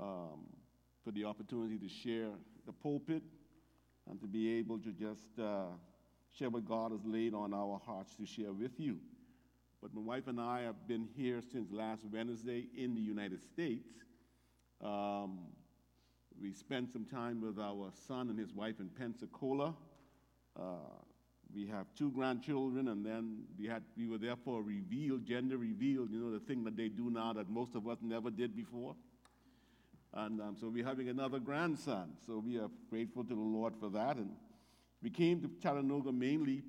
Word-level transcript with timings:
um, 0.00 0.46
for 1.04 1.10
the 1.12 1.24
opportunity 1.24 1.78
to 1.78 1.88
share 1.88 2.30
the 2.66 2.72
pulpit 2.72 3.22
and 4.08 4.20
to 4.20 4.26
be 4.26 4.58
able 4.58 4.78
to 4.78 4.92
just 4.92 5.38
uh, 5.40 5.66
share 6.32 6.50
what 6.50 6.66
God 6.66 6.92
has 6.92 7.04
laid 7.04 7.34
on 7.34 7.54
our 7.54 7.80
hearts 7.84 8.14
to 8.16 8.26
share 8.26 8.52
with 8.52 8.78
you. 8.78 8.98
But 9.82 9.94
my 9.94 10.00
wife 10.00 10.26
and 10.26 10.40
I 10.40 10.62
have 10.62 10.88
been 10.88 11.08
here 11.16 11.40
since 11.52 11.70
last 11.70 12.02
Wednesday 12.10 12.66
in 12.76 12.94
the 12.94 13.00
United 13.00 13.42
States. 13.42 13.88
Um, 14.82 15.38
we 16.40 16.52
spent 16.52 16.92
some 16.92 17.04
time 17.04 17.40
with 17.40 17.58
our 17.58 17.90
son 18.06 18.28
and 18.28 18.38
his 18.38 18.52
wife 18.52 18.80
in 18.80 18.88
Pensacola. 18.88 19.74
Uh, 20.58 20.62
we 21.54 21.66
have 21.66 21.86
two 21.96 22.10
grandchildren, 22.10 22.88
and 22.88 23.04
then 23.04 23.44
we, 23.58 23.66
had, 23.66 23.82
we 23.96 24.08
were 24.08 24.18
there 24.18 24.36
for 24.36 24.60
a 24.60 24.62
reveal, 24.62 25.18
gender 25.18 25.56
reveal, 25.56 26.06
you 26.10 26.18
know, 26.18 26.30
the 26.30 26.40
thing 26.40 26.64
that 26.64 26.76
they 26.76 26.88
do 26.88 27.10
now 27.10 27.32
that 27.32 27.48
most 27.48 27.74
of 27.74 27.86
us 27.88 27.98
never 28.02 28.30
did 28.30 28.56
before. 28.56 28.94
And 30.16 30.40
um, 30.40 30.56
so 30.58 30.70
we're 30.70 30.84
having 30.84 31.10
another 31.10 31.38
grandson. 31.38 32.12
So 32.26 32.42
we 32.44 32.56
are 32.56 32.70
grateful 32.88 33.22
to 33.22 33.34
the 33.34 33.40
Lord 33.40 33.74
for 33.78 33.90
that. 33.90 34.16
And 34.16 34.30
we 35.02 35.10
came 35.10 35.42
to 35.42 35.50
Chattanooga 35.62 36.10
mainly 36.10 36.62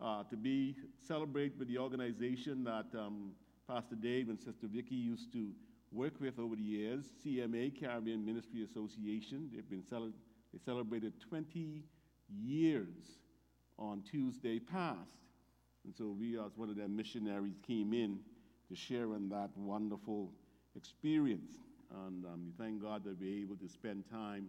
uh, 0.00 0.22
to 0.30 0.36
be 0.38 0.74
celebrate 1.06 1.52
with 1.58 1.68
the 1.68 1.76
organization 1.76 2.64
that 2.64 2.86
um, 2.98 3.32
Pastor 3.68 3.94
Dave 3.94 4.30
and 4.30 4.40
Sister 4.40 4.68
Vicky 4.72 4.94
used 4.94 5.30
to 5.34 5.50
work 5.92 6.14
with 6.18 6.38
over 6.38 6.56
the 6.56 6.62
years, 6.62 7.04
CMA 7.22 7.78
Caribbean 7.78 8.24
Ministry 8.24 8.64
Association. 8.64 9.50
They've 9.52 9.68
been 9.68 9.84
cel- 9.84 10.10
they 10.54 10.58
celebrated 10.64 11.12
20 11.28 11.82
years 12.34 13.18
on 13.78 14.02
Tuesday 14.10 14.58
past. 14.58 14.96
And 15.84 15.94
so 15.94 16.16
we, 16.18 16.38
as 16.38 16.56
one 16.56 16.70
of 16.70 16.76
their 16.76 16.88
missionaries, 16.88 17.58
came 17.66 17.92
in 17.92 18.20
to 18.70 18.74
share 18.74 19.14
in 19.14 19.28
that 19.28 19.50
wonderful 19.58 20.32
experience. 20.74 21.58
And 21.94 22.24
um, 22.24 22.46
we 22.46 22.52
thank 22.64 22.82
God 22.82 23.04
that 23.04 23.20
we're 23.20 23.42
able 23.42 23.56
to 23.56 23.68
spend 23.68 24.04
time 24.10 24.46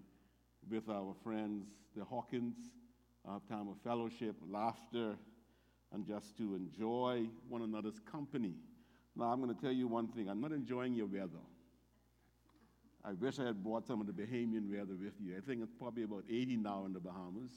with 0.69 0.87
our 0.89 1.13
friends, 1.23 1.67
the 1.95 2.03
Hawkins, 2.05 2.55
have 3.29 3.45
time 3.47 3.67
of 3.67 3.75
fellowship, 3.83 4.35
laughter, 4.49 5.15
and 5.91 6.05
just 6.05 6.37
to 6.37 6.55
enjoy 6.55 7.27
one 7.47 7.61
another's 7.61 7.99
company. 8.11 8.55
Now, 9.15 9.25
I'm 9.25 9.41
going 9.41 9.53
to 9.53 9.61
tell 9.61 9.71
you 9.71 9.87
one 9.87 10.07
thing 10.07 10.29
I'm 10.29 10.41
not 10.41 10.51
enjoying 10.51 10.93
your 10.93 11.05
weather. 11.05 11.43
I 13.05 13.11
wish 13.13 13.37
I 13.39 13.45
had 13.45 13.61
brought 13.61 13.85
some 13.85 13.99
of 13.99 14.07
the 14.07 14.13
Bahamian 14.13 14.69
weather 14.69 14.95
with 14.95 15.13
you. 15.19 15.35
I 15.37 15.41
think 15.41 15.61
it's 15.61 15.73
probably 15.77 16.03
about 16.03 16.23
80 16.29 16.57
now 16.57 16.85
in 16.85 16.93
the 16.93 17.01
Bahamas. 17.01 17.51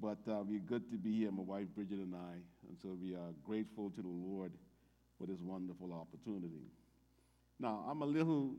But 0.00 0.18
uh, 0.28 0.42
we're 0.46 0.60
good 0.60 0.90
to 0.90 0.96
be 0.96 1.18
here, 1.18 1.30
my 1.30 1.42
wife 1.42 1.66
Bridget 1.74 1.98
and 1.98 2.14
I. 2.14 2.34
And 2.68 2.78
so 2.80 2.96
we 3.00 3.14
are 3.14 3.32
grateful 3.44 3.90
to 3.90 4.02
the 4.02 4.08
Lord 4.08 4.52
for 5.18 5.26
this 5.26 5.40
wonderful 5.40 5.92
opportunity. 5.92 6.70
Now, 7.62 7.84
I'm 7.88 8.02
a 8.02 8.06
little, 8.06 8.56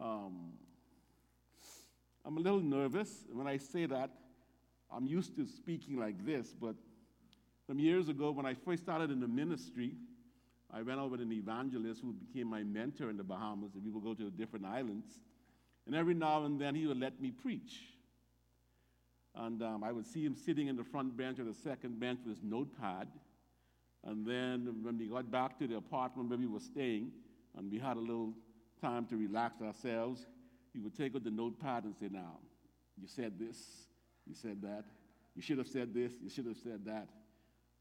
um, 0.00 0.52
I'm 2.24 2.36
a 2.36 2.40
little 2.40 2.60
nervous. 2.60 3.24
When 3.32 3.48
I 3.48 3.56
say 3.56 3.86
that, 3.86 4.10
I'm 4.92 5.08
used 5.08 5.34
to 5.34 5.44
speaking 5.44 5.98
like 5.98 6.24
this, 6.24 6.54
but 6.54 6.76
some 7.66 7.80
years 7.80 8.08
ago, 8.08 8.30
when 8.30 8.46
I 8.46 8.54
first 8.54 8.84
started 8.84 9.10
in 9.10 9.18
the 9.18 9.26
ministry, 9.26 9.94
I 10.72 10.82
went 10.82 11.00
over 11.00 11.16
to 11.16 11.24
an 11.24 11.32
evangelist 11.32 12.02
who 12.02 12.12
became 12.12 12.46
my 12.46 12.62
mentor 12.62 13.10
in 13.10 13.16
the 13.16 13.24
Bahamas, 13.24 13.74
and 13.74 13.84
we 13.84 13.90
would 13.90 14.04
go 14.04 14.14
to 14.14 14.30
different 14.30 14.66
islands. 14.66 15.08
And 15.86 15.96
every 15.96 16.14
now 16.14 16.44
and 16.44 16.60
then, 16.60 16.76
he 16.76 16.86
would 16.86 17.00
let 17.00 17.20
me 17.20 17.32
preach. 17.32 17.80
And 19.34 19.64
um, 19.64 19.82
I 19.82 19.90
would 19.90 20.06
see 20.06 20.24
him 20.24 20.36
sitting 20.36 20.68
in 20.68 20.76
the 20.76 20.84
front 20.84 21.16
bench 21.16 21.40
or 21.40 21.44
the 21.44 21.54
second 21.54 21.98
bench 21.98 22.20
with 22.24 22.36
his 22.36 22.44
notepad. 22.44 23.08
And 24.04 24.24
then 24.24 24.76
when 24.82 24.96
we 24.96 25.08
got 25.08 25.28
back 25.28 25.58
to 25.58 25.66
the 25.66 25.76
apartment 25.76 26.28
where 26.28 26.38
we 26.38 26.46
were 26.46 26.60
staying, 26.60 27.10
and 27.60 27.70
we 27.70 27.78
had 27.78 27.98
a 27.98 28.00
little 28.00 28.32
time 28.80 29.04
to 29.04 29.16
relax 29.18 29.60
ourselves, 29.60 30.26
he 30.72 30.80
would 30.80 30.96
take 30.96 31.14
out 31.14 31.24
the 31.24 31.30
notepad 31.30 31.84
and 31.84 31.94
say, 31.94 32.08
Now, 32.10 32.38
you 32.98 33.06
said 33.06 33.38
this, 33.38 33.58
you 34.26 34.34
said 34.34 34.62
that, 34.62 34.84
you 35.36 35.42
should 35.42 35.58
have 35.58 35.68
said 35.68 35.92
this, 35.92 36.14
you 36.22 36.30
should 36.30 36.46
have 36.46 36.56
said 36.56 36.86
that. 36.86 37.08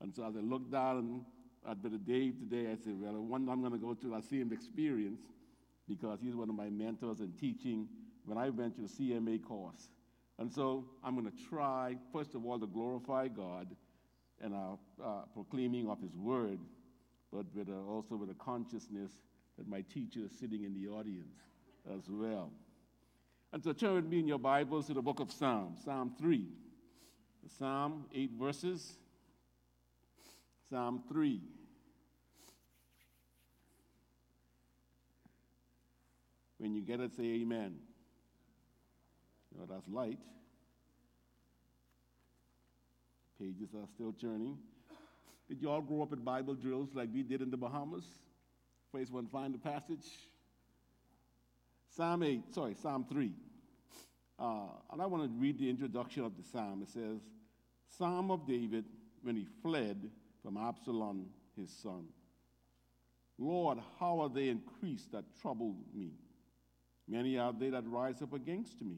And 0.01 0.13
so 0.13 0.27
as 0.27 0.35
I 0.35 0.41
looked 0.41 0.69
down 0.69 1.23
at 1.67 1.81
Brother 1.81 1.97
Dave 1.97 2.35
today, 2.39 2.69
I 2.69 2.75
said, 2.75 2.99
Well, 2.99 3.13
one 3.13 3.47
I'm 3.47 3.61
going 3.61 3.71
to 3.71 3.79
go 3.79 3.93
to, 3.93 4.15
I 4.15 4.19
see 4.19 4.41
him 4.41 4.51
experience 4.51 5.21
because 5.87 6.19
he's 6.21 6.35
one 6.35 6.49
of 6.49 6.55
my 6.55 6.69
mentors 6.69 7.21
in 7.21 7.31
teaching 7.39 7.87
when 8.25 8.37
I 8.37 8.49
went 8.49 8.75
to 8.75 8.81
the 8.81 8.87
CMA 8.89 9.41
course. 9.41 9.87
And 10.39 10.51
so 10.51 10.83
I'm 11.05 11.15
going 11.15 11.31
to 11.31 11.49
try, 11.49 11.95
first 12.11 12.35
of 12.35 12.45
all, 12.45 12.59
to 12.59 12.67
glorify 12.67 13.29
God 13.29 13.67
and 14.41 14.53
our 14.53 14.77
uh, 15.03 15.21
proclaiming 15.33 15.89
of 15.89 16.01
His 16.01 16.15
word, 16.17 16.59
but 17.31 17.45
with 17.55 17.69
a, 17.69 17.77
also 17.77 18.17
with 18.17 18.29
a 18.29 18.35
consciousness 18.35 19.11
my 19.67 19.81
teacher 19.81 20.21
is 20.25 20.31
sitting 20.39 20.63
in 20.63 20.73
the 20.73 20.89
audience 20.89 21.35
as 21.93 22.03
well. 22.09 22.51
And 23.51 23.63
so 23.63 23.73
turn 23.73 23.95
with 23.95 24.05
me 24.05 24.19
in 24.19 24.27
your 24.27 24.39
Bibles 24.39 24.87
to 24.87 24.93
the 24.93 25.01
book 25.01 25.19
of 25.19 25.31
Psalms, 25.31 25.79
Psalm 25.83 26.13
3. 26.19 26.47
Psalm, 27.57 28.05
eight 28.13 28.31
verses. 28.39 28.93
Psalm 30.69 31.01
3. 31.09 31.41
When 36.59 36.75
you 36.75 36.81
get 36.81 36.99
it, 36.99 37.15
say 37.15 37.23
amen. 37.23 37.75
You 39.51 39.59
know, 39.59 39.65
that's 39.67 39.87
light. 39.87 40.19
Pages 43.39 43.69
are 43.73 43.87
still 43.95 44.13
turning. 44.19 44.57
Did 45.47 45.61
you 45.61 45.71
all 45.71 45.81
grow 45.81 46.03
up 46.03 46.13
at 46.13 46.23
Bible 46.23 46.53
drills 46.53 46.89
like 46.93 47.09
we 47.11 47.23
did 47.23 47.41
in 47.41 47.49
the 47.49 47.57
Bahamas? 47.57 48.03
First 48.91 49.11
one, 49.11 49.27
find 49.27 49.53
the 49.53 49.59
passage. 49.59 50.05
Psalm 51.95 52.23
8, 52.23 52.41
sorry, 52.53 52.75
Psalm 52.81 53.05
3. 53.09 53.31
Uh, 54.39 54.61
and 54.91 55.01
I 55.01 55.05
want 55.05 55.23
to 55.23 55.29
read 55.39 55.59
the 55.59 55.69
introduction 55.69 56.23
of 56.23 56.35
the 56.37 56.43
psalm. 56.43 56.81
It 56.81 56.89
says, 56.89 57.19
Psalm 57.97 58.31
of 58.31 58.47
David 58.47 58.85
when 59.21 59.35
he 59.35 59.45
fled 59.61 60.09
from 60.41 60.57
Absalom, 60.57 61.27
his 61.55 61.69
son. 61.83 62.05
Lord, 63.37 63.77
how 63.99 64.21
are 64.21 64.29
they 64.29 64.49
increased 64.49 65.11
that 65.11 65.25
trouble 65.41 65.75
me? 65.93 66.13
Many 67.07 67.37
are 67.37 67.53
they 67.53 67.69
that 67.69 67.87
rise 67.87 68.21
up 68.21 68.33
against 68.33 68.81
me. 68.81 68.97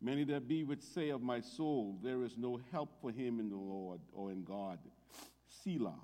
Many 0.00 0.24
there 0.24 0.40
be 0.40 0.64
which 0.64 0.82
say 0.82 1.10
of 1.10 1.22
my 1.22 1.40
soul, 1.40 1.98
There 2.02 2.22
is 2.22 2.36
no 2.38 2.60
help 2.72 2.90
for 3.00 3.10
him 3.10 3.40
in 3.40 3.50
the 3.50 3.56
Lord 3.56 4.00
or 4.12 4.30
in 4.30 4.44
God. 4.44 4.78
Selah. 5.62 5.98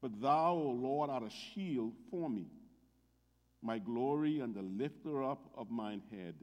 But 0.00 0.20
thou, 0.20 0.54
O 0.54 0.70
Lord, 0.70 1.10
art 1.10 1.24
a 1.24 1.30
shield 1.30 1.92
for 2.10 2.30
me, 2.30 2.46
my 3.62 3.78
glory 3.78 4.40
and 4.40 4.54
the 4.54 4.62
lifter 4.62 5.22
up 5.22 5.50
of 5.56 5.70
mine 5.70 6.02
head. 6.12 6.34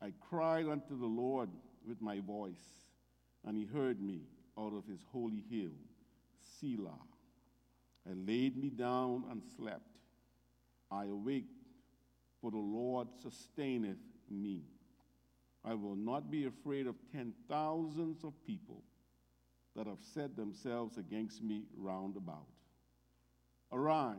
I 0.00 0.12
cried 0.28 0.66
unto 0.66 0.98
the 0.98 1.06
Lord 1.06 1.48
with 1.86 2.00
my 2.00 2.18
voice, 2.20 2.86
and 3.44 3.56
he 3.56 3.64
heard 3.64 4.00
me 4.00 4.22
out 4.58 4.72
of 4.74 4.86
his 4.86 5.00
holy 5.12 5.44
hill. 5.48 5.70
Selah. 6.60 6.98
I 8.04 8.14
laid 8.14 8.56
me 8.56 8.70
down 8.70 9.24
and 9.30 9.42
slept. 9.56 9.86
I 10.90 11.04
awaked, 11.04 11.62
for 12.40 12.50
the 12.50 12.56
Lord 12.56 13.06
sustaineth 13.22 13.98
me. 14.28 14.62
I 15.64 15.74
will 15.74 15.94
not 15.94 16.28
be 16.28 16.46
afraid 16.46 16.88
of 16.88 16.96
ten 17.12 17.32
thousands 17.48 18.24
of 18.24 18.32
people 18.44 18.82
that 19.76 19.86
have 19.86 20.02
set 20.14 20.36
themselves 20.36 20.98
against 20.98 21.42
me 21.42 21.62
round 21.76 22.16
about. 22.16 22.46
Arise, 23.72 24.16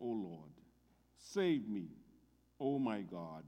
O 0.00 0.06
Lord, 0.06 0.50
save 1.16 1.68
me, 1.68 1.86
O 2.60 2.78
my 2.78 3.00
God, 3.00 3.44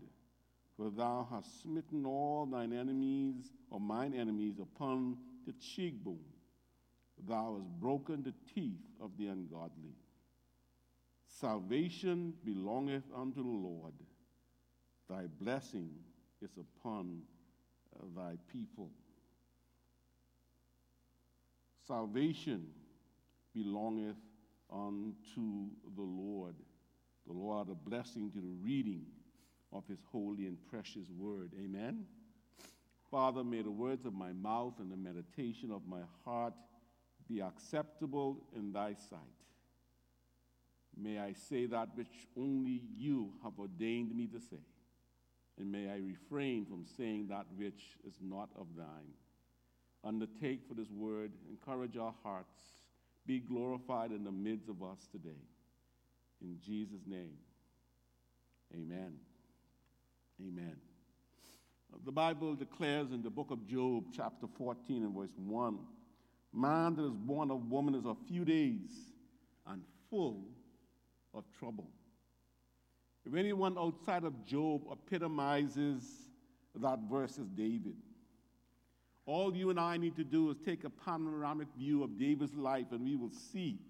for 0.77 0.91
thou 0.91 1.27
hast 1.31 1.63
smitten 1.63 2.07
all 2.07 2.47
thine 2.47 2.73
enemies, 2.73 3.53
or 3.71 3.81
mine 3.81 4.15
enemies, 4.15 4.59
upon 4.61 5.17
the 5.47 5.53
cheekbone. 5.53 6.19
Thou 7.27 7.57
hast 7.57 7.81
broken 7.81 8.23
the 8.23 8.35
teeth 8.55 8.83
of 9.01 9.11
the 9.19 9.29
ungodly. 9.29 9.95
Salvation 11.29 12.35
belongeth 12.45 13.05
unto 13.15 13.43
the 13.43 13.49
Lord. 13.49 13.95
Thy 15.09 15.27
blessing 15.41 15.91
is 16.43 16.51
upon 16.59 17.23
uh, 17.95 18.05
thy 18.17 18.37
people. 18.53 18.91
Salvation 21.87 22.67
belongeth 23.55 24.17
unto 24.73 25.69
the 25.95 26.03
Lord. 26.03 26.55
The 27.27 27.33
Lord, 27.33 27.69
a 27.69 27.75
blessing 27.75 28.31
to 28.33 28.39
the 28.39 28.55
reading 28.63 29.03
of 29.73 29.87
his 29.89 29.99
holy 30.11 30.47
and 30.47 30.59
precious 30.69 31.09
word. 31.17 31.53
Amen. 31.59 32.05
Father, 33.11 33.45
may 33.45 33.63
the 33.63 33.71
words 33.71 34.05
of 34.05 34.15
my 34.15 34.33
mouth 34.33 34.75
and 34.79 34.91
the 34.91 34.97
meditation 34.97 35.71
of 35.71 35.87
my 35.87 36.03
heart 36.25 36.55
be 37.29 37.41
acceptable 37.41 38.39
in 38.55 38.73
thy 38.73 38.95
sight. 38.95 39.21
May 40.97 41.19
I 41.19 41.33
say 41.33 41.67
that 41.67 41.91
which 41.95 42.27
only 42.37 42.83
you 42.97 43.33
have 43.43 43.59
ordained 43.59 44.15
me 44.15 44.27
to 44.29 44.41
say 44.41 44.63
and 45.59 45.73
may 45.73 45.89
I 45.89 45.97
refrain 45.97 46.67
from 46.67 46.85
saying 46.97 47.29
that 47.29 47.47
which 47.57 47.97
is 48.07 48.19
not 48.21 48.51
of 48.57 48.67
thine. 48.77 49.15
Undertake 50.07 50.61
for 50.69 50.75
this 50.75 50.91
word, 50.91 51.33
encourage 51.51 51.97
our 51.97 52.15
hearts, 52.23 52.61
be 53.27 53.41
glorified 53.41 54.13
in 54.13 54.25
the 54.25 54.31
midst 54.31 54.69
of 54.69 54.83
us 54.83 55.09
today. 55.11 55.43
In 56.41 56.59
Jesus' 56.65 57.07
name, 57.07 57.33
Amen. 58.75 59.15
Amen. 60.41 60.77
Uh, 61.93 61.99
the 62.05 62.13
Bible 62.13 62.55
declares 62.55 63.13
in 63.13 63.23
the 63.23 63.31
book 63.31 63.51
of 63.51 63.67
Job, 63.67 64.05
chapter 64.15 64.47
14 64.59 65.05
and 65.05 65.15
verse 65.15 65.31
1 65.37 65.79
Man 66.53 66.97
that 66.97 67.05
is 67.05 67.15
born 67.15 67.51
of 67.51 67.71
woman 67.71 67.95
is 67.95 68.07
a 68.07 68.15
few 68.27 68.45
days 68.45 68.91
and 69.67 69.83
full 70.09 70.45
of 71.35 71.45
trouble. 71.59 71.91
If 73.25 73.35
anyone 73.35 73.77
outside 73.77 74.25
of 74.25 74.45
Job 74.45 74.83
epitomizes 74.91 76.03
that 76.77 76.99
verse, 77.11 77.39
is 77.39 77.49
David. 77.49 77.97
All 79.27 79.55
you 79.55 79.71
and 79.71 79.81
I 79.81 79.97
need 79.97 80.15
to 80.17 80.25
do 80.25 80.51
is 80.51 80.57
take 80.65 80.85
a 80.85 80.91
panoramic 80.91 81.67
view 81.77 82.05
of 82.05 82.17
David's 82.17 82.55
life, 82.55 82.87
and 82.93 83.05
we 83.05 83.17
will 83.17 83.33
see 83.53 83.81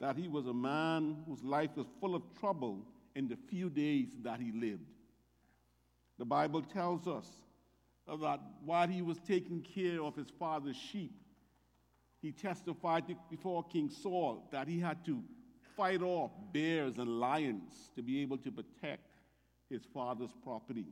that 0.00 0.16
he 0.16 0.26
was 0.26 0.46
a 0.46 0.52
man 0.52 1.16
whose 1.26 1.42
life 1.44 1.70
was 1.76 1.86
full 2.00 2.16
of 2.16 2.22
trouble 2.40 2.84
in 3.14 3.28
the 3.28 3.36
few 3.48 3.70
days 3.70 4.08
that 4.22 4.40
he 4.40 4.50
lived. 4.50 4.90
The 6.18 6.24
Bible 6.24 6.62
tells 6.62 7.06
us 7.06 7.28
that 8.08 8.40
while 8.64 8.88
he 8.88 9.00
was 9.00 9.18
taking 9.20 9.62
care 9.62 10.02
of 10.02 10.16
his 10.16 10.28
father's 10.38 10.76
sheep, 10.76 11.12
he 12.20 12.32
testified 12.32 13.04
before 13.30 13.62
King 13.64 13.90
Saul 13.90 14.48
that 14.50 14.66
he 14.66 14.80
had 14.80 15.04
to 15.06 15.22
fight 15.76 16.02
off 16.02 16.32
bears 16.52 16.98
and 16.98 17.20
lions 17.20 17.90
to 17.94 18.02
be 18.02 18.22
able 18.22 18.38
to 18.38 18.50
protect 18.50 19.20
his 19.70 19.82
father's 19.92 20.32
property. 20.42 20.86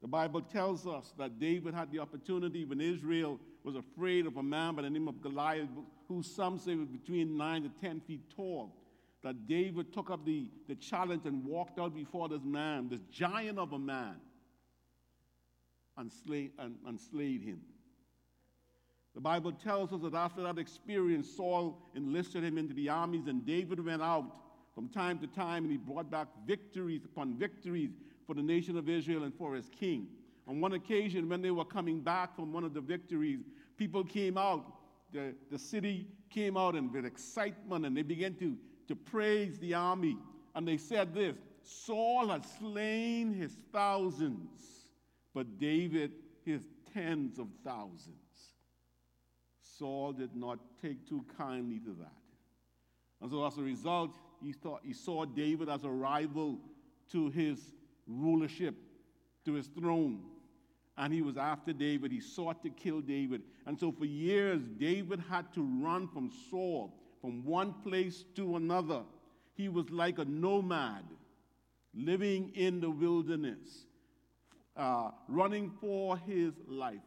The 0.00 0.08
Bible 0.08 0.40
tells 0.40 0.86
us 0.86 1.12
that 1.18 1.38
David 1.38 1.74
had 1.74 1.92
the 1.92 1.98
opportunity 1.98 2.64
when 2.64 2.80
Israel 2.80 3.38
was 3.62 3.76
afraid 3.76 4.26
of 4.26 4.38
a 4.38 4.42
man 4.42 4.74
by 4.74 4.82
the 4.82 4.90
name 4.90 5.08
of 5.08 5.20
Goliath, 5.20 5.68
who 6.08 6.22
some 6.22 6.58
say 6.58 6.74
was 6.74 6.88
between 6.88 7.36
9 7.36 7.62
to 7.64 7.68
10 7.80 8.00
feet 8.00 8.22
tall, 8.34 8.74
that 9.22 9.46
David 9.46 9.92
took 9.92 10.10
up 10.10 10.24
the, 10.24 10.48
the 10.68 10.74
challenge 10.76 11.26
and 11.26 11.44
walked 11.44 11.78
out 11.78 11.94
before 11.94 12.28
this 12.28 12.42
man, 12.42 12.88
this 12.88 13.02
giant 13.12 13.58
of 13.58 13.72
a 13.72 13.78
man, 13.78 14.16
and, 15.98 16.10
slay, 16.10 16.50
and, 16.58 16.76
and 16.86 16.98
slayed 16.98 17.42
him. 17.42 17.60
The 19.14 19.20
Bible 19.20 19.52
tells 19.52 19.92
us 19.92 20.00
that 20.02 20.14
after 20.14 20.42
that 20.44 20.56
experience, 20.56 21.28
Saul 21.36 21.90
enlisted 21.94 22.42
him 22.42 22.56
into 22.56 22.72
the 22.72 22.88
armies, 22.88 23.26
and 23.26 23.44
David 23.44 23.84
went 23.84 24.00
out 24.00 24.24
from 24.74 24.88
time 24.88 25.18
to 25.18 25.26
time 25.26 25.64
and 25.64 25.72
he 25.72 25.76
brought 25.76 26.10
back 26.10 26.28
victories 26.46 27.04
upon 27.04 27.36
victories 27.36 27.90
for 28.30 28.34
the 28.34 28.42
nation 28.44 28.76
of 28.76 28.88
Israel 28.88 29.24
and 29.24 29.34
for 29.34 29.56
his 29.56 29.68
king. 29.68 30.06
On 30.46 30.60
one 30.60 30.74
occasion, 30.74 31.28
when 31.28 31.42
they 31.42 31.50
were 31.50 31.64
coming 31.64 32.00
back 32.00 32.36
from 32.36 32.52
one 32.52 32.62
of 32.62 32.72
the 32.72 32.80
victories, 32.80 33.40
people 33.76 34.04
came 34.04 34.38
out, 34.38 34.64
the, 35.12 35.34
the 35.50 35.58
city 35.58 36.06
came 36.32 36.56
out 36.56 36.76
and 36.76 36.92
with 36.92 37.04
excitement, 37.04 37.84
and 37.84 37.96
they 37.96 38.02
began 38.02 38.36
to, 38.36 38.56
to 38.86 38.94
praise 38.94 39.58
the 39.58 39.74
army. 39.74 40.16
And 40.54 40.68
they 40.68 40.76
said 40.76 41.12
this 41.12 41.34
Saul 41.64 42.28
has 42.28 42.42
slain 42.60 43.34
his 43.34 43.56
thousands, 43.72 44.60
but 45.34 45.58
David 45.58 46.12
his 46.44 46.62
tens 46.94 47.40
of 47.40 47.48
thousands. 47.64 48.14
Saul 49.60 50.12
did 50.12 50.36
not 50.36 50.60
take 50.80 51.04
too 51.08 51.24
kindly 51.36 51.80
to 51.80 51.96
that. 51.98 52.12
And 53.20 53.28
so, 53.28 53.44
as 53.44 53.58
a 53.58 53.62
result, 53.62 54.12
he, 54.40 54.52
thought, 54.52 54.82
he 54.84 54.92
saw 54.92 55.24
David 55.24 55.68
as 55.68 55.82
a 55.82 55.90
rival 55.90 56.60
to 57.10 57.28
his 57.28 57.58
rulership, 58.10 58.74
to 59.44 59.54
his 59.54 59.68
throne. 59.68 60.20
And 60.96 61.12
he 61.12 61.22
was 61.22 61.36
after 61.36 61.72
David. 61.72 62.12
He 62.12 62.20
sought 62.20 62.62
to 62.62 62.70
kill 62.70 63.00
David. 63.00 63.42
And 63.66 63.78
so 63.78 63.90
for 63.92 64.04
years, 64.04 64.60
David 64.78 65.22
had 65.30 65.52
to 65.54 65.62
run 65.62 66.08
from 66.08 66.30
Saul, 66.50 66.94
from 67.20 67.44
one 67.44 67.74
place 67.84 68.24
to 68.36 68.56
another. 68.56 69.02
He 69.54 69.68
was 69.68 69.88
like 69.90 70.18
a 70.18 70.24
nomad, 70.24 71.04
living 71.94 72.52
in 72.54 72.80
the 72.80 72.90
wilderness, 72.90 73.86
uh, 74.76 75.10
running 75.28 75.70
for 75.80 76.18
his 76.18 76.52
life 76.66 76.98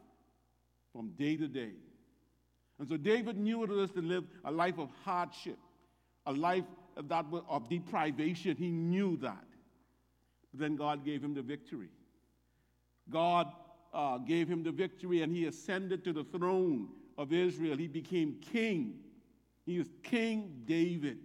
from 0.92 1.10
day 1.12 1.36
to 1.38 1.48
day. 1.48 1.74
And 2.80 2.88
so 2.88 2.98
David 2.98 3.38
knew 3.38 3.60
what 3.60 3.70
it 3.70 3.74
was 3.74 3.92
to 3.92 4.02
live 4.02 4.24
a 4.44 4.52
life 4.52 4.78
of 4.78 4.90
hardship, 5.04 5.58
a 6.26 6.34
life 6.34 6.66
that 7.10 7.26
of 7.48 7.70
deprivation. 7.70 8.56
He 8.58 8.72
knew 8.72 9.18
that. 9.18 9.46
Then 10.54 10.76
God 10.76 11.04
gave 11.04 11.24
him 11.24 11.34
the 11.34 11.42
victory. 11.42 11.90
God 13.10 13.52
uh, 13.94 14.18
gave 14.20 14.48
him 14.48 14.64
the 14.64 14.72
victory, 14.72 15.22
and 15.22 15.36
he 15.36 15.46
ascended 15.46 16.04
to 16.04 16.14
the 16.14 16.24
throne 16.24 16.90
of 17.18 17.34
Israel. 17.34 17.78
He 17.78 17.88
became 17.88 18.36
king. 18.42 19.00
He 19.66 19.78
is 19.78 19.88
King 20.04 20.64
David. 20.66 21.20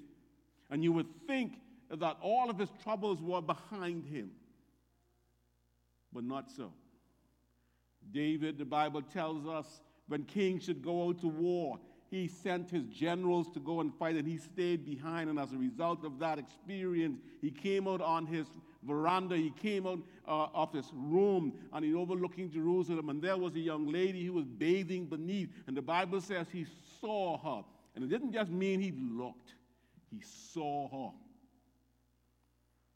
And 0.70 0.82
you 0.82 0.92
would 0.92 1.08
think 1.26 1.60
that 1.90 2.16
all 2.20 2.50
of 2.50 2.58
his 2.58 2.68
troubles 2.82 3.20
were 3.22 3.40
behind 3.40 4.04
him, 4.04 4.30
but 6.12 6.24
not 6.24 6.50
so. 6.50 6.72
David, 8.10 8.58
the 8.58 8.64
Bible 8.64 9.02
tells 9.02 9.46
us, 9.46 9.80
when 10.06 10.24
kings 10.24 10.64
should 10.64 10.82
go 10.82 11.08
out 11.08 11.20
to 11.20 11.28
war, 11.28 11.78
he 12.10 12.26
sent 12.26 12.70
his 12.70 12.84
generals 12.86 13.50
to 13.50 13.60
go 13.60 13.80
and 13.80 13.94
fight, 13.94 14.16
and 14.16 14.26
he 14.26 14.38
stayed 14.38 14.84
behind. 14.84 15.28
And 15.28 15.38
as 15.38 15.52
a 15.52 15.58
result 15.58 16.04
of 16.04 16.18
that 16.20 16.38
experience, 16.38 17.20
he 17.40 17.50
came 17.50 17.86
out 17.86 18.00
on 18.00 18.26
his 18.26 18.46
veranda. 18.82 19.36
He 19.36 19.50
came 19.50 19.86
out 19.86 20.00
uh, 20.26 20.46
of 20.54 20.72
his 20.72 20.90
room 20.94 21.52
and 21.72 21.84
he 21.84 21.94
overlooking 21.94 22.50
Jerusalem. 22.50 23.08
And 23.08 23.20
there 23.22 23.36
was 23.36 23.54
a 23.54 23.60
young 23.60 23.90
lady 23.92 24.24
who 24.24 24.32
was 24.32 24.46
bathing 24.46 25.06
beneath. 25.06 25.50
And 25.66 25.76
the 25.76 25.82
Bible 25.82 26.20
says 26.20 26.46
he 26.52 26.66
saw 27.00 27.38
her. 27.38 27.64
And 27.94 28.04
it 28.04 28.08
didn't 28.08 28.32
just 28.32 28.50
mean 28.50 28.80
he 28.80 28.92
looked, 28.92 29.54
he 30.10 30.22
saw 30.52 30.88
her. 30.88 31.14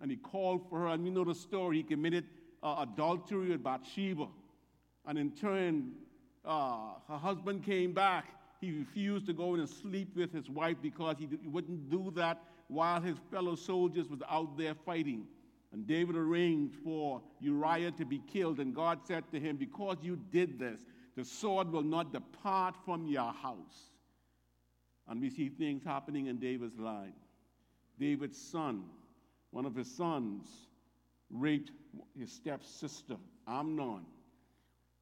And 0.00 0.10
he 0.10 0.16
called 0.16 0.68
for 0.68 0.80
her. 0.80 0.86
And 0.88 1.04
we 1.04 1.10
know 1.10 1.24
the 1.24 1.34
story. 1.34 1.78
He 1.78 1.82
committed 1.82 2.24
uh, 2.62 2.86
adultery 2.88 3.50
with 3.50 3.62
Bathsheba. 3.62 4.28
And 5.06 5.18
in 5.18 5.32
turn, 5.32 5.92
uh, 6.44 6.94
her 7.08 7.18
husband 7.18 7.64
came 7.64 7.92
back. 7.92 8.26
He 8.62 8.70
refused 8.70 9.26
to 9.26 9.32
go 9.32 9.54
in 9.54 9.60
and 9.60 9.68
sleep 9.68 10.14
with 10.14 10.32
his 10.32 10.48
wife 10.48 10.76
because 10.80 11.16
he, 11.18 11.28
wouldn't 11.48 11.90
do 11.90 12.12
that 12.14 12.40
while 12.68 13.00
his 13.00 13.16
fellow 13.28 13.56
soldiers 13.56 14.08
was 14.08 14.20
out 14.30 14.56
there 14.56 14.76
fighting. 14.86 15.26
And 15.72 15.84
David 15.84 16.14
arranged 16.14 16.76
for 16.84 17.20
Uriah 17.40 17.90
to 17.90 18.04
be 18.04 18.22
killed. 18.32 18.60
And 18.60 18.72
God 18.72 19.00
said 19.04 19.24
to 19.32 19.40
him, 19.40 19.56
Because 19.56 19.96
you 20.00 20.16
did 20.30 20.60
this, 20.60 20.78
the 21.16 21.24
sword 21.24 21.72
will 21.72 21.82
not 21.82 22.12
depart 22.12 22.76
from 22.84 23.08
your 23.08 23.32
house. 23.32 23.90
And 25.08 25.20
we 25.20 25.28
see 25.28 25.48
things 25.48 25.82
happening 25.82 26.26
in 26.26 26.38
David's 26.38 26.78
line. 26.78 27.14
David's 27.98 28.40
son, 28.40 28.84
one 29.50 29.66
of 29.66 29.74
his 29.74 29.90
sons, 29.90 30.46
raped 31.30 31.72
his 32.16 32.30
stepsister, 32.30 33.16
Amnon. 33.48 34.06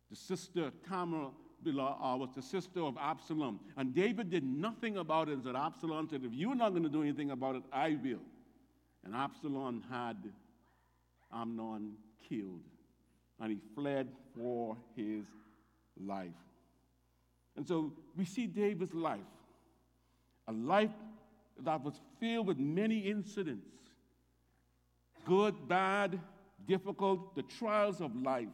The 0.09 0.17
sister, 0.17 0.73
Tamar, 0.88 1.29
was 1.64 2.31
the 2.35 2.43
sister 2.43 2.81
of 2.81 2.97
Absalom. 2.99 3.61
And 3.76 3.95
David 3.95 4.31
did 4.31 4.45
nothing 4.45 4.97
about 4.97 5.29
it. 5.29 5.33
And 5.33 5.45
said, 5.45 5.57
Absalom 5.57 6.09
said, 6.09 6.23
If 6.25 6.33
you're 6.33 6.55
not 6.55 6.71
going 6.71 6.83
to 6.83 6.88
do 6.88 7.02
anything 7.02 7.31
about 7.31 7.57
it, 7.57 7.62
I 7.73 7.99
will. 8.02 8.23
And 9.05 9.14
Absalom 9.14 9.83
had 9.90 10.17
Amnon 11.33 11.95
killed. 12.29 12.62
And 13.40 13.50
he 13.50 13.59
fled 13.75 14.09
for 14.37 14.76
his 14.97 15.25
life. 15.99 16.29
And 17.57 17.67
so 17.67 17.93
we 18.17 18.25
see 18.25 18.47
David's 18.47 18.95
life, 18.95 19.21
a 20.49 20.52
life 20.52 20.90
that 21.62 21.83
was 21.83 22.00
filled 22.19 22.47
with 22.47 22.59
many 22.59 22.99
incidents 23.00 23.67
good, 25.26 25.69
bad, 25.69 26.19
difficult, 26.67 27.35
the 27.35 27.43
trials 27.43 28.00
of 28.00 28.14
life. 28.17 28.49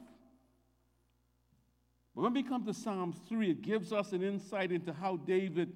But 2.16 2.22
when 2.22 2.32
we 2.32 2.42
come 2.42 2.64
to 2.64 2.72
Psalm 2.72 3.14
3, 3.28 3.50
it 3.50 3.62
gives 3.62 3.92
us 3.92 4.12
an 4.12 4.22
insight 4.22 4.72
into 4.72 4.90
how 4.94 5.18
David 5.18 5.70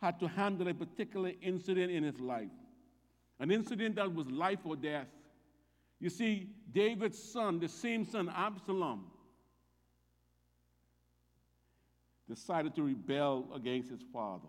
had 0.00 0.20
to 0.20 0.28
handle 0.28 0.68
a 0.68 0.74
particular 0.74 1.32
incident 1.42 1.90
in 1.90 2.04
his 2.04 2.20
life. 2.20 2.52
An 3.40 3.50
incident 3.50 3.96
that 3.96 4.14
was 4.14 4.30
life 4.30 4.60
or 4.62 4.76
death. 4.76 5.08
You 5.98 6.10
see, 6.10 6.48
David's 6.72 7.20
son, 7.20 7.58
the 7.58 7.66
same 7.66 8.04
son, 8.04 8.32
Absalom, 8.32 9.06
decided 12.28 12.76
to 12.76 12.84
rebel 12.84 13.48
against 13.52 13.90
his 13.90 14.02
father, 14.12 14.48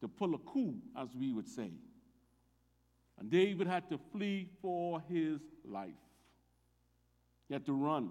to 0.00 0.08
pull 0.08 0.34
a 0.34 0.38
coup, 0.38 0.76
as 0.96 1.08
we 1.14 1.30
would 1.34 1.46
say. 1.46 1.72
And 3.18 3.30
David 3.30 3.66
had 3.66 3.90
to 3.90 3.98
flee 4.12 4.48
for 4.62 5.02
his 5.10 5.40
life. 5.62 5.90
He 7.48 7.54
had 7.54 7.66
to 7.66 7.74
run. 7.74 8.10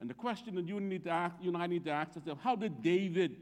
And 0.00 0.10
the 0.10 0.14
question 0.14 0.54
that 0.56 0.66
you 0.66 0.78
need 0.78 1.04
to 1.04 1.10
ask, 1.10 1.36
you 1.40 1.48
and 1.48 1.62
I 1.62 1.66
need 1.66 1.84
to 1.84 1.90
ask 1.90 2.16
ourselves, 2.16 2.40
how 2.42 2.56
did 2.56 2.82
David 2.82 3.36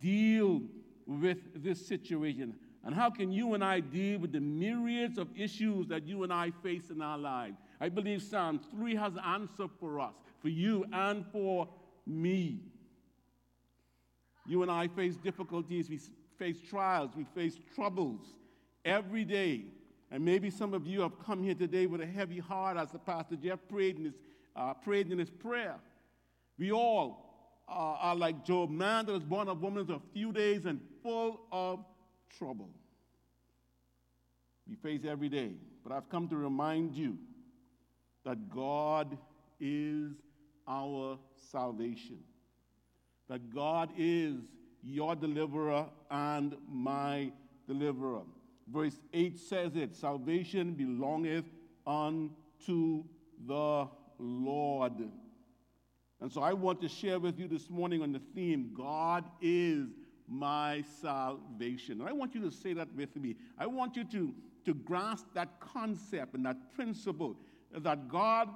deal 0.00 0.62
with 1.06 1.38
this 1.62 1.86
situation? 1.86 2.54
And 2.84 2.94
how 2.94 3.10
can 3.10 3.30
you 3.30 3.54
and 3.54 3.62
I 3.62 3.80
deal 3.80 4.18
with 4.18 4.32
the 4.32 4.40
myriads 4.40 5.18
of 5.18 5.28
issues 5.36 5.86
that 5.88 6.06
you 6.06 6.22
and 6.24 6.32
I 6.32 6.50
face 6.62 6.90
in 6.90 7.02
our 7.02 7.18
lives? 7.18 7.58
I 7.80 7.88
believe 7.88 8.22
Psalm 8.22 8.60
3 8.70 8.94
has 8.96 9.14
an 9.14 9.22
answer 9.24 9.66
for 9.78 10.00
us, 10.00 10.14
for 10.40 10.48
you 10.48 10.84
and 10.92 11.24
for 11.30 11.68
me. 12.06 12.60
You 14.46 14.62
and 14.62 14.70
I 14.70 14.88
face 14.88 15.16
difficulties, 15.16 15.88
we 15.88 16.00
face 16.38 16.56
trials, 16.68 17.10
we 17.14 17.24
face 17.34 17.58
troubles 17.74 18.34
every 18.84 19.24
day. 19.24 19.64
And 20.10 20.24
maybe 20.24 20.50
some 20.50 20.74
of 20.74 20.86
you 20.86 21.02
have 21.02 21.18
come 21.24 21.42
here 21.42 21.54
today 21.54 21.86
with 21.86 22.00
a 22.00 22.06
heavy 22.06 22.38
heart, 22.38 22.76
as 22.76 22.90
the 22.90 22.98
Pastor 22.98 23.36
Jeff 23.36 23.60
prayed 23.68 23.98
in 23.98 24.06
his, 24.06 24.14
uh, 24.56 24.74
prayed 24.74 25.12
in 25.12 25.18
his 25.18 25.30
prayer. 25.30 25.76
We 26.60 26.72
all 26.72 27.64
uh, 27.66 27.72
are 27.72 28.14
like 28.14 28.44
Job, 28.44 28.68
man 28.68 29.06
that 29.06 29.12
was 29.12 29.24
born 29.24 29.48
of 29.48 29.62
woman 29.62 29.86
for 29.86 29.94
a 29.94 30.00
few 30.12 30.30
days 30.30 30.66
and 30.66 30.78
full 31.02 31.40
of 31.50 31.82
trouble. 32.36 32.68
We 34.68 34.74
face 34.76 35.06
every 35.08 35.30
day. 35.30 35.52
But 35.82 35.94
I've 35.94 36.10
come 36.10 36.28
to 36.28 36.36
remind 36.36 36.94
you 36.94 37.16
that 38.26 38.50
God 38.50 39.16
is 39.58 40.12
our 40.68 41.18
salvation, 41.50 42.18
that 43.30 43.54
God 43.54 43.88
is 43.96 44.34
your 44.82 45.16
deliverer 45.16 45.86
and 46.10 46.54
my 46.68 47.32
deliverer. 47.66 48.20
Verse 48.70 49.00
8 49.14 49.38
says 49.38 49.76
it 49.76 49.96
salvation 49.96 50.74
belongeth 50.74 51.46
unto 51.86 53.04
the 53.46 53.88
Lord. 54.18 55.10
And 56.20 56.30
so 56.30 56.42
I 56.42 56.52
want 56.52 56.80
to 56.82 56.88
share 56.88 57.18
with 57.18 57.38
you 57.38 57.48
this 57.48 57.70
morning 57.70 58.02
on 58.02 58.12
the 58.12 58.20
theme 58.34 58.72
God 58.76 59.24
is 59.40 59.88
my 60.28 60.84
salvation. 61.00 62.00
And 62.00 62.08
I 62.08 62.12
want 62.12 62.34
you 62.34 62.40
to 62.42 62.50
say 62.50 62.72
that 62.74 62.88
with 62.94 63.16
me. 63.16 63.36
I 63.58 63.66
want 63.66 63.96
you 63.96 64.04
to, 64.04 64.32
to 64.66 64.74
grasp 64.74 65.26
that 65.34 65.60
concept 65.60 66.34
and 66.34 66.44
that 66.46 66.74
principle 66.74 67.36
that 67.76 68.08
God 68.08 68.48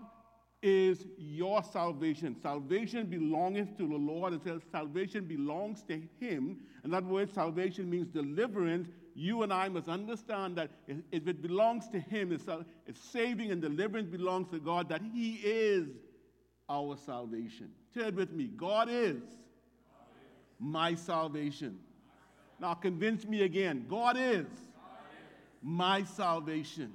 is 0.62 1.04
your 1.18 1.62
salvation. 1.62 2.36
Salvation 2.40 3.06
belongeth 3.06 3.76
to 3.76 3.86
the 3.86 3.96
Lord. 3.96 4.32
It 4.32 4.42
says 4.44 4.62
salvation 4.70 5.24
belongs 5.24 5.82
to 5.88 6.00
Him. 6.20 6.58
And 6.82 6.92
that 6.92 7.04
word 7.04 7.32
salvation 7.32 7.90
means 7.90 8.08
deliverance. 8.08 8.88
You 9.14 9.42
and 9.42 9.52
I 9.52 9.68
must 9.68 9.88
understand 9.88 10.56
that 10.56 10.70
if 11.12 11.28
it 11.28 11.42
belongs 11.42 11.88
to 11.90 12.00
Him, 12.00 12.32
if 12.32 12.96
saving 13.12 13.52
and 13.52 13.60
deliverance 13.60 14.08
belongs 14.08 14.48
to 14.52 14.58
God, 14.58 14.88
that 14.88 15.02
He 15.12 15.34
is 15.34 15.88
our 16.68 16.96
salvation. 16.96 17.70
Say 17.94 18.08
it 18.08 18.14
with 18.14 18.32
me 18.32 18.44
God 18.56 18.88
is 18.90 19.22
my 20.58 20.94
salvation. 20.94 21.78
Now 22.60 22.74
convince 22.74 23.24
me 23.26 23.42
again 23.42 23.86
God 23.88 24.16
is 24.18 24.46
my 25.62 26.04
salvation. 26.04 26.92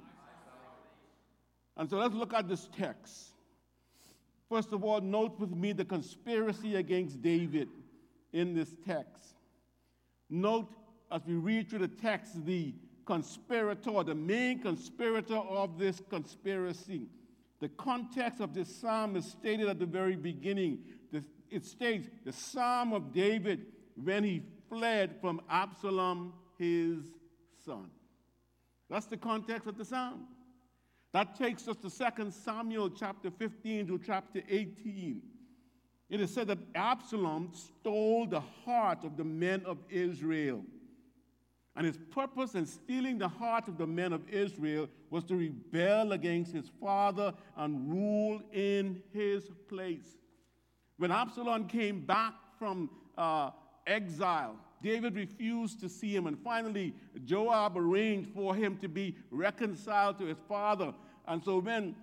And 1.76 1.88
so 1.88 1.96
let's 1.96 2.14
look 2.14 2.34
at 2.34 2.48
this 2.48 2.68
text. 2.76 3.30
First 4.48 4.72
of 4.72 4.84
all, 4.84 5.00
note 5.00 5.38
with 5.38 5.52
me 5.52 5.72
the 5.72 5.84
conspiracy 5.84 6.74
against 6.76 7.22
David 7.22 7.68
in 8.32 8.54
this 8.54 8.74
text. 8.84 9.34
Note 10.28 10.68
as 11.10 11.22
we 11.26 11.34
read 11.34 11.70
through 11.70 11.80
the 11.80 11.88
text 11.88 12.44
the 12.44 12.74
conspirator, 13.06 14.02
the 14.04 14.14
main 14.14 14.60
conspirator 14.60 15.36
of 15.36 15.78
this 15.78 16.00
conspiracy. 16.10 17.06
The 17.60 17.68
context 17.68 18.40
of 18.40 18.54
this 18.54 18.74
psalm 18.80 19.16
is 19.16 19.26
stated 19.26 19.68
at 19.68 19.78
the 19.78 19.86
very 19.86 20.16
beginning. 20.16 20.78
It 21.50 21.64
states 21.64 22.08
the 22.24 22.32
psalm 22.32 22.92
of 22.92 23.12
David 23.12 23.66
when 23.96 24.24
he 24.24 24.42
fled 24.68 25.16
from 25.20 25.40
Absalom, 25.50 26.32
his 26.58 26.98
son. 27.64 27.90
That's 28.88 29.06
the 29.06 29.16
context 29.16 29.66
of 29.66 29.76
the 29.76 29.84
psalm. 29.84 30.26
That 31.12 31.36
takes 31.36 31.66
us 31.66 31.76
to 31.78 31.90
2 31.90 32.30
Samuel 32.30 32.88
chapter 32.90 33.30
15 33.32 33.88
to 33.88 34.00
chapter 34.06 34.42
18. 34.48 35.20
It 36.08 36.20
is 36.20 36.32
said 36.32 36.46
that 36.46 36.58
Absalom 36.74 37.50
stole 37.52 38.26
the 38.26 38.40
heart 38.40 39.04
of 39.04 39.16
the 39.16 39.24
men 39.24 39.62
of 39.66 39.78
Israel. 39.90 40.64
And 41.76 41.86
his 41.86 41.98
purpose 42.10 42.54
in 42.54 42.66
stealing 42.66 43.18
the 43.18 43.28
heart 43.28 43.68
of 43.68 43.78
the 43.78 43.86
men 43.86 44.12
of 44.12 44.28
Israel 44.28 44.88
was 45.08 45.24
to 45.24 45.36
rebel 45.36 46.12
against 46.12 46.52
his 46.52 46.70
father 46.80 47.32
and 47.56 47.90
rule 47.90 48.42
in 48.52 49.02
his 49.12 49.44
place. 49.68 50.18
When 50.96 51.10
Absalom 51.10 51.68
came 51.68 52.00
back 52.04 52.34
from 52.58 52.90
uh, 53.16 53.50
exile, 53.86 54.56
David 54.82 55.14
refused 55.14 55.80
to 55.80 55.88
see 55.88 56.14
him, 56.14 56.26
and 56.26 56.38
finally, 56.38 56.94
Joab 57.24 57.76
arranged 57.76 58.30
for 58.34 58.54
him 58.54 58.78
to 58.78 58.88
be 58.88 59.16
reconciled 59.30 60.18
to 60.18 60.26
his 60.26 60.38
father. 60.48 60.94
And 61.26 61.42
so, 61.44 61.58
when, 61.58 61.94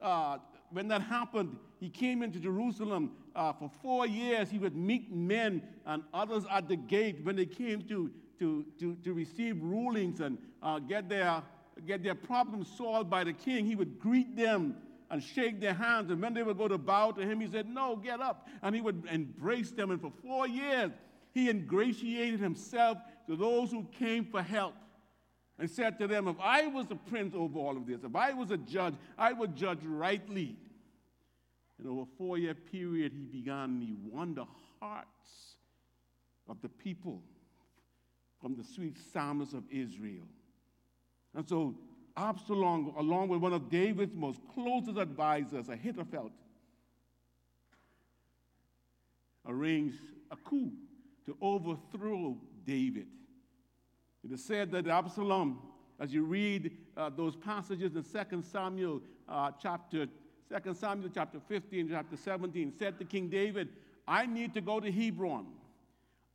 uh, 0.00 0.38
when 0.70 0.88
that 0.88 1.02
happened, 1.02 1.56
he 1.80 1.88
came 1.88 2.22
into 2.22 2.38
Jerusalem. 2.38 3.12
Uh, 3.36 3.52
for 3.52 3.70
four 3.82 4.06
years, 4.06 4.48
he 4.48 4.58
would 4.58 4.76
meet 4.76 5.12
men 5.12 5.62
and 5.86 6.02
others 6.14 6.44
at 6.50 6.68
the 6.68 6.76
gate 6.76 7.24
when 7.24 7.36
they 7.36 7.46
came 7.46 7.82
to, 7.82 8.10
to, 8.38 8.64
to, 8.78 8.94
to 8.96 9.12
receive 9.12 9.62
rulings 9.62 10.20
and 10.20 10.38
uh, 10.62 10.78
get, 10.78 11.08
their, 11.08 11.42
get 11.86 12.02
their 12.02 12.14
problems 12.14 12.68
solved 12.76 13.10
by 13.10 13.24
the 13.24 13.32
king. 13.32 13.66
He 13.66 13.76
would 13.76 13.98
greet 13.98 14.36
them 14.36 14.76
and 15.10 15.22
shake 15.22 15.60
their 15.60 15.74
hands. 15.74 16.10
And 16.10 16.20
when 16.20 16.34
they 16.34 16.42
would 16.42 16.58
go 16.58 16.68
to 16.68 16.78
bow 16.78 17.12
to 17.12 17.22
him, 17.22 17.40
he 17.40 17.48
said, 17.48 17.68
No, 17.68 17.96
get 17.96 18.20
up. 18.20 18.48
And 18.62 18.74
he 18.74 18.80
would 18.80 19.04
embrace 19.10 19.70
them. 19.70 19.90
And 19.90 20.00
for 20.00 20.12
four 20.22 20.48
years, 20.48 20.90
he 21.32 21.50
ingratiated 21.50 22.40
himself 22.40 22.98
to 23.28 23.36
those 23.36 23.70
who 23.70 23.86
came 23.98 24.24
for 24.24 24.42
help 24.42 24.74
and 25.58 25.70
said 25.70 25.98
to 25.98 26.06
them, 26.06 26.28
If 26.28 26.36
I 26.40 26.66
was 26.66 26.86
the 26.86 26.96
prince 26.96 27.34
over 27.34 27.58
all 27.58 27.76
of 27.76 27.86
this, 27.86 28.00
if 28.04 28.16
I 28.16 28.32
was 28.32 28.50
a 28.50 28.56
judge, 28.56 28.94
I 29.18 29.32
would 29.32 29.54
judge 29.54 29.80
rightly. 29.84 30.56
And 31.78 31.88
over 31.88 32.02
a 32.02 32.16
four 32.18 32.38
year 32.38 32.54
period, 32.54 33.12
he 33.12 33.24
began 33.24 33.80
to 33.80 34.14
won 34.14 34.34
the 34.34 34.46
hearts 34.80 35.56
of 36.48 36.56
the 36.62 36.68
people 36.68 37.22
from 38.44 38.54
the 38.56 38.62
sweet 38.62 38.98
psalms 39.10 39.54
of 39.54 39.64
Israel. 39.70 40.26
And 41.34 41.48
so 41.48 41.74
Absalom, 42.14 42.92
along 42.98 43.28
with 43.28 43.40
one 43.40 43.54
of 43.54 43.70
David's 43.70 44.14
most 44.14 44.38
closest 44.52 44.98
advisors, 44.98 45.70
Ahithophel, 45.70 46.30
arranged 49.48 49.96
a 50.30 50.36
coup 50.36 50.70
to 51.24 51.34
overthrow 51.40 52.36
David. 52.66 53.06
It 54.22 54.30
is 54.30 54.44
said 54.44 54.70
that 54.72 54.88
Absalom, 54.88 55.60
as 55.98 56.12
you 56.12 56.24
read 56.24 56.70
uh, 56.98 57.08
those 57.16 57.36
passages 57.36 57.96
in 57.96 58.02
2 58.02 58.42
Samuel 58.42 59.00
uh, 59.26 59.52
chapter 59.58 60.06
2 60.50 60.74
Samuel 60.74 61.08
chapter 61.14 61.40
15, 61.48 61.88
chapter 61.88 62.16
17, 62.18 62.74
said 62.78 62.98
to 62.98 63.06
King 63.06 63.30
David, 63.30 63.70
I 64.06 64.26
need 64.26 64.52
to 64.52 64.60
go 64.60 64.80
to 64.80 64.92
Hebron. 64.92 65.46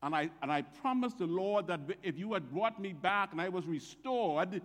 And 0.02 0.16
I, 0.16 0.30
and 0.42 0.52
I 0.52 0.62
promised 0.62 1.18
the 1.18 1.28
Lord 1.28 1.68
that 1.68 1.82
if 2.04 2.18
you 2.18 2.34
had 2.34 2.50
brought 2.52 2.80
me 2.80 2.94
back 2.94 3.32
and 3.32 3.42
I 3.42 3.50
was 3.50 3.66
restored, 3.66 4.62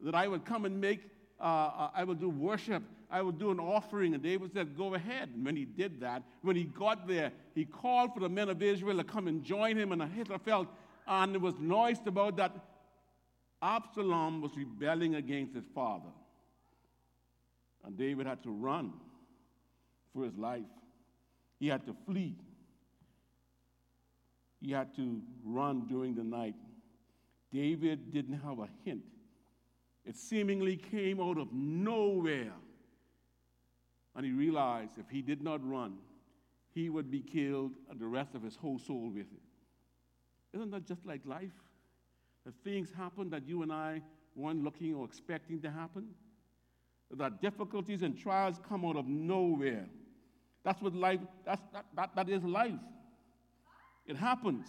that 0.00 0.14
I 0.14 0.28
would 0.28 0.44
come 0.44 0.64
and 0.64 0.80
make, 0.80 1.00
uh, 1.40 1.44
uh 1.44 1.90
I 1.94 2.04
would 2.04 2.20
do 2.20 2.28
worship 2.28 2.82
I 3.10 3.22
would 3.22 3.38
do 3.38 3.50
an 3.50 3.60
offering. 3.60 4.14
And 4.14 4.22
David 4.22 4.52
said, 4.52 4.76
Go 4.76 4.94
ahead. 4.94 5.30
And 5.34 5.44
when 5.44 5.56
he 5.56 5.64
did 5.64 6.00
that, 6.00 6.22
when 6.42 6.56
he 6.56 6.64
got 6.64 7.06
there, 7.06 7.32
he 7.54 7.64
called 7.64 8.14
for 8.14 8.20
the 8.20 8.28
men 8.28 8.48
of 8.48 8.62
Israel 8.62 8.96
to 8.96 9.04
come 9.04 9.28
and 9.28 9.44
join 9.44 9.76
him. 9.76 9.92
And 9.92 10.02
Ahithophel, 10.02 10.66
and 11.06 11.34
it 11.34 11.40
was 11.40 11.54
noised 11.58 12.06
about 12.06 12.36
that 12.36 12.52
Absalom 13.62 14.40
was 14.40 14.56
rebelling 14.56 15.14
against 15.14 15.54
his 15.54 15.64
father. 15.74 16.10
And 17.84 17.96
David 17.96 18.26
had 18.26 18.42
to 18.42 18.50
run 18.50 18.92
for 20.12 20.24
his 20.24 20.36
life. 20.36 20.62
He 21.60 21.68
had 21.68 21.86
to 21.86 21.94
flee. 22.06 22.34
He 24.60 24.72
had 24.72 24.94
to 24.96 25.20
run 25.44 25.86
during 25.86 26.14
the 26.14 26.24
night. 26.24 26.54
David 27.52 28.12
didn't 28.12 28.40
have 28.40 28.58
a 28.58 28.68
hint. 28.84 29.04
It 30.04 30.16
seemingly 30.16 30.76
came 30.76 31.20
out 31.20 31.38
of 31.38 31.52
nowhere 31.52 32.52
and 34.16 34.24
he 34.24 34.32
realized 34.32 34.92
if 34.98 35.08
he 35.10 35.20
did 35.20 35.42
not 35.42 35.60
run, 35.68 35.98
he 36.74 36.88
would 36.88 37.10
be 37.10 37.20
killed 37.20 37.72
and 37.90 38.00
the 38.00 38.06
rest 38.06 38.34
of 38.34 38.42
his 38.42 38.56
whole 38.56 38.78
soul 38.78 39.10
with 39.14 39.26
it. 39.26 39.42
Isn't 40.54 40.70
that 40.70 40.86
just 40.86 41.04
like 41.04 41.20
life? 41.26 41.52
That 42.46 42.54
things 42.64 42.90
happen 42.96 43.28
that 43.30 43.46
you 43.46 43.62
and 43.62 43.72
I 43.72 44.00
weren't 44.34 44.64
looking 44.64 44.94
or 44.94 45.04
expecting 45.04 45.60
to 45.62 45.70
happen? 45.70 46.06
That 47.10 47.42
difficulties 47.42 48.02
and 48.02 48.18
trials 48.18 48.58
come 48.66 48.84
out 48.84 48.96
of 48.96 49.06
nowhere. 49.06 49.86
That's 50.64 50.80
what 50.80 50.94
life, 50.94 51.20
that's, 51.44 51.62
that, 51.72 51.84
that, 51.94 52.16
that 52.16 52.28
is 52.28 52.42
life. 52.42 52.72
It 54.06 54.16
happens. 54.16 54.66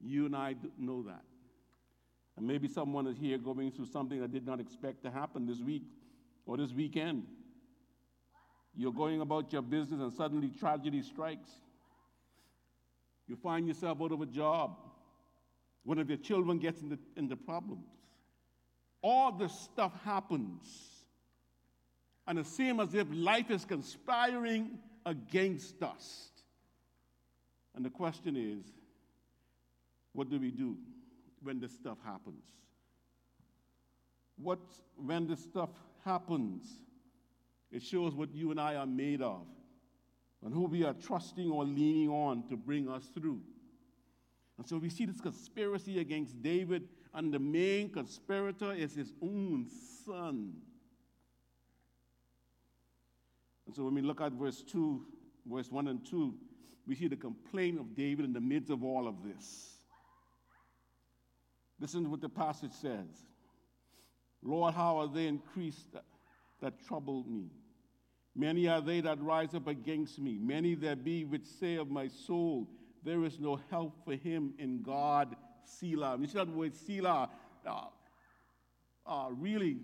You 0.00 0.26
and 0.26 0.36
I 0.36 0.54
know 0.78 1.02
that. 1.04 1.24
And 2.36 2.46
maybe 2.46 2.68
someone 2.68 3.06
is 3.06 3.16
here 3.16 3.38
going 3.38 3.70
through 3.70 3.86
something 3.86 4.20
that 4.20 4.32
did 4.32 4.46
not 4.46 4.60
expect 4.60 5.02
to 5.04 5.10
happen 5.10 5.46
this 5.46 5.60
week 5.60 5.84
or 6.46 6.56
this 6.56 6.72
weekend. 6.72 7.24
You're 8.76 8.92
going 8.92 9.20
about 9.20 9.52
your 9.52 9.62
business 9.62 10.00
and 10.00 10.12
suddenly 10.12 10.50
tragedy 10.58 11.02
strikes. 11.02 11.50
You 13.28 13.36
find 13.36 13.66
yourself 13.68 14.02
out 14.02 14.12
of 14.12 14.20
a 14.20 14.26
job. 14.26 14.76
One 15.84 15.98
of 15.98 16.08
your 16.08 16.18
children 16.18 16.58
gets 16.58 16.82
into, 16.82 16.98
into 17.16 17.36
problems. 17.36 17.86
All 19.00 19.32
this 19.32 19.52
stuff 19.52 19.92
happens. 20.04 20.66
And 22.26 22.38
it 22.38 22.46
seems 22.46 22.80
as 22.80 22.94
if 22.94 23.06
life 23.12 23.50
is 23.50 23.64
conspiring 23.64 24.78
against 25.06 25.82
us. 25.82 26.30
And 27.74 27.84
the 27.84 27.90
question 27.90 28.36
is 28.36 28.64
what 30.12 30.30
do 30.30 30.38
we 30.38 30.50
do? 30.50 30.76
when 31.44 31.60
this 31.60 31.72
stuff 31.72 31.98
happens? 32.04 32.42
What 34.36 34.58
when 34.96 35.28
this 35.28 35.40
stuff 35.40 35.70
happens? 36.04 36.66
It 37.70 37.82
shows 37.82 38.14
what 38.14 38.34
you 38.34 38.50
and 38.50 38.60
I 38.60 38.76
are 38.76 38.86
made 38.86 39.20
of 39.20 39.46
and 40.44 40.52
who 40.52 40.64
we 40.64 40.84
are 40.84 40.94
trusting 40.94 41.50
or 41.50 41.64
leaning 41.64 42.08
on 42.08 42.46
to 42.48 42.56
bring 42.56 42.88
us 42.88 43.04
through. 43.14 43.40
And 44.58 44.68
so 44.68 44.76
we 44.76 44.88
see 44.88 45.06
this 45.06 45.20
conspiracy 45.20 45.98
against 45.98 46.40
David, 46.40 46.88
and 47.12 47.32
the 47.32 47.38
main 47.38 47.90
conspirator 47.90 48.72
is 48.72 48.94
his 48.94 49.12
own 49.20 49.66
son. 50.04 50.52
And 53.66 53.74
so 53.74 53.84
when 53.84 53.94
we 53.94 54.02
look 54.02 54.20
at 54.20 54.32
verse 54.32 54.62
2, 54.62 55.04
verse 55.46 55.70
1 55.70 55.88
and 55.88 56.04
2, 56.06 56.34
we 56.86 56.94
see 56.94 57.08
the 57.08 57.16
complaint 57.16 57.80
of 57.80 57.94
David 57.94 58.24
in 58.24 58.32
the 58.32 58.40
midst 58.40 58.70
of 58.70 58.84
all 58.84 59.08
of 59.08 59.22
this. 59.24 59.70
Listen 61.80 62.04
to 62.04 62.10
what 62.10 62.20
the 62.20 62.28
passage 62.28 62.72
says 62.72 63.24
Lord, 64.42 64.74
how 64.74 64.98
are 64.98 65.08
they 65.08 65.26
increased 65.26 65.92
that, 65.92 66.04
that 66.60 66.84
troubled 66.86 67.30
me? 67.30 67.50
Many 68.36 68.68
are 68.68 68.80
they 68.80 69.00
that 69.00 69.20
rise 69.22 69.54
up 69.54 69.68
against 69.68 70.18
me. 70.18 70.38
Many 70.38 70.74
there 70.74 70.96
be 70.96 71.24
which 71.24 71.46
say 71.46 71.76
of 71.76 71.88
my 71.88 72.08
soul, 72.08 72.68
There 73.02 73.24
is 73.24 73.38
no 73.38 73.60
help 73.70 74.04
for 74.04 74.14
him 74.14 74.54
in 74.58 74.82
God, 74.82 75.36
Selah. 75.64 76.18
You 76.20 76.26
see 76.26 76.38
that 76.38 76.48
word 76.48 76.74
Selah? 76.74 77.30
Uh, 77.66 77.84
uh, 79.06 79.28
really, 79.30 79.78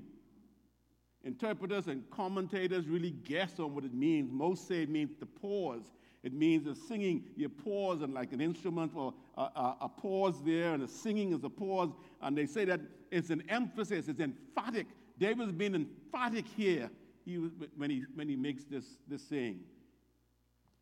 interpreters 1.24 1.86
and 1.86 2.08
commentators 2.10 2.86
really 2.86 3.10
guess 3.10 3.58
on 3.58 3.74
what 3.74 3.84
it 3.84 3.94
means. 3.94 4.30
Most 4.32 4.66
say 4.66 4.82
it 4.82 4.88
means 4.88 5.16
to 5.20 5.26
pause. 5.26 5.92
It 6.22 6.34
means 6.34 6.64
the 6.64 6.74
singing, 6.74 7.24
you 7.36 7.48
pause 7.48 8.02
and 8.02 8.12
like 8.12 8.32
an 8.32 8.40
instrument 8.40 8.92
or 8.94 9.14
a, 9.38 9.42
a, 9.42 9.76
a 9.82 9.88
pause 9.88 10.42
there, 10.44 10.74
and 10.74 10.82
the 10.82 10.88
singing 10.88 11.32
is 11.32 11.44
a 11.44 11.48
pause. 11.48 11.90
And 12.20 12.36
they 12.36 12.46
say 12.46 12.64
that 12.66 12.80
it's 13.10 13.30
an 13.30 13.42
emphasis, 13.48 14.08
it's 14.08 14.20
emphatic. 14.20 14.86
David's 15.18 15.52
being 15.52 15.74
emphatic 15.74 16.46
here 16.46 16.90
he, 17.24 17.34
when, 17.34 17.90
he, 17.90 18.04
when 18.14 18.28
he 18.28 18.36
makes 18.36 18.64
this, 18.64 18.84
this 19.08 19.22
saying. 19.22 19.60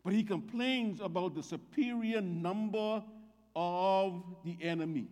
But 0.04 0.12
he 0.12 0.22
complains 0.22 1.00
about 1.00 1.34
the 1.34 1.42
superior 1.42 2.20
number 2.20 3.02
of 3.54 4.22
the 4.44 4.56
enemy. 4.60 5.08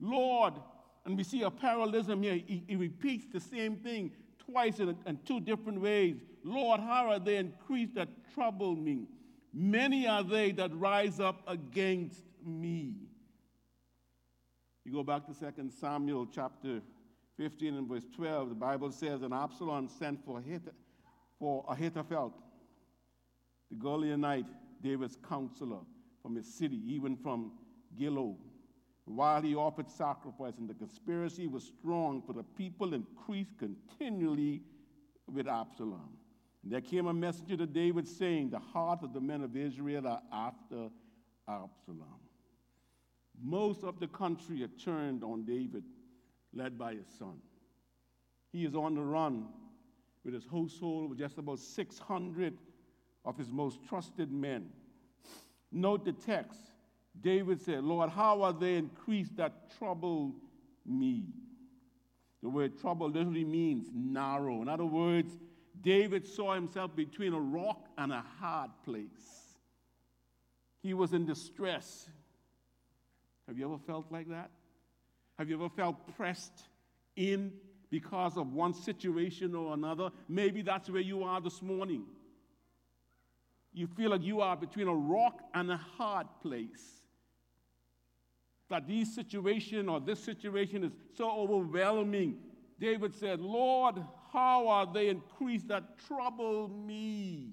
Lord, 0.00 0.54
and 1.04 1.16
we 1.16 1.24
see 1.24 1.42
a 1.42 1.50
parallelism 1.50 2.22
here. 2.22 2.34
He, 2.34 2.64
he 2.66 2.76
repeats 2.76 3.26
the 3.32 3.40
same 3.40 3.76
thing 3.76 4.12
twice 4.52 4.78
in, 4.78 4.96
in, 5.06 5.18
two 5.24 5.40
different 5.40 5.80
ways. 5.80 6.16
Lord, 6.44 6.80
how 6.80 7.10
are 7.10 7.18
they 7.18 7.36
increased 7.36 7.94
that 7.94 8.08
trouble 8.34 8.76
me? 8.76 9.06
Many 9.52 10.06
are 10.06 10.22
they 10.22 10.52
that 10.52 10.74
rise 10.74 11.20
up 11.20 11.42
against 11.46 12.22
me. 12.44 12.94
You 14.84 14.92
go 14.92 15.02
back 15.02 15.26
to 15.26 15.34
2 15.34 15.70
Samuel 15.80 16.26
chapter 16.32 16.80
15 17.36 17.76
and 17.76 17.88
verse 17.88 18.06
12, 18.14 18.50
the 18.50 18.54
Bible 18.54 18.90
says, 18.90 19.22
And 19.22 19.32
Absalom 19.32 19.88
sent 19.88 20.24
for, 20.24 20.40
Ahith- 20.40 20.72
for 21.38 21.64
Ahithophel, 21.68 22.34
the 23.70 23.76
Gilonite, 23.76 24.46
David's 24.82 25.16
counselor 25.28 25.78
from 26.22 26.34
his 26.36 26.52
city, 26.52 26.80
even 26.86 27.16
from 27.16 27.52
Gilo. 27.98 28.36
While 29.04 29.42
he 29.42 29.54
offered 29.54 29.90
sacrifice, 29.90 30.58
and 30.58 30.68
the 30.68 30.74
conspiracy 30.74 31.46
was 31.46 31.64
strong, 31.64 32.22
for 32.22 32.32
the 32.32 32.44
people 32.44 32.94
increased 32.94 33.58
continually 33.58 34.62
with 35.26 35.48
Absalom. 35.48 36.16
And 36.62 36.72
there 36.72 36.80
came 36.80 37.06
a 37.06 37.12
messenger 37.12 37.56
to 37.56 37.66
David 37.66 38.06
saying, 38.06 38.50
The 38.50 38.60
heart 38.60 39.02
of 39.02 39.12
the 39.12 39.20
men 39.20 39.42
of 39.42 39.56
Israel 39.56 40.06
are 40.06 40.22
after 40.32 40.88
Absalom. 41.48 42.20
Most 43.42 43.82
of 43.82 43.98
the 43.98 44.06
country 44.06 44.60
had 44.60 44.78
turned 44.78 45.24
on 45.24 45.44
David 45.44 45.82
led 46.54 46.78
by 46.78 46.94
his 46.94 47.06
son. 47.18 47.38
He 48.52 48.64
is 48.64 48.74
on 48.74 48.94
the 48.94 49.02
run 49.02 49.48
with 50.24 50.34
his 50.34 50.46
household 50.46 51.10
with 51.10 51.18
just 51.18 51.38
about 51.38 51.58
600 51.58 52.56
of 53.24 53.36
his 53.36 53.50
most 53.50 53.78
trusted 53.88 54.30
men. 54.30 54.68
Note 55.72 56.04
the 56.04 56.12
text. 56.12 56.71
David 57.20 57.60
said, 57.60 57.84
Lord, 57.84 58.10
how 58.10 58.42
are 58.42 58.52
they 58.52 58.76
increased 58.76 59.36
that 59.36 59.76
trouble 59.78 60.34
me? 60.86 61.26
The 62.42 62.48
word 62.48 62.80
trouble 62.80 63.08
literally 63.10 63.44
means 63.44 63.88
narrow. 63.94 64.62
In 64.62 64.68
other 64.68 64.84
words, 64.84 65.32
David 65.80 66.26
saw 66.26 66.54
himself 66.54 66.94
between 66.96 67.32
a 67.32 67.40
rock 67.40 67.86
and 67.96 68.12
a 68.12 68.24
hard 68.40 68.70
place. 68.84 69.10
He 70.82 70.94
was 70.94 71.12
in 71.12 71.26
distress. 71.26 72.08
Have 73.46 73.58
you 73.58 73.64
ever 73.66 73.78
felt 73.86 74.06
like 74.10 74.28
that? 74.30 74.50
Have 75.38 75.48
you 75.48 75.56
ever 75.56 75.68
felt 75.68 76.16
pressed 76.16 76.68
in 77.16 77.52
because 77.90 78.36
of 78.36 78.52
one 78.52 78.74
situation 78.74 79.54
or 79.54 79.74
another? 79.74 80.10
Maybe 80.28 80.62
that's 80.62 80.90
where 80.90 81.00
you 81.00 81.22
are 81.22 81.40
this 81.40 81.62
morning. 81.62 82.04
You 83.72 83.86
feel 83.86 84.10
like 84.10 84.22
you 84.22 84.40
are 84.40 84.56
between 84.56 84.88
a 84.88 84.94
rock 84.94 85.40
and 85.54 85.70
a 85.70 85.76
hard 85.76 86.26
place. 86.42 87.01
That 88.72 88.88
this 88.88 89.14
situation 89.14 89.86
or 89.90 90.00
this 90.00 90.24
situation 90.24 90.82
is 90.82 90.92
so 91.14 91.30
overwhelming. 91.30 92.38
David 92.80 93.14
said, 93.14 93.38
Lord, 93.38 94.02
how 94.32 94.66
are 94.66 94.90
they 94.90 95.08
increased 95.08 95.68
that 95.68 95.98
trouble 96.06 96.68
me? 96.68 97.50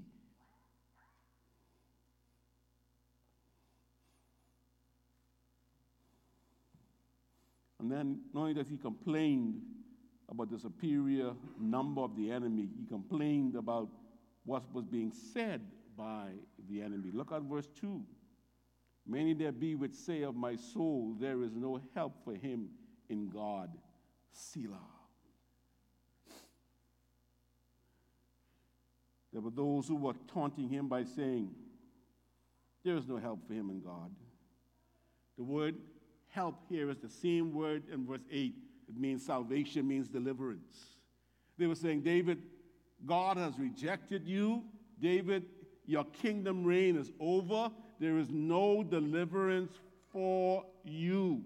And 7.82 7.92
then, 7.92 8.22
not 8.34 8.44
only 8.44 8.54
does 8.54 8.70
he 8.70 8.78
complain 8.78 9.62
about 10.30 10.50
the 10.50 10.58
superior 10.58 11.34
number 11.60 12.00
of 12.00 12.16
the 12.16 12.32
enemy, 12.32 12.70
he 12.80 12.86
complained 12.86 13.56
about 13.56 13.90
what 14.46 14.64
was 14.74 14.86
being 14.86 15.12
said 15.34 15.60
by 15.98 16.30
the 16.70 16.82
enemy. 16.82 17.12
Look 17.14 17.34
at 17.34 17.42
verse 17.42 17.68
2. 17.82 18.02
Many 19.08 19.34
there 19.34 19.52
be 19.52 19.76
which 19.76 19.94
say 19.94 20.22
of 20.22 20.36
my 20.36 20.56
soul, 20.56 21.16
there 21.20 21.42
is 21.44 21.56
no 21.56 21.82
help 21.96 22.24
for 22.24 22.34
him 22.36 22.70
in 23.10 23.30
God. 23.30 23.72
Selah. 24.32 24.78
There 29.32 29.42
were 29.42 29.52
those 29.52 29.88
who 29.88 29.96
were 29.96 30.14
taunting 30.32 30.70
him 30.70 30.88
by 30.88 31.04
saying, 31.04 31.52
There 32.84 32.96
is 32.96 33.08
no 33.08 33.18
help 33.18 33.48
for 33.48 33.54
him 33.54 33.70
in 33.70 33.82
God. 33.82 34.12
The 35.38 35.44
word 35.44 35.76
help 36.30 36.64
here 36.68 36.90
is 36.90 36.98
the 36.98 37.10
same 37.10 37.54
word 37.54 37.84
in 37.92 38.06
verse 38.06 38.26
8. 38.32 38.54
It 38.90 39.00
means 39.00 39.26
salvation, 39.26 39.88
means 39.88 40.08
deliverance. 40.08 40.98
They 41.58 41.68
were 41.68 41.76
saying, 41.76 42.02
David, 42.02 42.42
God 43.06 43.38
has 43.38 43.58
rejected 43.60 44.28
you. 44.28 44.64
David, 45.00 45.46
your 45.86 46.06
kingdom 46.06 46.64
reign 46.64 46.98
is 46.98 47.12
over. 47.20 47.72
There 48.00 48.18
is 48.18 48.30
no 48.30 48.84
deliverance 48.84 49.74
for 50.12 50.66
you. 50.84 51.44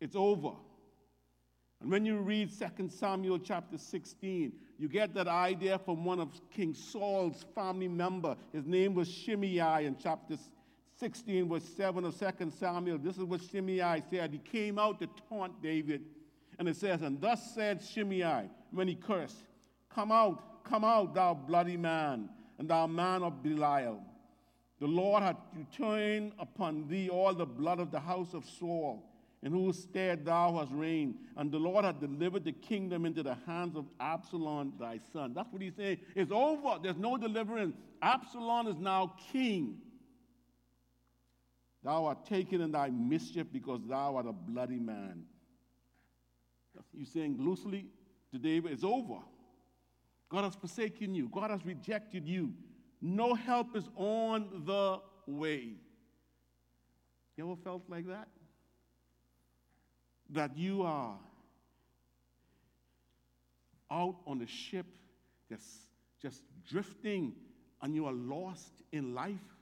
It's 0.00 0.16
over. 0.16 0.52
And 1.80 1.90
when 1.90 2.06
you 2.06 2.18
read 2.18 2.50
2 2.56 2.88
Samuel 2.88 3.38
chapter 3.38 3.76
16, 3.76 4.52
you 4.78 4.88
get 4.88 5.14
that 5.14 5.28
idea 5.28 5.78
from 5.78 6.04
one 6.04 6.20
of 6.20 6.30
King 6.50 6.74
Saul's 6.74 7.44
family 7.54 7.88
member. 7.88 8.36
His 8.52 8.64
name 8.64 8.94
was 8.94 9.08
Shimei 9.08 9.84
in 9.84 9.96
chapter 10.00 10.36
16, 10.98 11.48
verse 11.48 11.64
7 11.76 12.04
of 12.04 12.18
2 12.18 12.52
Samuel, 12.58 12.98
this 12.98 13.16
is 13.16 13.24
what 13.24 13.40
Shimei 13.42 14.02
said. 14.10 14.32
He 14.32 14.38
came 14.38 14.78
out 14.78 15.00
to 15.00 15.08
taunt 15.28 15.60
David. 15.60 16.02
And 16.58 16.68
it 16.68 16.76
says, 16.76 17.02
And 17.02 17.20
thus 17.20 17.54
said 17.54 17.82
Shimei 17.82 18.48
when 18.70 18.86
he 18.86 18.94
cursed, 18.94 19.42
Come 19.92 20.12
out, 20.12 20.64
come 20.64 20.84
out, 20.84 21.14
thou 21.14 21.34
bloody 21.34 21.76
man, 21.76 22.28
and 22.58 22.68
thou 22.68 22.86
man 22.86 23.22
of 23.22 23.42
Belial. 23.42 24.02
The 24.80 24.86
Lord 24.86 25.22
hath 25.22 25.36
returned 25.54 26.32
upon 26.38 26.88
thee 26.88 27.08
all 27.08 27.32
the 27.34 27.46
blood 27.46 27.78
of 27.78 27.90
the 27.90 28.00
house 28.00 28.34
of 28.34 28.44
Saul, 28.44 29.08
in 29.42 29.52
whose 29.52 29.80
stead 29.82 30.24
thou 30.24 30.56
hast 30.58 30.72
reigned. 30.72 31.14
And 31.36 31.52
the 31.52 31.58
Lord 31.58 31.84
hath 31.84 32.00
delivered 32.00 32.44
the 32.44 32.52
kingdom 32.52 33.06
into 33.06 33.22
the 33.22 33.36
hands 33.46 33.76
of 33.76 33.86
Absalom 34.00 34.72
thy 34.78 34.98
son. 35.12 35.32
That's 35.32 35.52
what 35.52 35.62
he's 35.62 35.76
saying. 35.76 35.98
It's 36.14 36.32
over. 36.32 36.78
There's 36.82 36.96
no 36.96 37.16
deliverance. 37.16 37.76
Absalom 38.02 38.66
is 38.66 38.78
now 38.78 39.14
king. 39.32 39.78
Thou 41.84 42.06
art 42.06 42.24
taken 42.26 42.62
in 42.62 42.72
thy 42.72 42.88
mischief 42.88 43.46
because 43.52 43.80
thou 43.86 44.16
art 44.16 44.26
a 44.26 44.32
bloody 44.32 44.78
man. 44.78 45.24
He's 46.96 47.10
saying 47.10 47.36
loosely 47.38 47.86
to 48.32 48.38
David, 48.38 48.72
it's 48.72 48.82
over. 48.82 49.20
God 50.28 50.44
has 50.44 50.54
forsaken 50.54 51.14
you, 51.14 51.28
God 51.28 51.50
has 51.50 51.64
rejected 51.64 52.26
you. 52.26 52.52
No 53.06 53.34
help 53.34 53.76
is 53.76 53.88
on 53.96 54.62
the 54.64 54.98
way. 55.26 55.74
You 57.36 57.44
ever 57.44 57.60
felt 57.62 57.82
like 57.88 58.06
that? 58.08 58.28
That 60.30 60.56
you 60.56 60.82
are 60.82 61.18
out 63.90 64.16
on 64.26 64.40
a 64.40 64.46
ship, 64.46 64.86
just, 65.48 65.66
just 66.20 66.42
drifting, 66.66 67.34
and 67.82 67.94
you 67.94 68.06
are 68.06 68.12
lost 68.12 68.82
in 68.90 69.14
life? 69.14 69.54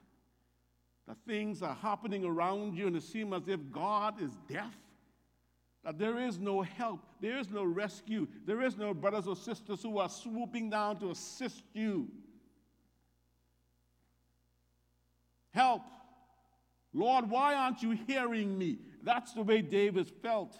that 1.07 1.17
things 1.27 1.61
are 1.61 1.75
happening 1.75 2.23
around 2.23 2.77
you 2.77 2.87
and 2.87 2.95
it 2.95 3.03
seems 3.03 3.33
as 3.33 3.47
if 3.47 3.59
God 3.71 4.21
is 4.21 4.31
deaf, 4.47 4.73
that 5.83 5.97
there 5.97 6.17
is 6.17 6.39
no 6.39 6.61
help, 6.61 7.01
there 7.19 7.37
is 7.37 7.49
no 7.49 7.63
rescue, 7.65 8.27
there 8.45 8.61
is 8.61 8.77
no 8.77 8.93
brothers 8.93 9.27
or 9.27 9.35
sisters 9.35 9.81
who 9.81 9.97
are 9.97 10.07
swooping 10.07 10.69
down 10.69 10.97
to 10.99 11.11
assist 11.11 11.63
you. 11.73 12.07
Help. 15.53 15.83
Lord, 16.93 17.29
why 17.29 17.55
aren't 17.55 17.81
you 17.81 17.91
hearing 18.07 18.57
me? 18.57 18.79
That's 19.03 19.33
the 19.33 19.43
way 19.43 19.61
David 19.61 20.09
felt. 20.21 20.57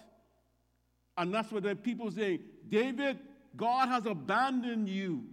And 1.16 1.32
that's 1.32 1.52
what 1.52 1.62
the 1.62 1.76
people 1.76 2.10
say 2.10 2.40
David, 2.68 3.18
God 3.56 3.88
has 3.88 4.06
abandoned 4.06 4.88
you. 4.88 5.24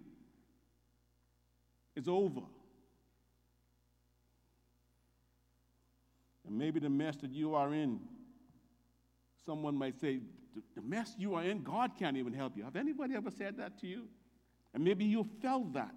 It's 1.96 2.08
over. 2.08 2.42
And 6.48 6.58
maybe 6.58 6.80
the 6.80 6.90
mess 6.90 7.18
that 7.18 7.32
you 7.32 7.56
are 7.56 7.74
in, 7.74 8.00
someone 9.46 9.76
might 9.76 10.00
say, 10.00 10.20
the 10.76 10.82
mess 10.82 11.16
you 11.18 11.36
are 11.36 11.44
in, 11.44 11.64
God 11.64 11.92
can't 11.98 12.18
even 12.18 12.34
help 12.34 12.58
you. 12.58 12.64
Have 12.64 12.76
anybody 12.76 13.16
ever 13.16 13.32
said 13.32 13.58
that 13.58 13.80
to 13.80 13.88
you? 13.88 14.04
And 14.74 14.84
maybe 14.84 15.06
you 15.06 15.26
felt 15.42 15.74
that. 15.74 15.94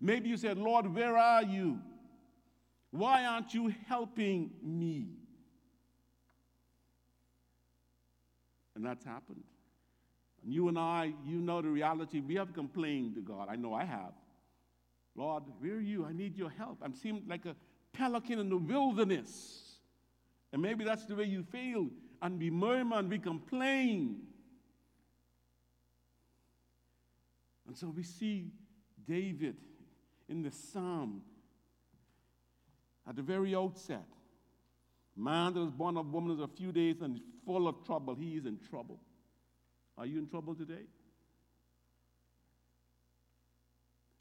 Maybe 0.00 0.28
you 0.28 0.36
said, 0.36 0.58
Lord, 0.58 0.92
where 0.92 1.16
are 1.16 1.42
you? 1.42 1.78
Why 2.92 3.24
aren't 3.24 3.54
you 3.54 3.74
helping 3.88 4.50
me? 4.62 5.08
And 8.74 8.84
that's 8.84 9.04
happened. 9.04 9.42
And 10.44 10.52
you 10.52 10.68
and 10.68 10.78
I, 10.78 11.14
you 11.24 11.38
know 11.38 11.62
the 11.62 11.68
reality. 11.68 12.20
We 12.20 12.34
have 12.36 12.52
complained 12.52 13.14
to 13.14 13.22
God. 13.22 13.48
I 13.50 13.56
know 13.56 13.72
I 13.72 13.84
have. 13.84 14.12
Lord, 15.14 15.44
where 15.58 15.74
are 15.74 15.80
you? 15.80 16.04
I 16.04 16.12
need 16.12 16.36
your 16.36 16.50
help. 16.50 16.78
I'm 16.82 16.94
seeming 16.94 17.24
like 17.26 17.46
a 17.46 17.56
pelican 17.92 18.38
in 18.38 18.50
the 18.50 18.56
wilderness. 18.58 19.78
And 20.52 20.60
maybe 20.60 20.84
that's 20.84 21.06
the 21.06 21.14
way 21.14 21.24
you 21.24 21.42
feel. 21.44 21.88
And 22.20 22.38
we 22.38 22.50
murmur 22.50 22.98
and 22.98 23.08
we 23.08 23.18
complain. 23.18 24.20
And 27.66 27.76
so 27.76 27.88
we 27.88 28.02
see 28.02 28.50
David 29.06 29.56
in 30.28 30.42
the 30.42 30.50
psalm 30.50 31.22
at 33.08 33.16
the 33.16 33.22
very 33.22 33.54
outset. 33.54 34.04
Man 35.16 35.54
that 35.54 35.60
is 35.60 35.70
born 35.70 35.96
of 35.96 36.12
woman 36.12 36.32
is 36.32 36.40
a 36.40 36.48
few 36.48 36.72
days 36.72 37.02
and 37.02 37.20
full 37.44 37.68
of 37.68 37.84
trouble. 37.84 38.14
He 38.14 38.36
is 38.36 38.46
in 38.46 38.58
trouble. 38.70 39.00
Are 39.98 40.06
you 40.06 40.18
in 40.18 40.28
trouble 40.28 40.54
today? 40.54 40.86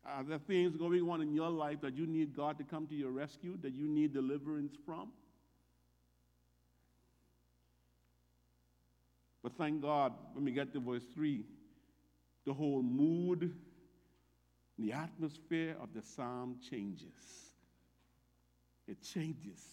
Are 0.06 0.24
there 0.24 0.39
things 0.39 0.76
going 0.76 1.08
on 1.10 1.22
in 1.22 1.34
your 1.34 1.50
life 1.50 1.82
that 1.82 1.96
you 1.96 2.08
need 2.08 2.36
God 2.36 2.58
to 2.58 2.63
come 2.63 2.88
to 2.88 2.96
your 2.96 3.12
rescue, 3.12 3.58
that 3.62 3.74
you 3.74 3.88
need 3.88 4.13
deliverance 4.13 4.76
from? 4.86 5.12
But 9.44 9.54
thank 9.58 9.82
God, 9.82 10.13
when 10.34 10.46
we 10.46 10.52
get 10.52 10.74
to 10.74 10.80
verse 10.80 11.06
3, 11.13 11.44
the 12.46 12.54
whole 12.54 12.82
mood, 12.82 13.54
the 14.78 14.91
atmosphere 14.91 15.76
of 15.82 15.94
the 15.94 16.02
psalm 16.02 16.58
changes 16.70 17.50
it 18.91 19.01
changes. 19.01 19.63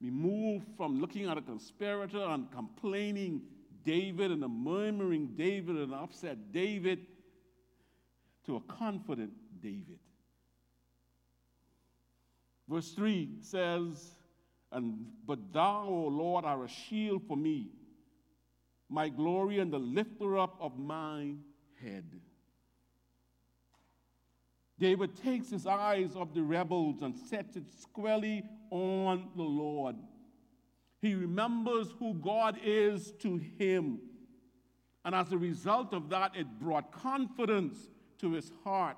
We 0.00 0.10
move 0.10 0.62
from 0.76 1.00
looking 1.00 1.28
at 1.28 1.36
a 1.36 1.42
conspirator 1.42 2.22
and 2.22 2.50
complaining 2.50 3.42
David 3.84 4.30
and 4.30 4.42
a 4.44 4.48
murmuring 4.48 5.34
David 5.36 5.76
and 5.76 5.92
upset 5.92 6.52
David 6.52 7.00
to 8.46 8.56
a 8.56 8.60
confident 8.60 9.32
David. 9.60 9.98
Verse 12.68 12.92
3 12.92 13.28
says, 13.42 14.12
and 14.70 15.06
but 15.26 15.52
thou, 15.52 15.86
O 15.86 16.08
Lord, 16.08 16.44
are 16.44 16.64
a 16.64 16.68
shield 16.68 17.22
for 17.28 17.36
me, 17.36 17.68
my 18.88 19.08
glory 19.08 19.58
and 19.58 19.72
the 19.72 19.78
lifter 19.78 20.38
up 20.38 20.56
of 20.60 20.78
my 20.78 21.34
head. 21.82 22.04
David 24.82 25.14
takes 25.14 25.48
his 25.48 25.64
eyes 25.64 26.16
off 26.16 26.34
the 26.34 26.42
rebels 26.42 27.02
and 27.02 27.16
sets 27.16 27.54
it 27.54 27.62
squarely 27.80 28.42
on 28.70 29.28
the 29.36 29.42
Lord. 29.44 29.94
He 31.00 31.14
remembers 31.14 31.94
who 32.00 32.14
God 32.14 32.58
is 32.64 33.12
to 33.20 33.36
him. 33.36 34.00
And 35.04 35.14
as 35.14 35.30
a 35.30 35.38
result 35.38 35.94
of 35.94 36.08
that, 36.08 36.32
it 36.34 36.58
brought 36.58 36.90
confidence 36.90 37.90
to 38.18 38.32
his 38.32 38.50
heart. 38.64 38.96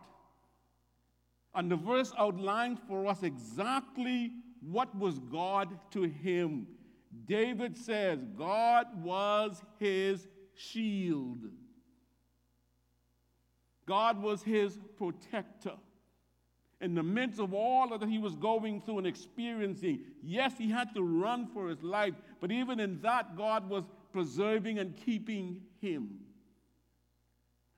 And 1.54 1.70
the 1.70 1.76
verse 1.76 2.14
outlines 2.18 2.78
for 2.88 3.06
us 3.06 3.22
exactly 3.22 4.32
what 4.62 4.98
was 4.98 5.18
God 5.18 5.68
to 5.90 6.04
him. 6.04 6.66
David 7.26 7.76
says, 7.76 8.20
God 8.38 8.86
was 9.02 9.62
his 9.78 10.28
shield. 10.54 11.40
God 13.86 14.20
was 14.20 14.42
his 14.42 14.78
protector. 14.96 15.74
In 16.80 16.94
the 16.94 17.02
midst 17.02 17.40
of 17.40 17.54
all 17.54 17.96
that 17.96 18.06
he 18.06 18.18
was 18.18 18.34
going 18.34 18.80
through 18.80 18.98
and 18.98 19.06
experiencing, 19.06 20.00
yes, 20.22 20.52
he 20.58 20.70
had 20.70 20.94
to 20.94 21.02
run 21.02 21.46
for 21.46 21.68
his 21.68 21.82
life, 21.82 22.14
but 22.40 22.50
even 22.50 22.80
in 22.80 23.00
that, 23.02 23.36
God 23.36 23.68
was 23.68 23.84
preserving 24.12 24.78
and 24.78 24.96
keeping 24.96 25.62
him. 25.80 26.18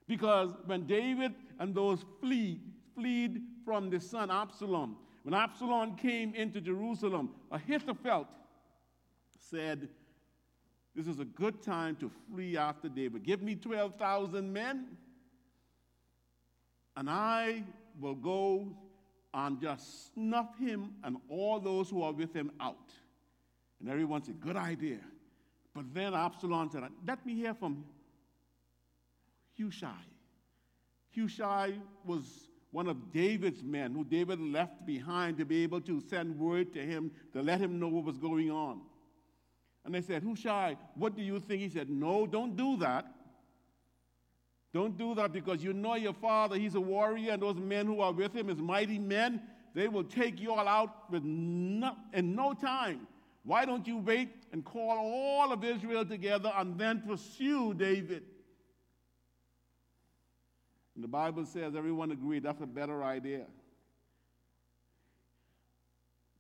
Because 0.09 0.51
when 0.66 0.87
David 0.87 1.35
and 1.59 1.75
those 1.75 2.05
flee, 2.21 2.61
fled 2.95 3.42
from 3.64 3.90
the 3.90 4.01
son 4.01 4.31
Absalom, 4.31 4.97
when 5.23 5.35
Absalom 5.35 5.97
came 5.97 6.35
into 6.35 6.61
Jerusalem, 6.61 7.31
Ahithophel 7.51 8.29
said, 9.38 9.88
This 10.95 11.07
is 11.07 11.19
a 11.19 11.25
good 11.25 11.62
time 11.62 11.97
to 11.97 12.11
flee 12.31 12.57
after 12.57 12.88
David. 12.88 13.25
Give 13.25 13.42
me 13.42 13.57
12,000 13.57 14.53
men 14.53 14.87
and 16.97 17.11
I 17.11 17.63
will 18.01 18.15
go 18.15 18.69
and 19.35 19.61
just 19.61 20.15
snuff 20.15 20.59
him 20.59 20.95
and 21.05 21.17
all 21.29 21.61
those 21.61 21.91
who 21.91 22.03
are 22.03 22.13
with 22.13 22.33
him 22.33 22.51
out. 22.61 22.91
And 23.81 23.89
everyone 23.89 24.23
said, 24.23 24.41
Good 24.41 24.57
idea. 24.57 25.01
But 25.75 25.93
then 25.93 26.15
Absalom 26.15 26.71
said, 26.71 26.85
Let 27.07 27.25
me 27.27 27.35
hear 27.35 27.55
from 27.55 27.85
Hushai. 29.59 30.05
Hushai 31.15 31.75
was 32.05 32.49
one 32.71 32.89
of 32.89 33.13
David's 33.13 33.63
men 33.63 33.95
who 33.95 34.05
David 34.05 34.41
left 34.41 34.85
behind 34.87 35.39
to 35.39 35.45
be 35.45 35.63
able 35.63 35.81
to 35.83 36.01
send 36.01 36.39
word 36.39 36.73
to 36.75 36.81
him 36.81 37.11
to 37.33 37.43
let 37.43 37.61
him 37.61 37.79
know 37.79 37.89
what 37.89 38.05
was 38.05 38.19
going 38.19 38.51
on. 38.51 38.81
And 39.85 39.95
they 39.95 40.01
said, 40.01 40.23
Hushai, 40.23 40.77
what 40.95 41.15
do 41.15 41.23
you 41.23 41.39
think? 41.41 41.63
He 41.63 41.69
said, 41.69 41.91
No, 41.91 42.27
don't 42.27 42.57
do 42.57 42.77
that. 42.79 43.07
Don't 44.72 44.98
do 44.98 45.14
that 45.14 45.33
because 45.33 45.62
you 45.62 45.72
know 45.72 45.94
your 45.94 46.12
father, 46.12 46.57
he's 46.57 46.74
a 46.74 46.81
warrior, 46.81 47.33
and 47.33 47.42
those 47.42 47.57
men 47.57 47.87
who 47.87 48.00
are 48.00 48.12
with 48.12 48.35
him 48.35 48.50
is 48.50 48.59
mighty 48.59 48.98
men. 48.98 49.40
They 49.74 49.88
will 49.88 50.05
take 50.05 50.40
you 50.40 50.52
all 50.52 50.66
out 50.66 51.11
with 51.11 51.22
no, 51.24 51.94
in 52.12 52.35
no 52.35 52.52
time. 52.55 53.07
Why 53.44 53.64
don't 53.64 53.87
you 53.87 53.98
wait 53.98 54.31
and 54.52 54.64
call 54.64 54.98
all 54.98 55.52
of 55.52 55.62
Israel 55.62 56.05
together 56.05 56.52
and 56.57 56.79
then 56.79 57.02
pursue 57.07 57.74
David? 57.74 58.24
And 60.94 61.05
the 61.05 61.09
Bible 61.09 61.44
says 61.44 61.76
everyone 61.76 62.11
agreed 62.11 62.42
that's 62.42 62.62
a 62.62 62.66
better 62.66 63.05
idea. 63.05 63.46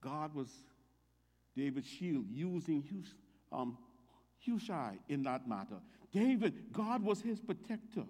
God 0.00 0.34
was 0.34 0.48
David's 1.56 1.88
shield, 1.88 2.26
using 2.30 2.82
Hus- 2.82 3.14
um, 3.52 3.78
Hushai 4.44 4.98
in 5.08 5.22
that 5.24 5.48
matter. 5.48 5.80
David, 6.16 6.72
God 6.72 7.02
was 7.02 7.20
his 7.20 7.38
protector. 7.40 8.04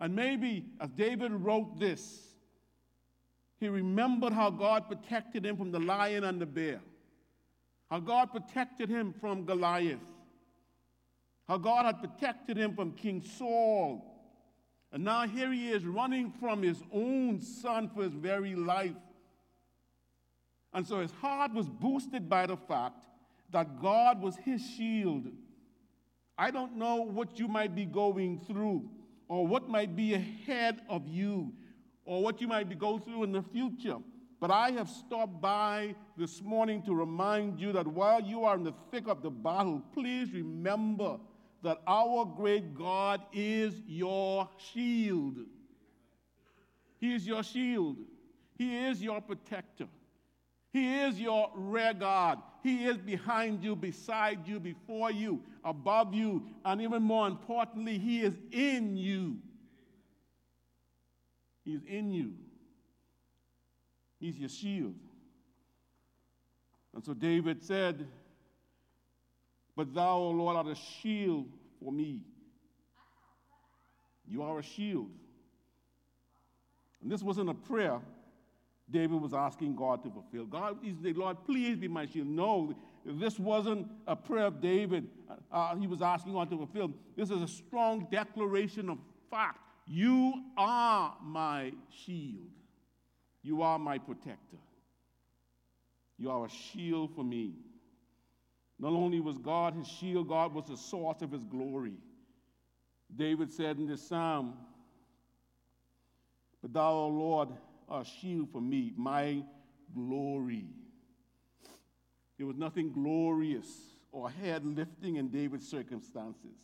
And 0.00 0.16
maybe 0.16 0.64
as 0.80 0.90
David 0.90 1.30
wrote 1.30 1.78
this, 1.78 2.34
he 3.60 3.68
remembered 3.68 4.32
how 4.32 4.50
God 4.50 4.88
protected 4.88 5.46
him 5.46 5.56
from 5.56 5.70
the 5.70 5.78
lion 5.78 6.24
and 6.24 6.40
the 6.40 6.46
bear, 6.46 6.80
how 7.88 8.00
God 8.00 8.32
protected 8.32 8.88
him 8.88 9.14
from 9.20 9.44
Goliath, 9.44 10.00
how 11.46 11.58
God 11.58 11.86
had 11.86 12.00
protected 12.00 12.56
him 12.56 12.74
from 12.74 12.90
King 12.90 13.22
Saul. 13.22 14.04
And 14.90 15.04
now 15.04 15.28
here 15.28 15.52
he 15.52 15.70
is 15.70 15.84
running 15.84 16.32
from 16.40 16.60
his 16.60 16.82
own 16.92 17.40
son 17.40 17.88
for 17.94 18.02
his 18.02 18.14
very 18.14 18.56
life. 18.56 18.96
And 20.74 20.84
so 20.84 20.98
his 20.98 21.12
heart 21.12 21.54
was 21.54 21.68
boosted 21.68 22.28
by 22.28 22.46
the 22.46 22.56
fact 22.56 23.04
that 23.50 23.80
God 23.80 24.20
was 24.20 24.36
his 24.38 24.60
shield. 24.76 25.28
I 26.38 26.50
don't 26.50 26.76
know 26.76 26.96
what 26.96 27.38
you 27.38 27.48
might 27.48 27.74
be 27.74 27.86
going 27.86 28.40
through 28.40 28.88
or 29.28 29.46
what 29.46 29.68
might 29.68 29.96
be 29.96 30.14
ahead 30.14 30.80
of 30.88 31.08
you 31.08 31.52
or 32.04 32.22
what 32.22 32.40
you 32.40 32.48
might 32.48 32.68
be 32.68 32.74
going 32.74 33.00
through 33.00 33.24
in 33.24 33.32
the 33.32 33.42
future. 33.42 33.96
But 34.38 34.50
I 34.50 34.70
have 34.72 34.88
stopped 34.88 35.40
by 35.40 35.94
this 36.16 36.42
morning 36.42 36.82
to 36.82 36.94
remind 36.94 37.58
you 37.58 37.72
that 37.72 37.86
while 37.86 38.20
you 38.20 38.44
are 38.44 38.54
in 38.54 38.64
the 38.64 38.74
thick 38.90 39.08
of 39.08 39.22
the 39.22 39.30
battle, 39.30 39.82
please 39.94 40.30
remember 40.32 41.18
that 41.62 41.78
our 41.86 42.24
great 42.26 42.74
God 42.74 43.22
is 43.32 43.74
your 43.86 44.48
shield. 44.72 45.38
He 46.98 47.14
is 47.14 47.26
your 47.26 47.42
shield. 47.42 47.96
He 48.58 48.76
is 48.86 49.02
your 49.02 49.20
protector. 49.20 49.88
He 50.72 50.98
is 51.00 51.18
your 51.18 51.50
rear 51.54 51.94
guard. 51.94 52.38
He 52.66 52.84
is 52.84 52.96
behind 52.96 53.62
you, 53.62 53.76
beside 53.76 54.48
you, 54.48 54.58
before 54.58 55.12
you, 55.12 55.40
above 55.62 56.12
you, 56.12 56.42
and 56.64 56.82
even 56.82 57.00
more 57.00 57.28
importantly, 57.28 57.96
He 57.96 58.22
is 58.22 58.34
in 58.50 58.96
you. 58.96 59.36
He's 61.64 61.84
in 61.86 62.12
you. 62.12 62.32
He's 64.18 64.36
your 64.36 64.48
shield. 64.48 64.96
And 66.92 67.04
so 67.04 67.14
David 67.14 67.62
said, 67.62 68.04
But 69.76 69.94
thou, 69.94 70.16
O 70.16 70.30
Lord, 70.30 70.56
art 70.56 70.66
a 70.66 70.74
shield 70.74 71.46
for 71.80 71.92
me. 71.92 72.22
You 74.26 74.42
are 74.42 74.58
a 74.58 74.62
shield. 74.64 75.12
And 77.00 77.12
this 77.12 77.22
wasn't 77.22 77.48
a 77.48 77.54
prayer 77.54 78.00
David 78.90 79.20
was 79.20 79.34
asking 79.34 79.74
God 79.74 80.02
to 80.04 80.10
fulfill. 80.10 80.46
God, 80.46 80.78
he 80.80 80.94
said, 81.02 81.16
Lord, 81.16 81.38
please 81.44 81.76
be 81.76 81.88
my 81.88 82.06
shield. 82.06 82.28
No, 82.28 82.74
this 83.04 83.38
wasn't 83.38 83.88
a 84.06 84.14
prayer 84.14 84.46
of 84.46 84.60
David 84.60 85.08
uh, 85.50 85.74
he 85.76 85.86
was 85.86 86.02
asking 86.02 86.32
God 86.32 86.50
to 86.50 86.56
fulfill. 86.56 86.92
This 87.16 87.30
is 87.30 87.42
a 87.42 87.48
strong 87.48 88.06
declaration 88.10 88.88
of 88.88 88.98
fact. 89.30 89.58
You 89.86 90.42
are 90.56 91.14
my 91.22 91.72
shield. 92.04 92.50
You 93.42 93.62
are 93.62 93.78
my 93.78 93.98
protector. 93.98 94.58
You 96.18 96.30
are 96.30 96.46
a 96.46 96.48
shield 96.48 97.14
for 97.14 97.24
me. 97.24 97.54
Not 98.78 98.92
only 98.92 99.20
was 99.20 99.38
God 99.38 99.74
his 99.74 99.86
shield, 99.86 100.28
God 100.28 100.52
was 100.52 100.66
the 100.66 100.76
source 100.76 101.22
of 101.22 101.30
his 101.30 101.44
glory. 101.44 101.94
David 103.14 103.52
said 103.52 103.78
in 103.78 103.86
this 103.86 104.06
psalm, 104.06 104.54
But 106.60 106.72
thou, 106.72 106.92
O 106.92 107.08
Lord, 107.08 107.48
a 107.88 108.04
shield 108.04 108.50
for 108.50 108.60
me, 108.60 108.92
my 108.96 109.42
glory. 109.94 110.66
There 112.38 112.46
was 112.46 112.56
nothing 112.56 112.92
glorious 112.92 113.66
or 114.12 114.30
head 114.30 114.64
lifting 114.64 115.16
in 115.16 115.28
David's 115.28 115.68
circumstances, 115.68 116.56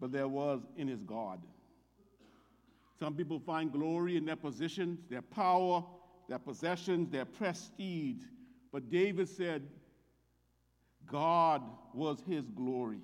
but 0.00 0.12
there 0.12 0.28
was 0.28 0.60
in 0.76 0.88
his 0.88 1.02
God. 1.02 1.40
Some 2.98 3.14
people 3.14 3.40
find 3.40 3.72
glory 3.72 4.16
in 4.16 4.24
their 4.24 4.36
positions, 4.36 5.00
their 5.08 5.22
power, 5.22 5.84
their 6.28 6.38
possessions, 6.38 7.10
their 7.10 7.24
prestige. 7.24 8.22
But 8.70 8.90
David 8.90 9.28
said, 9.28 9.62
God 11.06 11.62
was 11.92 12.22
his 12.26 12.48
glory. 12.50 13.00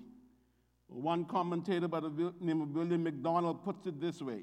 One 0.87 1.25
commentator 1.25 1.89
by 1.89 2.01
the 2.01 2.33
name 2.41 2.63
of 2.63 2.71
William 2.71 3.03
MacDonald 3.03 3.65
puts 3.65 3.87
it 3.87 4.01
this 4.01 4.23
way 4.23 4.43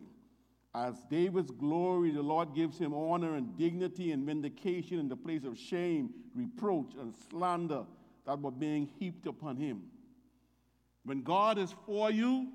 As 0.76 0.96
David's 1.10 1.52
glory, 1.52 2.12
the 2.12 2.22
Lord 2.22 2.54
gives 2.54 2.78
him 2.78 2.94
honor 2.94 3.36
and 3.36 3.58
dignity 3.58 4.12
and 4.12 4.26
vindication 4.26 5.00
in 5.00 5.08
the 5.08 5.16
place 5.16 5.46
of 5.46 5.58
shame, 5.58 6.10
reproach, 6.36 6.92
and 7.00 7.14
slander 7.30 7.86
that 8.26 8.42
were 8.42 8.52
being 8.52 8.90
heaped 9.00 9.26
upon 9.26 9.56
him. 9.56 9.84
When 11.06 11.22
God 11.22 11.58
is 11.58 11.74
for 11.86 12.12
you, 12.12 12.50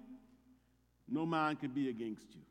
no 1.09 1.25
man 1.25 1.57
can 1.57 1.71
be 1.71 1.89
against 1.89 2.35
you. 2.35 2.43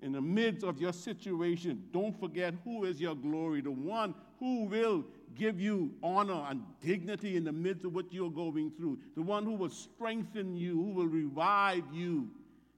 In 0.00 0.12
the 0.12 0.20
midst 0.20 0.64
of 0.64 0.80
your 0.80 0.92
situation, 0.92 1.82
don't 1.90 2.18
forget 2.20 2.54
who 2.62 2.84
is 2.84 3.00
your 3.00 3.16
glory, 3.16 3.62
the 3.62 3.72
one 3.72 4.14
who 4.38 4.64
will 4.66 5.04
give 5.34 5.60
you 5.60 5.92
honor 6.04 6.46
and 6.48 6.62
dignity 6.80 7.36
in 7.36 7.42
the 7.42 7.52
midst 7.52 7.84
of 7.84 7.92
what 7.92 8.12
you're 8.12 8.30
going 8.30 8.70
through, 8.70 8.98
the 9.16 9.22
one 9.22 9.44
who 9.44 9.54
will 9.54 9.70
strengthen 9.70 10.56
you, 10.56 10.74
who 10.74 10.92
will 10.92 11.08
revive 11.08 11.82
you. 11.92 12.28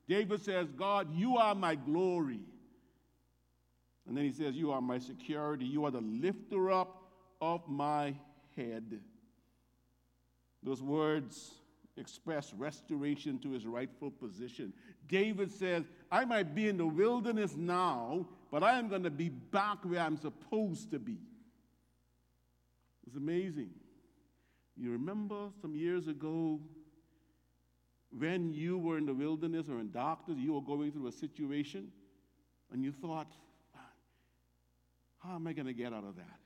David 0.09 0.40
says, 0.42 0.69
God, 0.77 1.09
you 1.14 1.37
are 1.37 1.55
my 1.55 1.75
glory. 1.75 2.40
And 4.07 4.16
then 4.16 4.25
he 4.25 4.33
says, 4.33 4.55
You 4.55 4.71
are 4.71 4.81
my 4.81 4.99
security. 4.99 5.64
You 5.64 5.85
are 5.85 5.90
the 5.90 6.01
lifter 6.01 6.71
up 6.71 7.03
of 7.40 7.69
my 7.69 8.14
head. 8.57 9.01
Those 10.62 10.83
words 10.83 11.53
express 11.97 12.53
restoration 12.55 13.38
to 13.40 13.51
his 13.51 13.66
rightful 13.66 14.11
position. 14.11 14.73
David 15.09 15.51
says, 15.51 15.85
I 16.11 16.25
might 16.25 16.55
be 16.55 16.69
in 16.69 16.77
the 16.77 16.87
wilderness 16.87 17.57
now, 17.57 18.27
but 18.51 18.62
I 18.62 18.79
am 18.79 18.88
going 18.88 19.05
to 19.05 19.11
be 19.11 19.29
back 19.29 19.79
where 19.85 20.01
I'm 20.01 20.16
supposed 20.16 20.90
to 20.90 20.99
be. 20.99 21.19
It's 23.07 23.16
amazing. 23.16 23.71
You 24.77 24.92
remember 24.92 25.49
some 25.62 25.75
years 25.75 26.07
ago 26.07 26.61
when 28.11 28.53
you 28.53 28.79
were 28.79 28.99
in 28.99 29.07
the 29.07 29.14
wilderness 29.14 29.69
or 29.69 29.81
in 29.81 29.90
darkness, 29.90 30.38
you 30.38 30.53
were 30.53 30.61
going 30.61 30.92
through 30.92 31.09
a 31.09 31.12
situation, 31.12 31.88
and 32.73 32.85
you 32.85 32.92
thought, 32.92 33.33
how 35.19 35.35
am 35.35 35.47
I 35.47 35.53
going 35.53 35.66
to 35.66 35.73
get 35.73 35.92
out 35.92 36.05
of 36.05 36.16
that? 36.16 36.38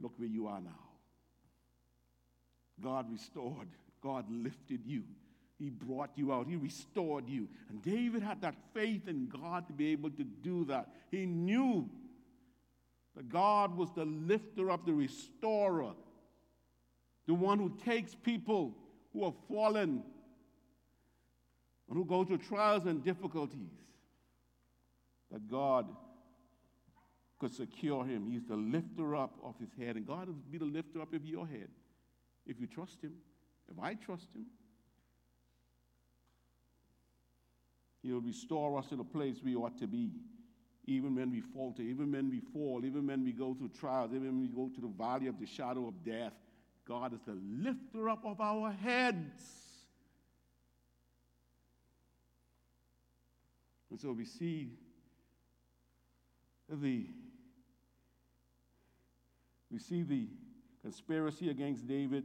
Look 0.00 0.12
where 0.16 0.28
you 0.28 0.46
are 0.46 0.60
now. 0.60 0.70
God 2.82 3.10
restored, 3.10 3.68
God 4.02 4.26
lifted 4.30 4.80
you. 4.86 5.04
He 5.58 5.70
brought 5.70 6.10
you 6.16 6.32
out. 6.32 6.48
He 6.48 6.56
restored 6.56 7.28
you. 7.28 7.46
And 7.68 7.80
David 7.82 8.20
had 8.20 8.40
that 8.42 8.56
faith 8.74 9.06
in 9.06 9.28
God 9.28 9.68
to 9.68 9.72
be 9.72 9.92
able 9.92 10.10
to 10.10 10.24
do 10.24 10.64
that. 10.64 10.88
He 11.12 11.24
knew 11.24 11.88
that 13.14 13.28
God 13.28 13.76
was 13.76 13.90
the 13.94 14.04
lifter 14.04 14.72
up, 14.72 14.84
the 14.84 14.92
restorer, 14.92 15.92
the 17.28 17.34
one 17.34 17.60
who 17.60 17.76
takes 17.84 18.12
people 18.12 18.74
who 19.12 19.24
have 19.24 19.34
fallen 19.48 20.02
who 21.92 22.04
go 22.04 22.24
through 22.24 22.38
trials 22.38 22.86
and 22.86 23.04
difficulties, 23.04 23.70
that 25.30 25.48
God 25.50 25.86
could 27.38 27.54
secure 27.54 28.04
him. 28.04 28.30
He's 28.30 28.46
the 28.46 28.56
lifter 28.56 29.16
up 29.16 29.34
of 29.42 29.54
his 29.58 29.70
head. 29.78 29.96
And 29.96 30.06
God 30.06 30.28
will 30.28 30.34
be 30.50 30.58
the 30.58 30.64
lifter 30.64 31.00
up 31.00 31.12
of 31.12 31.24
your 31.24 31.46
head 31.46 31.68
if 32.46 32.60
you 32.60 32.66
trust 32.66 33.02
him. 33.02 33.14
If 33.70 33.82
I 33.82 33.94
trust 33.94 34.28
him, 34.34 34.46
he'll 38.02 38.20
restore 38.20 38.78
us 38.78 38.88
to 38.88 38.96
the 38.96 39.04
place 39.04 39.36
we 39.42 39.56
ought 39.56 39.78
to 39.78 39.86
be 39.86 40.12
even 40.86 41.14
when 41.14 41.30
we 41.30 41.40
falter, 41.40 41.82
even 41.82 42.10
when 42.10 42.28
we 42.28 42.40
fall, 42.52 42.84
even 42.84 43.06
when 43.06 43.24
we 43.24 43.32
go 43.32 43.54
through 43.54 43.70
trials, 43.78 44.10
even 44.12 44.26
when 44.26 44.40
we 44.40 44.48
go 44.48 44.68
to 44.74 44.80
the 44.80 44.88
valley 44.88 45.28
of 45.28 45.38
the 45.38 45.46
shadow 45.46 45.86
of 45.86 46.04
death, 46.04 46.32
God 46.86 47.14
is 47.14 47.20
the 47.24 47.38
lifter 47.58 48.08
up 48.08 48.24
of 48.24 48.40
our 48.40 48.72
heads. 48.72 49.61
And 53.92 54.00
so 54.00 54.10
we 54.12 54.24
see 54.24 54.70
the 56.66 57.08
we 59.70 59.78
see 59.78 60.02
the 60.02 60.28
conspiracy 60.80 61.50
against 61.50 61.86
David. 61.86 62.24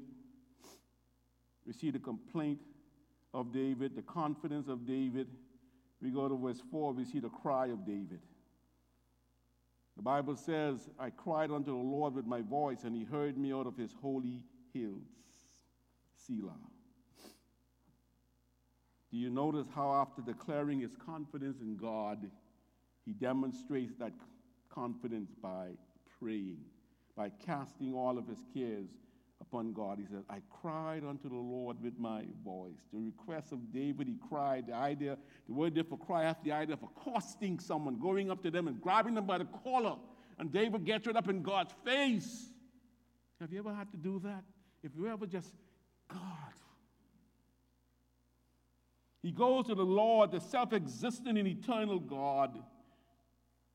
We 1.66 1.74
see 1.74 1.92
the 1.92 2.00
complaint 2.00 2.60
of 3.34 3.52
David, 3.52 3.98
the 3.98 4.02
confidence 4.02 4.70
of 4.70 4.88
David. 4.88 5.28
We 6.02 6.10
go 6.10 6.30
to 6.30 6.38
verse 6.38 6.62
4, 6.72 6.94
we 6.94 7.04
see 7.04 7.20
the 7.20 7.30
cry 7.30 7.68
of 7.68 7.86
David. 7.86 8.22
The 9.98 10.04
Bible 10.04 10.38
says, 10.38 10.88
I 10.98 11.10
cried 11.10 11.52
unto 11.52 11.72
the 11.72 11.84
Lord 11.84 12.16
with 12.16 12.26
my 12.26 12.42
voice, 12.42 12.86
and 12.86 12.96
he 12.96 13.04
heard 13.04 13.38
me 13.38 13.52
out 13.52 13.68
of 13.68 13.76
his 13.76 13.94
holy 14.02 14.46
hills. 14.74 15.10
Selah. 16.16 16.54
Do 19.18 19.24
you 19.24 19.32
notice 19.32 19.66
how, 19.74 19.92
after 19.94 20.22
declaring 20.22 20.80
his 20.80 20.96
confidence 21.04 21.60
in 21.60 21.76
God, 21.76 22.20
he 23.04 23.14
demonstrates 23.14 23.96
that 23.98 24.12
confidence 24.70 25.32
by 25.42 25.70
praying, 26.20 26.60
by 27.16 27.32
casting 27.44 27.96
all 27.96 28.20
of 28.20 28.28
his 28.28 28.38
cares 28.54 28.90
upon 29.42 29.74
God. 29.74 29.98
He 29.98 30.06
says, 30.06 30.24
I 30.30 30.44
cried 30.62 31.04
unto 31.04 31.30
the 31.30 31.36
Lord 31.36 31.82
with 31.82 31.98
my 31.98 32.26
voice. 32.46 32.78
The 32.94 33.00
request 33.00 33.52
of 33.52 33.74
David, 33.74 34.06
he 34.06 34.20
cried. 34.30 34.68
The 34.68 34.76
idea, 34.76 35.18
the 35.48 35.54
word 35.56 35.74
there 35.74 35.84
for 35.84 35.98
cry 35.98 36.26
has 36.26 36.36
the 36.44 36.52
idea 36.52 36.76
of 36.76 36.84
accosting 36.84 37.60
someone, 37.60 37.98
going 38.00 38.30
up 38.30 38.44
to 38.44 38.52
them 38.52 38.68
and 38.68 38.80
grabbing 38.80 39.16
them 39.16 39.26
by 39.26 39.40
the 39.40 39.48
collar. 39.64 39.96
And 40.38 40.52
David 40.54 40.86
gets 40.86 41.08
right 41.08 41.16
up 41.16 41.28
in 41.28 41.42
God's 41.42 41.74
face. 41.84 42.52
Have 43.42 43.52
you 43.52 43.58
ever 43.58 43.74
had 43.74 43.90
to 43.90 43.98
do 43.98 44.22
that? 44.26 44.44
If 44.84 44.92
you 44.96 45.08
ever 45.08 45.26
just, 45.26 45.56
God. 46.08 46.54
He 49.28 49.34
goes 49.34 49.66
to 49.66 49.76
the 49.76 49.84
Lord, 49.84 50.32
the 50.32 50.40
self 50.40 50.72
existent 50.72 51.38
and 51.38 51.46
eternal 51.46 52.00
God. 52.00 52.58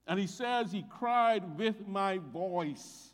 And 0.07 0.19
he 0.19 0.27
says, 0.27 0.73
He 0.73 0.83
cried 0.89 1.59
with 1.59 1.87
my 1.87 2.21
voice 2.33 3.11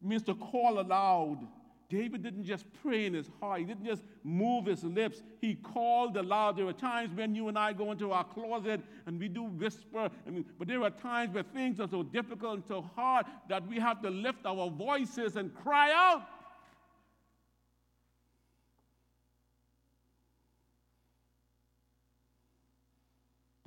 means 0.00 0.22
to 0.22 0.34
call 0.36 0.78
aloud. 0.78 1.44
David 1.88 2.22
didn't 2.22 2.44
just 2.44 2.64
pray 2.84 3.06
in 3.06 3.14
his 3.14 3.28
heart, 3.40 3.58
he 3.58 3.66
didn't 3.66 3.84
just 3.84 4.04
move 4.22 4.66
his 4.66 4.84
lips, 4.84 5.24
he 5.40 5.56
called 5.56 6.16
aloud. 6.16 6.56
There 6.56 6.68
are 6.68 6.72
times 6.72 7.16
when 7.16 7.34
you 7.34 7.48
and 7.48 7.58
I 7.58 7.72
go 7.72 7.90
into 7.90 8.12
our 8.12 8.22
closet 8.22 8.80
and 9.06 9.18
we 9.18 9.26
do 9.26 9.42
whisper, 9.42 10.08
mean, 10.24 10.44
but 10.56 10.68
there 10.68 10.80
are 10.84 10.90
times 10.90 11.34
where 11.34 11.42
things 11.42 11.80
are 11.80 11.88
so 11.88 12.04
difficult 12.04 12.54
and 12.54 12.64
so 12.64 12.88
hard 12.94 13.26
that 13.48 13.66
we 13.66 13.80
have 13.80 14.00
to 14.02 14.08
lift 14.08 14.46
our 14.46 14.70
voices 14.70 15.34
and 15.34 15.52
cry 15.52 15.90
out. 15.92 16.28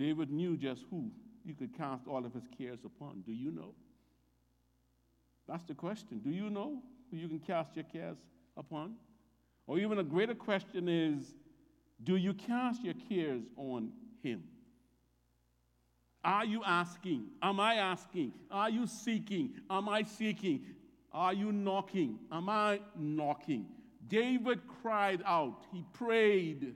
David 0.03 0.31
knew 0.31 0.57
just 0.57 0.83
who 0.89 1.09
you 1.45 1.53
could 1.53 1.73
cast 1.77 2.09
all 2.09 2.25
of 2.25 2.33
his 2.33 2.43
cares 2.57 2.79
upon. 2.83 3.21
Do 3.25 3.31
you 3.31 3.51
know? 3.51 3.73
That's 5.47 5.63
the 5.63 5.73
question. 5.73 6.19
Do 6.19 6.29
you 6.29 6.49
know 6.49 6.83
who 7.09 7.15
you 7.15 7.29
can 7.29 7.39
cast 7.39 7.73
your 7.77 7.85
cares 7.85 8.17
upon? 8.57 8.95
Or 9.65 9.79
even 9.79 9.99
a 9.99 10.03
greater 10.03 10.35
question 10.35 10.89
is 10.89 11.33
do 12.03 12.17
you 12.17 12.33
cast 12.33 12.83
your 12.83 12.95
cares 13.07 13.43
on 13.55 13.93
Him? 14.21 14.43
Are 16.21 16.43
you 16.43 16.65
asking? 16.65 17.27
Am 17.41 17.61
I 17.61 17.75
asking? 17.75 18.33
Are 18.51 18.69
you 18.69 18.87
seeking? 18.87 19.53
Am 19.69 19.87
I 19.87 20.03
seeking? 20.03 20.65
Are 21.13 21.33
you 21.33 21.53
knocking? 21.53 22.19
Am 22.29 22.49
I 22.49 22.81
knocking? 22.99 23.67
David 24.09 24.59
cried 24.81 25.21
out, 25.25 25.63
he 25.71 25.85
prayed. 25.93 26.75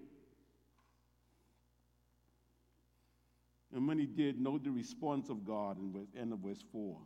And 3.74 3.88
when 3.88 4.00
he 4.00 4.06
did, 4.06 4.40
note 4.40 4.64
the 4.64 4.72
response 4.72 5.30
of 5.30 5.46
God 5.46 5.78
in 5.78 5.92
the 5.92 6.20
end 6.20 6.34
of 6.34 6.40
verse 6.40 6.64
4. 6.72 6.98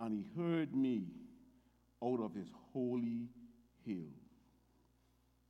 And 0.00 0.14
he 0.14 0.24
heard 0.40 0.74
me 0.74 1.06
out 2.02 2.20
of 2.20 2.34
his 2.34 2.48
holy 2.72 3.28
hill. 3.84 4.10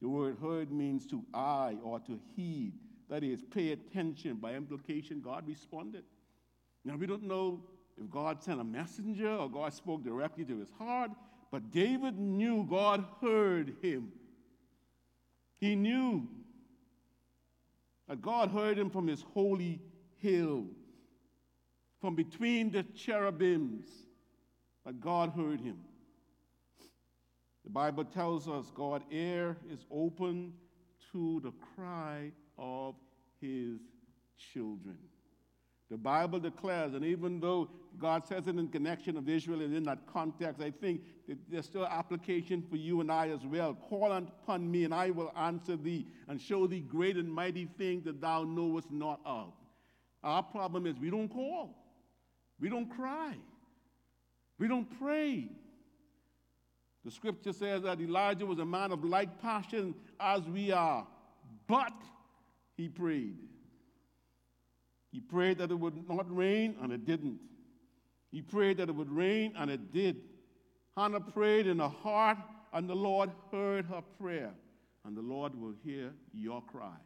The 0.01 0.09
word 0.09 0.39
heard 0.41 0.71
means 0.71 1.07
to 1.09 1.23
eye 1.35 1.77
or 1.83 2.01
to 2.01 2.19
heed. 2.35 2.73
That 3.11 3.25
is, 3.25 3.43
pay 3.43 3.73
attention. 3.73 4.37
By 4.37 4.55
implication, 4.55 5.21
God 5.21 5.47
responded. 5.47 6.05
Now, 6.85 6.97
we 6.97 7.07
don't 7.07 7.25
know 7.25 7.61
if 8.01 8.09
God 8.11 8.43
sent 8.43 8.61
a 8.61 8.65
messenger 8.65 9.31
or 9.31 9.51
God 9.51 9.73
spoke 9.75 10.05
directly 10.05 10.45
to 10.45 10.59
his 10.59 10.71
heart, 10.79 11.11
but 11.51 11.71
David 11.71 12.19
knew 12.19 12.67
God 12.69 13.05
heard 13.21 13.75
him. 13.83 14.13
He 15.59 15.75
knew 15.75 16.29
that 18.09 18.23
God 18.23 18.51
heard 18.51 18.79
him 18.79 18.91
from 18.91 19.07
his 19.07 19.23
holy 19.35 19.81
hill, 20.21 20.67
from 22.01 22.15
between 22.15 22.71
the 22.71 22.85
cherubims, 22.95 23.89
but 24.85 25.01
God 25.01 25.31
heard 25.31 25.61
him. 25.61 25.79
The 27.65 27.71
Bible 27.71 28.05
tells 28.05 28.49
us 28.49 28.71
God's 28.75 29.05
ear 29.11 29.57
is 29.71 29.85
open 29.91 30.53
to 31.13 31.41
the 31.41 31.53
cry 31.75 32.33
of 32.57 32.95
his 33.41 33.81
children. 34.53 34.99
The 35.91 35.97
Bible 35.97 36.39
declares, 36.39 36.95
and 36.95 37.05
even 37.05 37.41
though 37.41 37.71
God 37.99 38.27
says 38.27 38.47
it 38.47 38.57
in 38.57 38.69
connection 38.69 39.17
of 39.17 39.29
Israel 39.29 39.63
and 39.63 39.75
in 39.75 39.85
that 39.85 40.07
context, 40.07 40.61
I 40.61 40.71
think 40.71 41.01
there's 41.51 41.65
still 41.65 41.87
application 41.87 42.63
for 42.69 42.77
you 42.77 43.01
and 43.01 43.11
I 43.11 43.29
as 43.29 43.45
well. 43.47 43.75
Call 43.75 44.13
upon 44.13 44.71
me, 44.71 44.85
and 44.85 44.95
I 44.95 45.11
will 45.11 45.33
answer 45.37 45.77
thee, 45.77 46.07
and 46.29 46.41
show 46.41 46.67
thee 46.67 46.81
great 46.81 47.17
and 47.17 47.33
mighty 47.33 47.67
things 47.79 48.05
that 48.05 48.21
thou 48.21 48.45
knowest 48.45 48.91
not 48.91 49.21
of. 49.25 49.53
Our 50.23 50.43
problem 50.43 50.87
is 50.87 50.99
we 50.99 51.11
don't 51.11 51.29
call, 51.29 51.77
we 52.61 52.69
don't 52.69 52.89
cry, 52.89 53.37
we 54.59 54.69
don't 54.69 54.99
pray. 54.99 55.49
The 57.05 57.11
scripture 57.13 57.53
says 57.53 57.83
that 57.85 58.01
Elijah 58.01 58.45
was 58.45 58.59
a 58.59 58.67
man 58.67 58.93
of 58.93 59.05
like 59.05 59.41
passion 59.41 59.95
as 60.21 60.43
we 60.43 60.73
are, 60.73 61.07
but 61.67 61.93
he 62.77 62.89
prayed. 62.89 63.39
He 65.11 65.21
prayed 65.21 65.59
that 65.59 65.71
it 65.71 65.79
would 65.79 66.09
not 66.09 66.27
rain, 66.35 66.77
and 66.83 66.93
it 66.93 67.07
didn't. 67.07 67.39
He 68.31 68.43
prayed 68.43 68.77
that 68.77 68.89
it 68.89 68.95
would 68.95 69.11
rain, 69.11 69.55
and 69.57 69.71
it 69.71 69.93
did. 69.93 70.17
Hannah 70.97 71.21
prayed 71.21 71.67
in 71.67 71.79
her 71.79 71.89
heart, 71.89 72.39
and 72.73 72.89
the 72.89 72.95
Lord 72.95 73.31
heard 73.51 73.87
her 73.87 74.03
prayer. 74.21 74.53
And 75.05 75.17
the 75.17 75.23
Lord 75.23 75.55
will 75.55 75.75
hear 75.83 76.13
your 76.35 76.61
cry. 76.63 76.97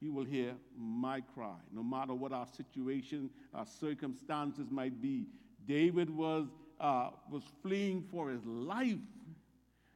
He 0.00 0.08
will 0.08 0.24
hear 0.24 0.54
my 0.78 1.20
cry, 1.20 1.58
no 1.72 1.82
matter 1.82 2.14
what 2.14 2.32
our 2.32 2.46
situation, 2.56 3.28
our 3.52 3.66
circumstances 3.66 4.66
might 4.70 5.00
be. 5.02 5.26
David 5.66 6.08
was, 6.08 6.46
uh, 6.80 7.10
was 7.30 7.42
fleeing 7.62 8.02
for 8.10 8.30
his 8.30 8.44
life. 8.46 8.96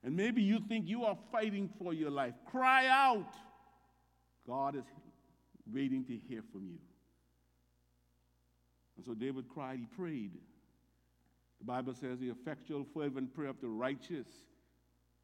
And 0.03 0.14
maybe 0.14 0.43
you 0.43 0.61
think 0.69 0.87
you 0.87 1.05
are 1.05 1.17
fighting 1.33 1.71
for 1.79 1.95
your 1.95 2.11
life. 2.11 2.35
Cry 2.45 2.87
out. 2.88 3.33
God 4.47 4.77
is 4.77 4.85
waiting 5.73 6.05
to 6.05 6.17
hear 6.29 6.43
from 6.53 6.69
you. 6.69 6.79
And 8.97 9.07
so 9.07 9.14
David 9.14 9.49
cried, 9.49 9.79
he 9.79 9.87
prayed. 9.87 10.33
The 11.61 11.64
Bible 11.64 11.95
says 11.95 12.19
the 12.19 12.29
effectual, 12.29 12.87
fervent 12.93 13.35
prayer 13.35 13.49
of 13.49 13.61
the 13.62 13.69
righteous 13.69 14.29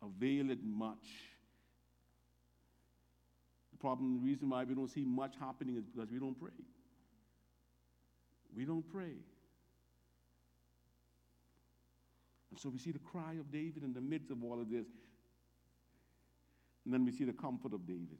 availeth 0.02 0.62
much. 0.64 1.06
Problem, 3.80 4.20
the 4.20 4.26
reason 4.26 4.50
why 4.50 4.64
we 4.64 4.74
don't 4.74 4.90
see 4.90 5.04
much 5.04 5.34
happening 5.40 5.76
is 5.76 5.84
because 5.84 6.10
we 6.10 6.18
don't 6.18 6.38
pray. 6.38 6.50
We 8.54 8.64
don't 8.64 8.86
pray. 8.92 9.14
And 12.50 12.58
so 12.58 12.68
we 12.68 12.78
see 12.78 12.92
the 12.92 12.98
cry 12.98 13.34
of 13.40 13.50
David 13.50 13.82
in 13.82 13.94
the 13.94 14.00
midst 14.00 14.30
of 14.30 14.44
all 14.44 14.60
of 14.60 14.70
this. 14.70 14.86
And 16.84 16.92
then 16.92 17.04
we 17.04 17.12
see 17.12 17.24
the 17.24 17.32
comfort 17.32 17.72
of 17.72 17.86
David. 17.86 18.18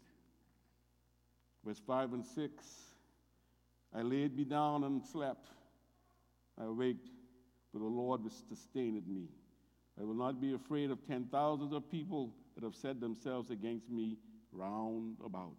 Verse 1.65 1.81
5 1.87 2.15
and 2.15 2.25
6 2.25 2.65
I 3.93 4.03
laid 4.03 4.37
me 4.37 4.45
down 4.45 4.85
and 4.85 5.05
slept. 5.05 5.49
I 6.61 6.65
awaked, 6.65 7.09
but 7.73 7.81
the 7.81 7.87
Lord 7.87 8.23
was 8.23 8.45
sustained 8.49 9.07
me. 9.09 9.25
I 10.01 10.05
will 10.05 10.15
not 10.15 10.41
be 10.41 10.55
afraid 10.55 10.91
of 10.91 11.05
ten 11.07 11.27
thousands 11.31 11.73
of 11.73 11.91
people 11.91 12.33
that 12.55 12.63
have 12.63 12.77
set 12.77 13.01
themselves 13.01 13.51
against 13.51 13.91
me 13.91 14.17
round 14.53 15.17
about. 15.25 15.57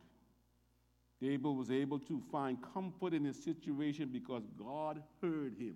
David 1.21 1.45
was 1.45 1.69
able 1.69 1.99
to 1.99 2.21
find 2.32 2.58
comfort 2.73 3.13
in 3.13 3.25
his 3.25 3.41
situation 3.43 4.10
because 4.12 4.43
God 4.58 5.01
heard 5.21 5.54
him. 5.58 5.75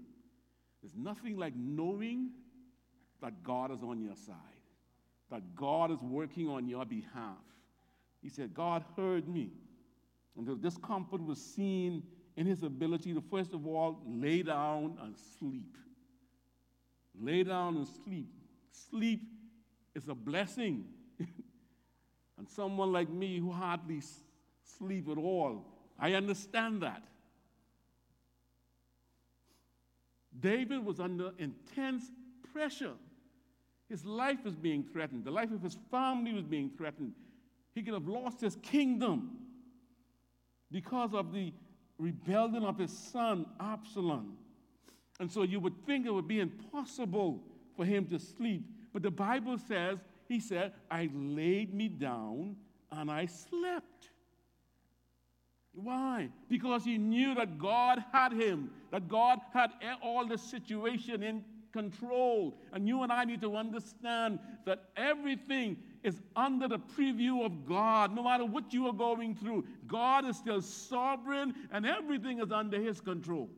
There's 0.82 0.96
nothing 0.96 1.38
like 1.38 1.54
knowing 1.56 2.32
that 3.22 3.44
God 3.44 3.72
is 3.72 3.84
on 3.84 4.02
your 4.02 4.16
side, 4.16 4.36
that 5.32 5.56
God 5.56 5.92
is 5.92 6.02
working 6.02 6.48
on 6.50 6.68
your 6.68 6.86
behalf. 6.86 7.38
He 8.22 8.30
said, 8.30 8.54
God 8.54 8.84
heard 8.98 9.28
me. 9.28 9.52
And 10.36 10.62
this 10.62 10.78
comfort 10.78 11.24
was 11.24 11.40
seen 11.40 12.04
in 12.36 12.46
his 12.46 12.64
ability 12.64 13.14
to, 13.14 13.22
first 13.22 13.54
of 13.54 13.66
all, 13.66 14.02
lay 14.06 14.42
down 14.42 14.98
and 15.02 15.16
sleep. 15.40 15.78
Lay 17.20 17.44
down 17.44 17.78
and 17.78 17.88
sleep. 17.88 18.28
Sleep 18.90 19.22
is 19.96 20.10
a 20.10 20.16
blessing. 20.16 20.86
And 22.38 22.48
someone 22.50 22.92
like 22.92 23.10
me 23.10 23.40
who 23.40 23.52
hardly 23.52 24.02
sleep 24.78 25.08
at 25.10 25.18
all, 25.18 25.66
I 26.00 26.14
understand 26.14 26.82
that. 26.82 27.04
David 30.40 30.84
was 30.84 31.00
under 31.00 31.32
intense 31.38 32.12
pressure. 32.52 32.94
His 33.90 34.04
life 34.04 34.44
was 34.44 34.56
being 34.56 34.84
threatened, 34.84 35.24
the 35.24 35.32
life 35.32 35.52
of 35.52 35.62
his 35.62 35.78
family 35.92 36.34
was 36.34 36.46
being 36.46 36.72
threatened. 36.76 37.14
He 37.74 37.84
could 37.84 37.94
have 37.94 38.08
lost 38.08 38.42
his 38.42 38.56
kingdom 38.58 39.38
because 40.72 41.14
of 41.14 41.34
the 41.34 41.54
rebellion 41.98 42.64
of 42.64 42.78
his 42.78 42.92
son 42.92 43.46
Absalom. 43.60 44.38
And 45.20 45.32
so 45.32 45.44
you 45.44 45.60
would 45.60 45.86
think 45.86 46.06
it 46.06 46.14
would 46.14 46.28
be 46.28 46.40
impossible 46.40 47.44
for 47.76 47.86
him 47.86 48.06
to 48.08 48.20
sleep. 48.20 48.64
But 48.92 49.04
the 49.04 49.12
Bible 49.12 49.58
says, 49.58 50.00
he 50.28 50.40
said, 50.40 50.74
I 50.90 51.10
laid 51.14 51.74
me 51.74 51.88
down 51.88 52.56
and 52.92 53.12
I 53.12 53.26
slept. 53.26 54.10
Why? 55.74 56.30
Because 56.50 56.86
he 56.86 56.98
knew 56.98 57.36
that 57.36 57.58
God 57.60 58.04
had 58.12 58.32
him, 58.32 58.72
that 58.92 59.10
God 59.10 59.40
had 59.54 59.72
all 60.02 60.26
the 60.26 60.38
situation 60.38 61.22
in 61.22 61.44
control. 61.74 62.58
And 62.72 62.88
you 62.88 63.04
and 63.04 63.12
I 63.12 63.26
need 63.26 63.42
to 63.42 63.58
understand 63.58 64.40
that 64.66 64.86
everything 64.96 65.76
is 66.04 66.22
under 66.36 66.68
the 66.68 66.80
preview 66.80 67.46
of 67.46 67.66
God. 67.68 68.16
No 68.16 68.24
matter 68.24 68.46
what 68.46 68.74
you 68.74 68.88
are 68.88 68.94
going 68.94 69.36
through, 69.36 69.66
God 69.86 70.26
is 70.26 70.38
still 70.38 70.62
sovereign 70.62 71.54
and 71.72 71.86
everything 71.86 72.40
is 72.40 72.52
under 72.52 72.80
His 72.80 73.02
control. 73.02 73.50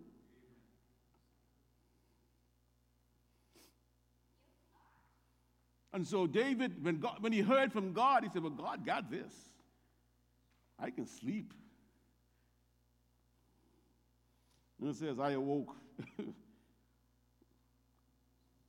And 5.98 6.06
so 6.06 6.28
David, 6.28 6.86
when, 6.86 7.00
God, 7.00 7.16
when 7.22 7.34
he 7.34 7.42
heard 7.42 7.74
from 7.74 7.92
God, 7.92 8.24
he 8.24 8.30
said, 8.30 8.44
Well, 8.44 8.52
God 8.52 8.86
got 8.86 9.10
this. 9.10 9.34
I 10.78 10.92
can 10.92 11.08
sleep. 11.08 11.52
And 14.80 14.92
it 14.92 14.96
says, 14.96 15.20
I 15.20 15.32
awoke. 15.32 15.76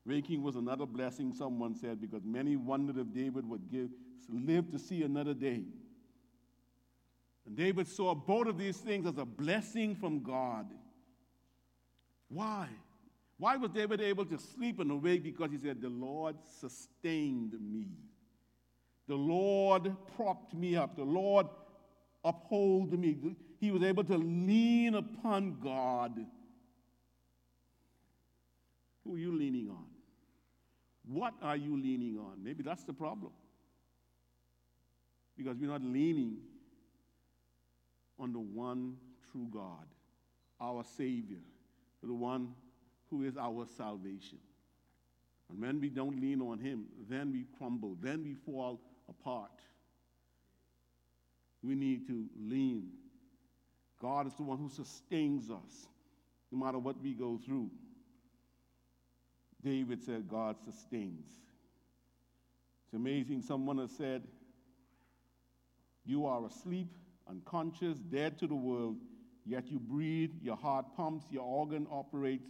Waking 0.06 0.42
was 0.42 0.56
another 0.56 0.86
blessing, 0.86 1.34
someone 1.34 1.74
said, 1.74 2.00
because 2.00 2.24
many 2.24 2.56
wondered 2.56 2.96
if 2.96 3.12
David 3.12 3.46
would 3.46 3.70
give, 3.70 3.90
live 4.30 4.70
to 4.70 4.78
see 4.78 5.02
another 5.02 5.34
day. 5.34 5.64
And 7.44 7.54
David 7.54 7.88
saw 7.88 8.14
both 8.14 8.46
of 8.46 8.56
these 8.56 8.78
things 8.78 9.06
as 9.06 9.18
a 9.18 9.26
blessing 9.26 9.94
from 9.94 10.22
God. 10.22 10.66
Why? 12.30 12.68
Why 13.38 13.56
was 13.56 13.70
David 13.70 14.00
able 14.00 14.26
to 14.26 14.38
sleep 14.38 14.80
and 14.80 14.90
awake? 14.90 15.22
Because 15.22 15.50
he 15.52 15.58
said, 15.58 15.80
The 15.80 15.88
Lord 15.88 16.36
sustained 16.60 17.54
me. 17.60 17.86
The 19.06 19.14
Lord 19.14 19.94
propped 20.16 20.54
me 20.54 20.76
up. 20.76 20.96
The 20.96 21.04
Lord 21.04 21.46
uphold 22.24 22.98
me. 22.98 23.16
He 23.60 23.70
was 23.70 23.82
able 23.82 24.04
to 24.04 24.18
lean 24.18 24.96
upon 24.96 25.58
God. 25.62 26.26
Who 29.04 29.14
are 29.14 29.18
you 29.18 29.32
leaning 29.32 29.70
on? 29.70 29.86
What 31.06 31.34
are 31.40 31.56
you 31.56 31.80
leaning 31.80 32.18
on? 32.18 32.42
Maybe 32.42 32.62
that's 32.62 32.84
the 32.84 32.92
problem. 32.92 33.32
Because 35.36 35.56
we're 35.56 35.70
not 35.70 35.82
leaning 35.82 36.38
on 38.18 38.32
the 38.32 38.40
one 38.40 38.96
true 39.30 39.46
God, 39.50 39.86
our 40.60 40.84
Savior, 40.96 41.38
the 42.02 42.12
one 42.12 42.52
who 43.10 43.24
is 43.24 43.36
our 43.36 43.66
salvation. 43.76 44.38
And 45.50 45.60
when 45.60 45.80
we 45.80 45.88
don't 45.88 46.20
lean 46.20 46.40
on 46.40 46.58
Him, 46.58 46.86
then 47.08 47.32
we 47.32 47.46
crumble, 47.56 47.96
then 48.00 48.22
we 48.22 48.34
fall 48.34 48.80
apart. 49.08 49.50
We 51.62 51.74
need 51.74 52.06
to 52.06 52.26
lean. 52.38 52.90
God 54.00 54.26
is 54.26 54.34
the 54.34 54.42
one 54.42 54.58
who 54.58 54.68
sustains 54.68 55.50
us 55.50 55.88
no 56.50 56.64
matter 56.64 56.78
what 56.78 57.00
we 57.02 57.14
go 57.14 57.38
through. 57.44 57.70
David 59.62 60.02
said, 60.02 60.28
God 60.28 60.56
sustains. 60.64 61.26
It's 62.84 62.94
amazing. 62.94 63.42
Someone 63.42 63.78
has 63.78 63.90
said, 63.90 64.22
You 66.06 66.26
are 66.26 66.46
asleep, 66.46 66.96
unconscious, 67.28 67.98
dead 67.98 68.38
to 68.38 68.46
the 68.46 68.54
world, 68.54 68.96
yet 69.44 69.68
you 69.68 69.78
breathe, 69.78 70.30
your 70.40 70.56
heart 70.56 70.86
pumps, 70.96 71.26
your 71.30 71.42
organ 71.42 71.86
operates. 71.90 72.48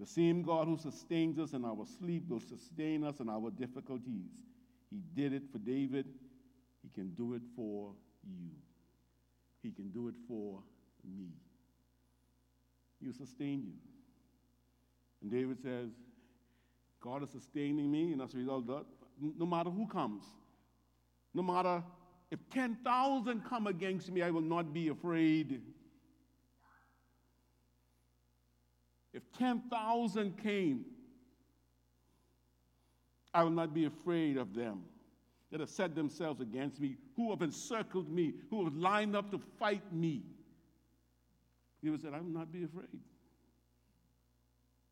The 0.00 0.06
same 0.06 0.42
God 0.42 0.66
who 0.66 0.76
sustains 0.76 1.38
us 1.38 1.52
in 1.52 1.64
our 1.64 1.86
sleep 1.98 2.24
will 2.28 2.40
sustain 2.40 3.04
us 3.04 3.20
in 3.20 3.28
our 3.28 3.50
difficulties. 3.50 4.30
He 4.90 5.00
did 5.14 5.32
it 5.32 5.44
for 5.52 5.58
David. 5.58 6.06
He 6.82 6.88
can 6.88 7.10
do 7.10 7.34
it 7.34 7.42
for 7.56 7.92
you. 8.24 8.50
He 9.62 9.70
can 9.70 9.90
do 9.90 10.08
it 10.08 10.14
for 10.28 10.62
me. 11.04 11.30
He'll 13.00 13.12
sustain 13.12 13.62
you. 13.64 13.74
And 15.22 15.30
David 15.30 15.62
says, 15.62 15.90
God 17.00 17.22
is 17.22 17.30
sustaining 17.30 17.90
me, 17.90 18.12
and 18.12 18.22
as 18.22 18.34
a 18.34 18.38
result, 18.38 18.64
no 19.20 19.46
matter 19.46 19.70
who 19.70 19.86
comes, 19.86 20.24
no 21.32 21.42
matter 21.42 21.82
if 22.30 22.38
10,000 22.50 23.44
come 23.44 23.66
against 23.66 24.10
me, 24.10 24.22
I 24.22 24.30
will 24.30 24.40
not 24.40 24.72
be 24.72 24.88
afraid. 24.88 25.60
If 29.14 29.22
10,000 29.38 30.36
came, 30.42 30.84
I 33.32 33.44
will 33.44 33.50
not 33.50 33.72
be 33.72 33.84
afraid 33.84 34.36
of 34.36 34.54
them 34.54 34.82
that 35.50 35.60
have 35.60 35.70
set 35.70 35.94
themselves 35.94 36.40
against 36.40 36.80
me, 36.80 36.96
who 37.14 37.30
have 37.30 37.40
encircled 37.40 38.10
me, 38.10 38.34
who 38.50 38.64
have 38.64 38.74
lined 38.74 39.14
up 39.14 39.30
to 39.30 39.38
fight 39.38 39.92
me. 39.92 40.24
He 41.80 41.90
would 41.90 42.02
said, 42.02 42.12
I 42.12 42.18
will 42.18 42.26
not 42.26 42.52
be 42.52 42.64
afraid. 42.64 43.00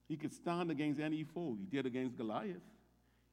He 0.09 0.17
could 0.17 0.33
stand 0.33 0.71
against 0.71 1.01
any 1.01 1.25
foe. 1.25 1.57
He 1.59 1.65
did 1.65 1.87
against 1.87 2.17
Goliath. 2.17 2.63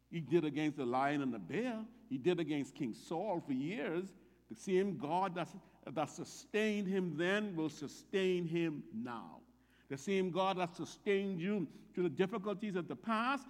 He 0.09 0.21
did 0.21 0.43
against 0.43 0.77
the 0.77 0.85
lion 0.85 1.21
and 1.21 1.31
the 1.31 1.39
bear. 1.39 1.85
He 2.09 2.17
did 2.17 2.39
against 2.39 2.73
King 2.73 2.95
Saul 2.95 3.43
for 3.45 3.53
years. 3.53 4.05
The 4.49 4.55
same 4.55 4.97
God 4.97 5.35
that, 5.35 5.49
that 5.93 6.09
sustained 6.09 6.87
him 6.87 7.15
then 7.15 7.55
will 7.55 7.69
sustain 7.69 8.47
him 8.47 8.81
now. 8.91 9.41
The 9.89 9.97
same 9.97 10.31
God 10.31 10.57
that 10.57 10.75
sustained 10.75 11.41
you 11.41 11.67
through 11.93 12.03
the 12.03 12.09
difficulties 12.09 12.75
of 12.75 12.87
the 12.87 12.95
past, 12.95 13.47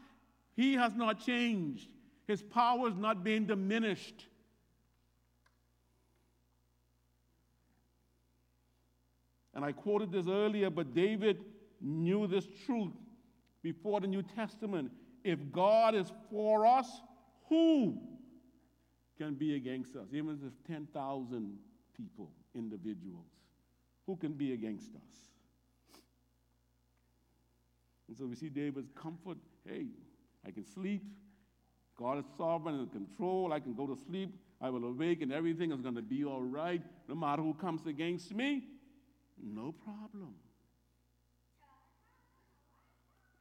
he 0.55 0.73
has 0.75 0.95
not 0.95 1.23
changed. 1.23 1.89
His 2.27 2.41
power 2.41 2.87
is 2.87 2.95
not 2.95 3.23
being 3.23 3.45
diminished. 3.45 4.27
And 9.53 9.65
I 9.65 9.73
quoted 9.73 10.11
this 10.11 10.27
earlier, 10.27 10.69
but 10.69 10.93
David 10.93 11.43
knew 11.81 12.27
this 12.27 12.47
truth 12.65 12.93
before 13.61 13.99
the 13.99 14.07
New 14.07 14.23
Testament. 14.23 14.91
If 15.23 15.39
God 15.51 15.95
is 15.95 16.11
for 16.31 16.65
us, 16.65 17.01
who 17.49 17.97
can 19.17 19.33
be 19.33 19.55
against 19.55 19.97
us? 19.97 20.07
Even 20.13 20.39
if 20.45 20.53
10,000 20.65 21.57
people, 21.97 22.31
individuals, 22.55 23.27
who 24.05 24.15
can 24.15 24.33
be 24.33 24.53
against 24.53 24.95
us? 24.95 25.29
And 28.09 28.17
so 28.17 28.25
we 28.25 28.35
see 28.35 28.49
David's 28.49 28.89
comfort 28.95 29.37
hey, 29.65 29.85
I 30.45 30.51
can 30.51 30.65
sleep, 30.65 31.03
God 31.99 32.17
is 32.17 32.25
sovereign 32.37 32.75
and 32.75 32.83
in 32.85 33.05
control. 33.05 33.51
I 33.51 33.59
can 33.59 33.73
go 33.73 33.85
to 33.85 33.97
sleep. 34.07 34.33
I 34.61 34.69
will 34.69 34.85
awake 34.85 35.21
and 35.21 35.33
everything 35.33 35.73
is 35.73 35.81
going 35.81 35.95
to 35.95 36.01
be 36.01 36.23
all 36.23 36.41
right. 36.41 36.81
No 37.09 37.15
matter 37.15 37.41
who 37.41 37.53
comes 37.53 37.85
against 37.85 38.33
me, 38.33 38.63
no 39.41 39.73
problem. 39.73 40.33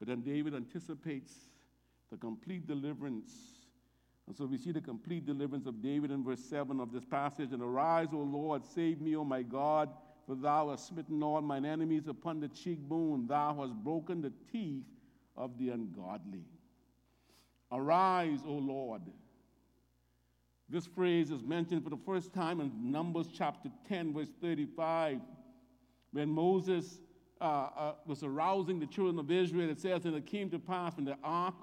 But 0.00 0.08
then 0.08 0.22
David 0.22 0.54
anticipates 0.54 1.32
the 2.10 2.16
complete 2.16 2.66
deliverance. 2.66 3.32
And 4.26 4.36
so 4.36 4.44
we 4.44 4.58
see 4.58 4.72
the 4.72 4.80
complete 4.80 5.24
deliverance 5.24 5.66
of 5.66 5.80
David 5.80 6.10
in 6.10 6.24
verse 6.24 6.44
7 6.44 6.80
of 6.80 6.92
this 6.92 7.04
passage. 7.04 7.52
And 7.52 7.62
arise, 7.62 8.08
O 8.12 8.18
Lord, 8.18 8.64
save 8.64 9.00
me, 9.00 9.14
O 9.14 9.24
my 9.24 9.42
God, 9.42 9.88
for 10.28 10.34
thou 10.34 10.68
hast 10.68 10.88
smitten 10.88 11.22
all 11.22 11.40
mine 11.40 11.64
enemies 11.64 12.06
upon 12.06 12.38
the 12.38 12.48
cheekbone. 12.48 13.26
Thou 13.26 13.56
hast 13.58 13.72
broken 13.72 14.20
the 14.20 14.32
teeth 14.52 14.84
of 15.34 15.58
the 15.58 15.70
ungodly. 15.70 16.44
Arise, 17.72 18.40
O 18.46 18.52
Lord. 18.52 19.00
This 20.68 20.86
phrase 20.86 21.30
is 21.30 21.42
mentioned 21.42 21.82
for 21.82 21.88
the 21.88 21.98
first 22.04 22.34
time 22.34 22.60
in 22.60 22.70
Numbers 22.92 23.28
chapter 23.34 23.70
10, 23.88 24.12
verse 24.12 24.28
35, 24.42 25.20
when 26.12 26.28
Moses 26.28 27.00
uh, 27.40 27.44
uh, 27.44 27.92
was 28.04 28.22
arousing 28.22 28.78
the 28.78 28.86
children 28.86 29.18
of 29.18 29.30
Israel. 29.30 29.70
It 29.70 29.80
says, 29.80 30.04
And 30.04 30.14
it 30.14 30.26
came 30.26 30.50
to 30.50 30.58
pass 30.58 30.94
when 30.96 31.06
the 31.06 31.16
ark 31.24 31.54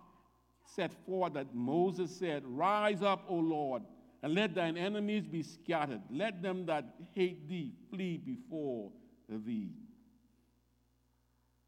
set 0.64 0.92
forth 1.06 1.34
that 1.34 1.54
Moses 1.54 2.10
said, 2.10 2.42
Rise 2.48 3.04
up, 3.04 3.26
O 3.30 3.36
Lord, 3.36 3.84
and 4.26 4.34
let 4.34 4.56
thine 4.56 4.76
enemies 4.76 5.28
be 5.28 5.44
scattered. 5.44 6.02
Let 6.10 6.42
them 6.42 6.66
that 6.66 6.96
hate 7.14 7.48
thee 7.48 7.74
flee 7.92 8.18
before 8.18 8.90
thee. 9.30 9.70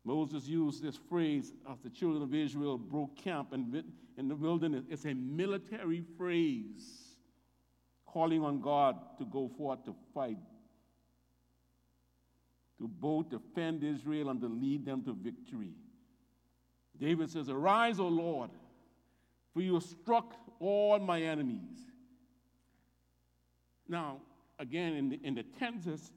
Moses 0.04 0.48
used 0.48 0.82
this 0.82 0.98
phrase 1.08 1.54
as 1.72 1.78
the 1.84 1.92
children 1.92 2.24
of 2.24 2.34
Israel 2.34 2.80
broke 2.80 3.16
camp 3.16 3.54
in, 3.54 3.84
in 4.18 4.28
the 4.28 4.36
wilderness. 4.36 4.86
It's 4.90 5.06
a 5.06 5.14
military 5.14 6.04
phrase 6.18 7.18
calling 8.08 8.44
on 8.44 8.60
God 8.60 8.96
to 9.20 9.26
go 9.26 9.52
forth 9.56 9.86
to 9.86 9.94
fight, 10.16 10.40
to 12.80 12.88
both 12.88 13.30
defend 13.30 13.84
Israel 13.84 14.32
and 14.32 14.42
to 14.42 14.48
lead 14.48 14.84
them 14.84 15.04
to 15.04 15.14
victory. 15.14 15.76
David 17.00 17.30
says, 17.30 17.50
Arise, 17.50 18.00
O 18.00 18.08
Lord, 18.08 18.50
for 19.54 19.62
you 19.62 19.76
have 19.76 19.84
struck 19.84 20.34
all 20.60 20.98
my 20.98 21.22
enemies. 21.22 21.78
Now, 23.88 24.18
again, 24.60 24.94
in 24.94 25.10
the, 25.10 25.20
in 25.24 25.36
the 25.36 25.44
tenses, 25.44 26.12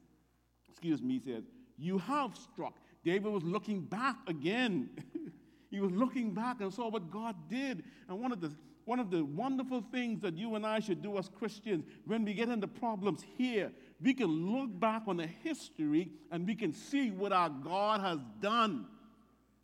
excuse 0.69 1.03
me, 1.03 1.21
says, 1.25 1.45
You 1.79 1.99
have 1.99 2.37
struck. 2.37 2.75
David 3.05 3.33
was 3.33 3.43
looking 3.43 3.81
back 3.81 4.17
again. 4.27 4.91
he 5.71 5.81
was 5.81 5.93
looking 5.93 6.33
back 6.33 6.61
and 6.61 6.73
saw 6.73 6.89
what 6.89 7.11
God 7.11 7.37
did. 7.49 7.83
And 8.09 8.21
one 8.21 8.33
of 8.33 8.41
the 8.41 8.53
one 8.87 8.99
of 8.99 9.11
the 9.11 9.25
wonderful 9.25 9.85
things 9.93 10.21
that 10.23 10.37
you 10.37 10.57
and 10.57 10.67
I 10.67 10.81
should 10.81 11.01
do 11.01 11.17
as 11.17 11.29
Christians 11.29 11.85
when 12.07 12.25
we 12.25 12.35
get 12.35 12.49
into 12.49 12.67
problems 12.67 13.23
here, 13.37 13.71
we 14.03 14.15
can 14.15 14.53
look 14.53 14.81
back 14.81 15.03
on 15.07 15.19
the 15.19 15.29
history 15.29 16.11
and 16.33 16.45
we 16.45 16.57
can 16.57 16.73
see 16.73 17.11
what 17.13 17.33
our 17.33 17.51
God 17.51 18.01
has 18.01 18.19
done 18.41 18.87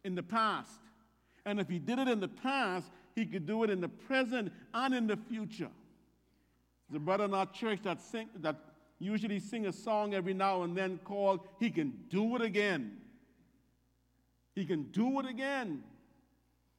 in 0.04 0.14
the 0.14 0.22
past. 0.22 0.78
And 1.44 1.58
if 1.58 1.68
He 1.68 1.80
did 1.80 1.98
it 1.98 2.06
in 2.06 2.20
the 2.20 2.28
past, 2.28 2.88
He 3.16 3.26
could 3.26 3.46
do 3.46 3.64
it 3.64 3.70
in 3.70 3.80
the 3.80 3.88
present 3.88 4.52
and 4.72 4.94
in 4.94 5.08
the 5.08 5.16
future. 5.16 5.70
There's 6.88 7.00
a 7.00 7.04
brother 7.04 7.24
in 7.24 7.34
our 7.34 7.46
church 7.46 7.80
that, 7.82 8.00
sing, 8.00 8.28
that 8.36 8.56
usually 8.98 9.40
sing 9.40 9.66
a 9.66 9.72
song 9.72 10.14
every 10.14 10.34
now 10.34 10.62
and 10.62 10.76
then 10.76 10.98
called 11.04 11.40
He 11.58 11.70
Can 11.70 11.92
Do 12.08 12.36
It 12.36 12.42
Again. 12.42 12.98
He 14.56 14.64
can 14.64 14.84
do 14.84 15.20
it 15.20 15.26
again. 15.26 15.84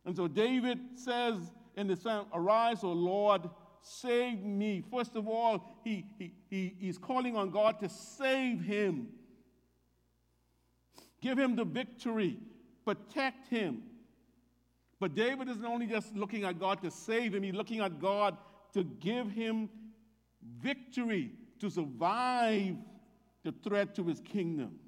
And 0.04 0.16
so 0.16 0.28
David 0.28 0.80
says 0.96 1.36
in 1.76 1.88
the 1.88 1.96
psalm, 1.96 2.26
Arise, 2.34 2.84
O 2.84 2.92
Lord, 2.92 3.44
save 3.82 4.44
me. 4.44 4.84
First 4.92 5.16
of 5.16 5.28
all, 5.28 5.80
he, 5.84 6.04
he, 6.18 6.34
he, 6.50 6.76
he's 6.80 6.98
calling 6.98 7.38
on 7.38 7.52
God 7.52 7.80
to 7.82 7.88
save 7.88 8.62
him. 8.62 9.10
Give 11.22 11.38
him 11.38 11.56
the 11.56 11.66
victory. 11.66 12.40
Protect 12.84 13.48
him. 13.48 13.84
But 15.00 15.14
David 15.14 15.48
isn't 15.48 15.66
only 15.66 15.86
just 15.86 16.16
looking 16.16 16.46
at 16.46 16.60
God 16.60 16.82
to 16.82 16.90
save 16.90 17.36
him, 17.36 17.44
he's 17.44 17.54
looking 17.54 17.82
at 17.82 18.00
God 18.02 18.36
to 18.74 18.84
give 18.84 19.30
him 19.30 19.70
victory 20.62 21.32
to 21.60 21.70
survive 21.70 22.76
the 23.44 23.54
threat 23.64 23.96
to 23.96 24.04
his 24.04 24.20
kingdom. 24.20 24.80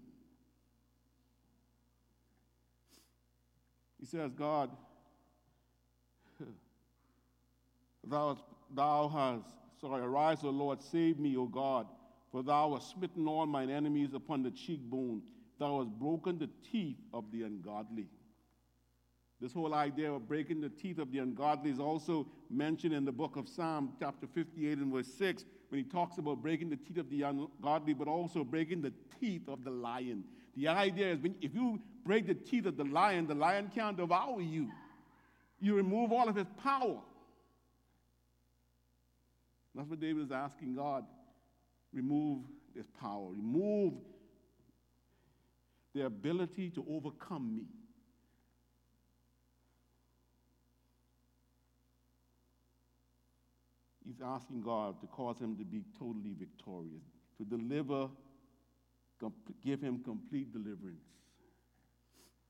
He 4.00 4.06
says, 4.06 4.32
God, 4.34 4.72
thou, 8.08 8.38
thou 8.76 9.10
hast, 9.10 9.54
sorry, 9.82 10.04
arise, 10.04 10.40
O 10.44 10.50
Lord, 10.50 10.82
save 10.82 11.20
me, 11.20 11.36
O 11.36 11.46
God, 11.46 11.88
for 12.32 12.44
thou 12.44 12.74
hast 12.74 12.92
smitten 12.92 13.28
all 13.28 13.46
mine 13.46 13.70
enemies 13.70 14.14
upon 14.14 14.44
the 14.44 14.52
cheekbone. 14.52 15.22
Thou 15.60 15.80
hast 15.80 15.90
broken 16.00 16.40
the 16.40 16.50
teeth 16.72 16.98
of 17.14 17.26
the 17.32 17.44
ungodly. 17.44 18.08
This 19.42 19.54
whole 19.54 19.74
idea 19.74 20.12
of 20.12 20.28
breaking 20.28 20.60
the 20.60 20.70
teeth 20.70 21.00
of 21.00 21.12
the 21.12 21.20
ungodly 21.20 21.72
is 21.72 21.80
also 21.80 22.28
mentioned 22.50 22.94
in 22.94 23.06
the 23.06 23.12
book 23.12 23.38
of 23.38 23.48
Psalm, 23.48 23.94
chapter 23.98 24.28
58 24.28 24.78
and 24.80 24.94
verse 24.94 25.08
6, 25.18 25.46
when 25.70 25.82
he 25.82 25.90
talks 25.90 26.18
about 26.18 26.42
breaking 26.42 26.70
the 26.70 26.76
teeth 26.76 26.98
of 26.98 27.10
the 27.10 27.22
ungodly, 27.22 27.94
but 27.94 28.10
also 28.10 28.44
breaking 28.44 28.82
the 28.82 28.92
teeth 29.20 29.48
of 29.48 29.64
the 29.64 29.72
lion. 29.72 30.26
The 30.58 30.68
idea 30.68 31.14
is 31.14 31.20
when, 31.20 31.36
if 31.40 31.56
you 31.56 31.80
break 32.06 32.28
the 32.28 32.34
teeth 32.34 32.66
of 32.66 32.76
the 32.76 32.84
lion, 32.84 33.28
the 33.28 33.36
lion 33.36 33.72
can't 33.74 33.96
devour 33.96 34.42
you. 34.42 34.70
You 35.62 35.76
remove 35.76 36.12
all 36.12 36.28
of 36.28 36.36
his 36.36 36.48
power. 36.62 37.00
That's 39.74 39.90
what 39.90 40.02
David 40.02 40.26
is 40.26 40.32
asking 40.32 40.76
God. 40.76 41.06
Remove 41.94 42.42
this 42.76 42.88
power. 43.00 43.30
Remove 43.30 43.94
the 45.94 46.06
ability 46.06 46.72
to 46.72 46.86
overcome 46.90 47.56
me. 47.56 47.64
Asking 54.24 54.62
God 54.62 55.00
to 55.02 55.08
cause 55.08 55.40
him 55.40 55.56
to 55.58 55.64
be 55.64 55.84
totally 55.98 56.34
victorious, 56.38 57.04
to 57.38 57.46
deliver, 57.46 58.10
give 59.64 59.82
him 59.82 60.04
complete 60.04 60.52
deliverance. 60.52 61.06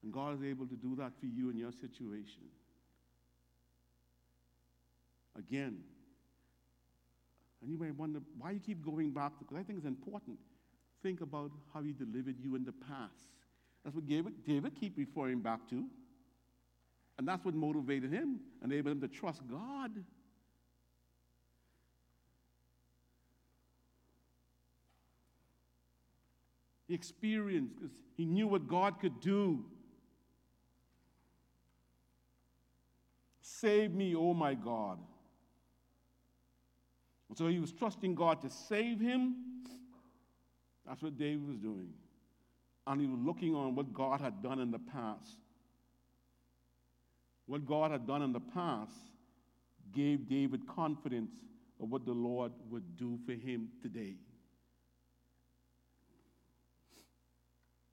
And 0.04 0.12
God 0.12 0.36
is 0.36 0.44
able 0.44 0.66
to 0.66 0.76
do 0.76 0.96
that 0.96 1.12
for 1.20 1.26
you 1.28 1.50
in 1.50 1.58
your 1.58 1.72
situation. 1.72 2.44
Again, 5.38 5.80
and 7.62 7.70
you 7.70 7.78
may 7.78 7.92
wonder 7.92 8.20
why 8.38 8.52
you 8.52 8.60
keep 8.60 8.84
going 8.84 9.12
back 9.12 9.34
because 9.38 9.58
I 9.58 9.64
think 9.64 9.78
it's 9.80 9.88
important. 9.88 10.38
Think 11.04 11.22
about 11.22 11.52
how 11.74 11.82
he 11.82 11.94
delivered 11.94 12.40
you 12.40 12.56
in 12.56 12.64
the 12.64 12.72
past. 12.72 13.30
That's 13.84 13.96
what 13.96 14.08
David, 14.08 14.34
David 14.46 14.74
keep 14.80 14.98
referring 14.98 15.40
back 15.40 15.68
to. 15.70 15.86
And 17.18 17.28
that's 17.28 17.44
what 17.44 17.54
motivated 17.54 18.12
him, 18.12 18.40
enabled 18.64 18.94
him 18.94 19.02
to 19.02 19.08
trust 19.08 19.42
God. 19.50 19.92
He 26.90 26.96
experienced 26.96 27.76
because 27.76 27.92
he 28.18 28.26
knew 28.26 28.48
what 28.48 28.68
God 28.68 29.00
could 29.00 29.22
do. 29.22 29.64
Save 33.42 33.94
me, 33.94 34.16
oh 34.16 34.34
my 34.34 34.56
God. 34.56 34.98
And 37.30 37.38
so 37.38 37.48
he 37.48 37.60
was 37.60 37.72
trusting 37.72 38.16
God 38.16 38.42
to 38.42 38.50
save 38.50 39.00
him. 39.00 39.36
That's 40.88 41.04
what 41.04 41.16
David 41.16 41.48
was 41.48 41.58
doing. 41.58 41.90
And 42.88 43.00
he 43.00 43.06
was 43.06 43.20
looking 43.24 43.54
on 43.54 43.76
what 43.76 43.94
God 43.94 44.20
had 44.20 44.42
done 44.42 44.60
in 44.60 44.72
the 44.72 44.80
past. 44.80 45.38
What 47.46 47.68
God 47.68 47.92
had 47.92 48.08
done 48.08 48.24
in 48.24 48.34
the 48.34 48.40
past 48.40 48.94
gave 49.94 50.28
David 50.28 50.68
confidence 50.68 51.36
of 51.80 51.92
what 51.92 52.04
the 52.08 52.14
Lord 52.14 52.52
would 52.72 52.98
do 52.98 53.20
for 53.28 53.34
him 53.34 53.68
today. 53.80 54.16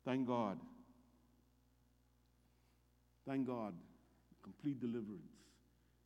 Thank 0.07 0.27
God. 0.27 0.59
Thank 3.29 3.47
God. 3.47 3.75
Complete 4.43 4.81
deliverance. 4.81 5.35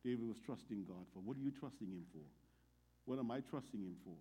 David 0.03 0.27
was 0.27 0.37
trusting 0.43 0.83
God 0.87 1.05
for. 1.13 1.19
What 1.19 1.37
are 1.37 1.41
you 1.41 1.51
trusting 1.51 1.87
Him 1.87 2.03
for? 2.11 2.25
What 3.05 3.19
am 3.19 3.29
I 3.29 3.41
trusting 3.41 3.79
Him 3.79 3.95
for? 4.03 4.17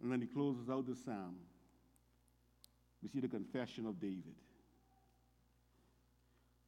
And 0.00 0.12
then 0.12 0.20
he 0.20 0.26
closes 0.26 0.68
out 0.70 0.86
the 0.86 0.94
psalm. 0.94 1.36
We 3.02 3.08
see 3.08 3.20
the 3.20 3.28
confession 3.28 3.86
of 3.86 4.00
David 4.00 4.34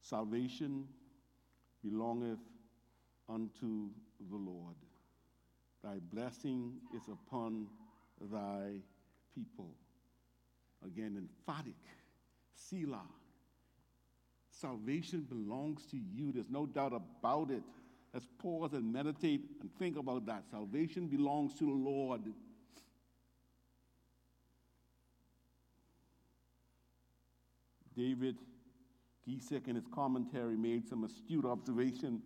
Salvation 0.01 0.85
belongeth 1.83 2.39
unto 3.27 3.89
the 4.29 4.37
Lord. 4.37 4.75
Thy 5.83 5.97
blessing 6.13 6.73
is 6.95 7.03
upon 7.09 7.67
thy 8.31 8.75
people. 9.37 9.69
Again, 10.85 11.17
emphatic. 11.17 11.75
Selah. 12.55 13.01
Salvation 14.49 15.21
belongs 15.21 15.85
to 15.91 15.97
you. 15.97 16.31
There's 16.31 16.49
no 16.49 16.65
doubt 16.65 16.93
about 16.93 17.51
it. 17.51 17.63
Let's 18.13 18.27
pause 18.39 18.73
and 18.73 18.91
meditate 18.91 19.41
and 19.61 19.69
think 19.77 19.97
about 19.97 20.25
that. 20.25 20.43
Salvation 20.49 21.07
belongs 21.07 21.53
to 21.55 21.65
the 21.65 21.71
Lord. 21.71 22.21
David 27.95 28.37
Guzik 29.27 29.67
in 29.67 29.75
his 29.75 29.87
commentary 29.93 30.55
made 30.55 30.87
some 30.87 31.03
astute 31.03 31.45
observation 31.45 32.21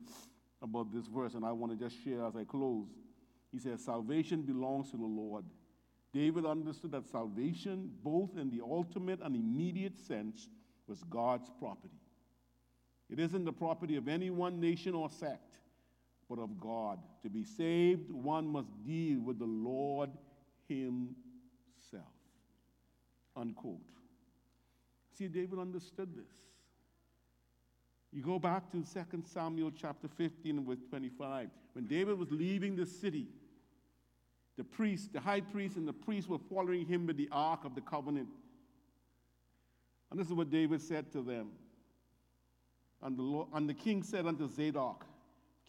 about 0.62 0.94
this 0.94 1.08
verse, 1.08 1.34
and 1.34 1.46
I 1.46 1.52
want 1.52 1.72
to 1.72 1.78
just 1.78 2.02
share 2.04 2.26
as 2.26 2.36
I 2.36 2.44
close. 2.44 2.88
He 3.52 3.60
says, 3.60 3.84
Salvation 3.84 4.44
belongs 4.44 4.92
to 4.92 4.98
the 4.98 5.04
Lord. 5.04 5.46
David 6.14 6.46
understood 6.46 6.92
that 6.92 7.08
salvation, 7.08 7.92
both 8.04 8.38
in 8.38 8.50
the 8.50 8.62
ultimate 8.62 9.20
and 9.22 9.36
immediate 9.36 9.98
sense, 9.98 10.50
was 10.88 11.04
God's 11.04 11.50
property. 11.58 12.02
It 13.10 13.20
isn't 13.20 13.46
the 13.46 13.54
property 13.54 13.96
of 13.96 14.08
any 14.08 14.30
one 14.30 14.60
nation 14.60 14.94
or 14.94 15.10
sect, 15.10 15.60
but 16.30 16.40
of 16.40 16.60
God. 16.60 17.00
To 17.24 17.30
be 17.30 17.44
saved, 17.44 18.12
one 18.12 18.48
must 18.48 18.70
deal 18.84 19.20
with 19.20 19.40
the 19.40 19.46
Lord 19.46 20.10
Himself. 20.68 21.16
Unquote. 23.36 23.80
See, 25.18 25.28
David 25.28 25.60
understood 25.60 26.16
this. 26.16 26.32
You 28.12 28.22
go 28.22 28.40
back 28.40 28.70
to 28.72 28.84
2 28.84 29.24
Samuel 29.26 29.72
chapter 29.72 30.08
15 30.08 30.58
and 30.58 30.68
verse 30.68 30.84
25. 30.90 31.50
When 31.74 31.88
David 31.88 32.18
was 32.18 32.30
leaving 32.32 32.76
the 32.76 32.86
city, 32.86 33.28
the 34.58 34.64
priest, 34.64 35.14
the 35.14 35.20
high 35.20 35.42
priest, 35.42 35.78
and 35.78 35.88
the 35.88 35.94
priest 35.94 36.30
were 36.30 36.40
following 36.50 36.86
him 36.86 37.08
with 37.08 37.18
the 37.18 37.30
ark 37.32 37.62
of 37.64 37.76
the 37.76 37.82
covenant. 37.82 38.30
And 40.10 40.20
this 40.20 40.28
is 40.28 40.34
what 40.34 40.50
David 40.50 40.82
said 40.82 41.12
to 41.14 41.22
them. 41.22 41.52
And 43.02 43.18
the, 43.18 43.24
Lord, 43.24 43.48
and 43.54 43.68
the 43.68 43.74
king 43.74 44.04
said 44.04 44.28
unto 44.28 44.48
Zadok, 44.48 45.06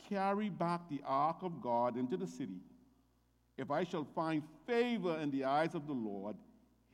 Carry 0.08 0.50
back 0.50 0.88
the 0.88 1.00
ark 1.06 1.38
of 1.42 1.62
God 1.62 1.96
into 1.96 2.16
the 2.16 2.26
city. 2.26 2.60
If 3.56 3.70
I 3.70 3.84
shall 3.84 4.04
find 4.04 4.42
favor 4.66 5.18
in 5.18 5.30
the 5.30 5.44
eyes 5.44 5.74
of 5.74 5.86
the 5.86 5.92
Lord, 5.92 6.36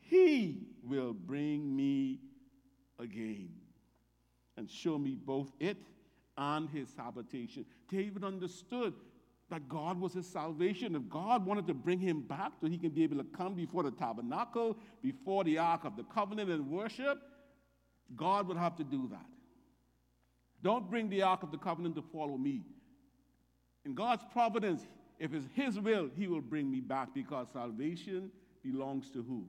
he 0.00 0.66
will 0.82 1.12
bring 1.12 1.74
me 1.74 2.20
again 2.98 3.50
and 4.56 4.70
show 4.70 4.98
me 4.98 5.14
both 5.14 5.52
it 5.58 5.78
and 6.36 6.68
his 6.68 6.94
habitation. 6.96 7.64
David 7.88 8.24
understood 8.24 8.94
that 9.50 9.68
God 9.68 9.98
was 9.98 10.12
his 10.12 10.26
salvation. 10.26 10.94
If 10.94 11.08
God 11.08 11.46
wanted 11.46 11.66
to 11.68 11.74
bring 11.74 11.98
him 11.98 12.20
back 12.20 12.52
so 12.60 12.66
he 12.66 12.76
can 12.76 12.90
be 12.90 13.02
able 13.02 13.16
to 13.16 13.24
come 13.24 13.54
before 13.54 13.82
the 13.82 13.90
tabernacle, 13.90 14.76
before 15.02 15.44
the 15.44 15.58
Ark 15.58 15.84
of 15.84 15.96
the 15.96 16.04
Covenant 16.04 16.50
and 16.50 16.68
worship, 16.68 17.18
God 18.14 18.46
would 18.48 18.56
have 18.56 18.76
to 18.76 18.84
do 18.84 19.08
that. 19.10 19.26
Don't 20.62 20.90
bring 20.90 21.08
the 21.08 21.22
Ark 21.22 21.42
of 21.42 21.50
the 21.50 21.58
Covenant 21.58 21.94
to 21.96 22.02
follow 22.02 22.36
me. 22.36 22.62
In 23.84 23.94
God's 23.94 24.24
providence, 24.32 24.86
if 25.18 25.32
it's 25.32 25.46
his 25.54 25.80
will, 25.80 26.10
he 26.14 26.26
will 26.26 26.40
bring 26.40 26.70
me 26.70 26.80
back 26.80 27.14
because 27.14 27.48
salvation 27.52 28.30
belongs 28.62 29.10
to 29.12 29.22
who? 29.22 29.46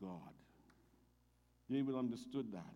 God. 0.00 0.34
David 1.70 1.94
understood 1.94 2.52
that. 2.52 2.74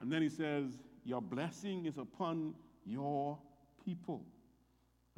And 0.00 0.10
then 0.10 0.22
he 0.22 0.28
says, 0.28 0.78
Your 1.04 1.20
blessing 1.20 1.84
is 1.86 1.98
upon 1.98 2.54
your 2.86 3.38
people. 3.84 4.24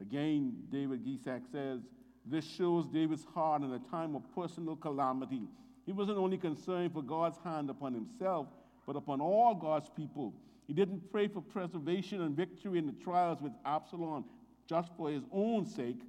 Again, 0.01 0.55
David 0.71 1.05
Guzik 1.05 1.43
says, 1.53 1.81
this 2.27 2.45
shows 2.45 2.87
David's 2.87 3.25
heart 3.35 3.63
in 3.63 3.73
a 3.73 3.79
time 3.91 4.17
of 4.17 4.23
personal 4.35 4.77
calamity. 4.77 5.43
He 5.85 5.93
wasn't 5.93 6.19
only 6.19 6.39
concerned 6.39 6.93
for 6.93 7.03
God's 7.03 7.39
hand 7.45 7.69
upon 7.69 7.93
himself, 7.93 8.47
but 8.87 8.97
upon 8.97 9.21
all 9.21 9.55
God's 9.55 9.91
people. 9.91 10.35
He 10.67 10.73
didn't 10.73 11.11
pray 11.13 11.29
for 11.29 11.43
preservation 11.43 12.23
and 12.23 12.35
victory 12.35 12.79
in 12.79 12.87
the 12.87 12.93
trials 12.93 13.43
with 13.43 13.53
Absalom 13.67 14.25
just 14.67 14.91
for 14.97 15.11
his 15.11 15.25
own 15.31 15.67
sake, 15.67 16.01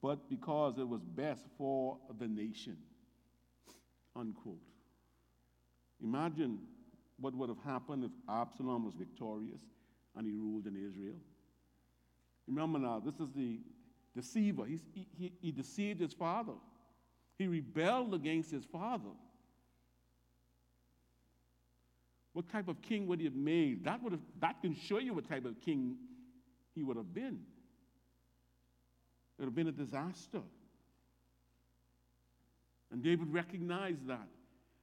but 0.00 0.28
because 0.30 0.78
it 0.78 0.86
was 0.86 1.02
best 1.02 1.44
for 1.58 1.98
the 2.20 2.28
nation. 2.28 2.76
Unquote. 4.14 4.60
Imagine 6.02 6.58
what 7.18 7.34
would 7.34 7.48
have 7.48 7.62
happened 7.64 8.04
if 8.04 8.10
Absalom 8.28 8.84
was 8.84 8.94
victorious 8.94 9.60
and 10.16 10.26
he 10.26 10.32
ruled 10.32 10.66
in 10.66 10.76
Israel. 10.76 11.16
Remember 12.46 12.78
now, 12.78 13.02
this 13.04 13.14
is 13.14 13.32
the 13.34 13.60
deceiver. 14.14 14.64
He, 14.66 14.80
he, 15.16 15.32
he 15.40 15.52
deceived 15.52 16.00
his 16.00 16.12
father, 16.12 16.54
he 17.38 17.46
rebelled 17.46 18.14
against 18.14 18.50
his 18.50 18.64
father. 18.64 19.10
What 22.32 22.48
type 22.48 22.68
of 22.68 22.80
king 22.80 23.06
would 23.08 23.18
he 23.18 23.26
have 23.26 23.34
made? 23.34 23.84
That, 23.84 24.02
would 24.02 24.12
have, 24.12 24.22
that 24.40 24.62
can 24.62 24.74
show 24.74 24.98
you 24.98 25.12
what 25.12 25.28
type 25.28 25.44
of 25.44 25.60
king 25.60 25.96
he 26.74 26.82
would 26.82 26.96
have 26.96 27.12
been. 27.12 27.40
It 29.38 29.40
would 29.40 29.46
have 29.46 29.54
been 29.54 29.68
a 29.68 29.72
disaster. 29.72 30.40
And 32.90 33.02
David 33.02 33.32
recognized 33.32 34.06
that. 34.06 34.28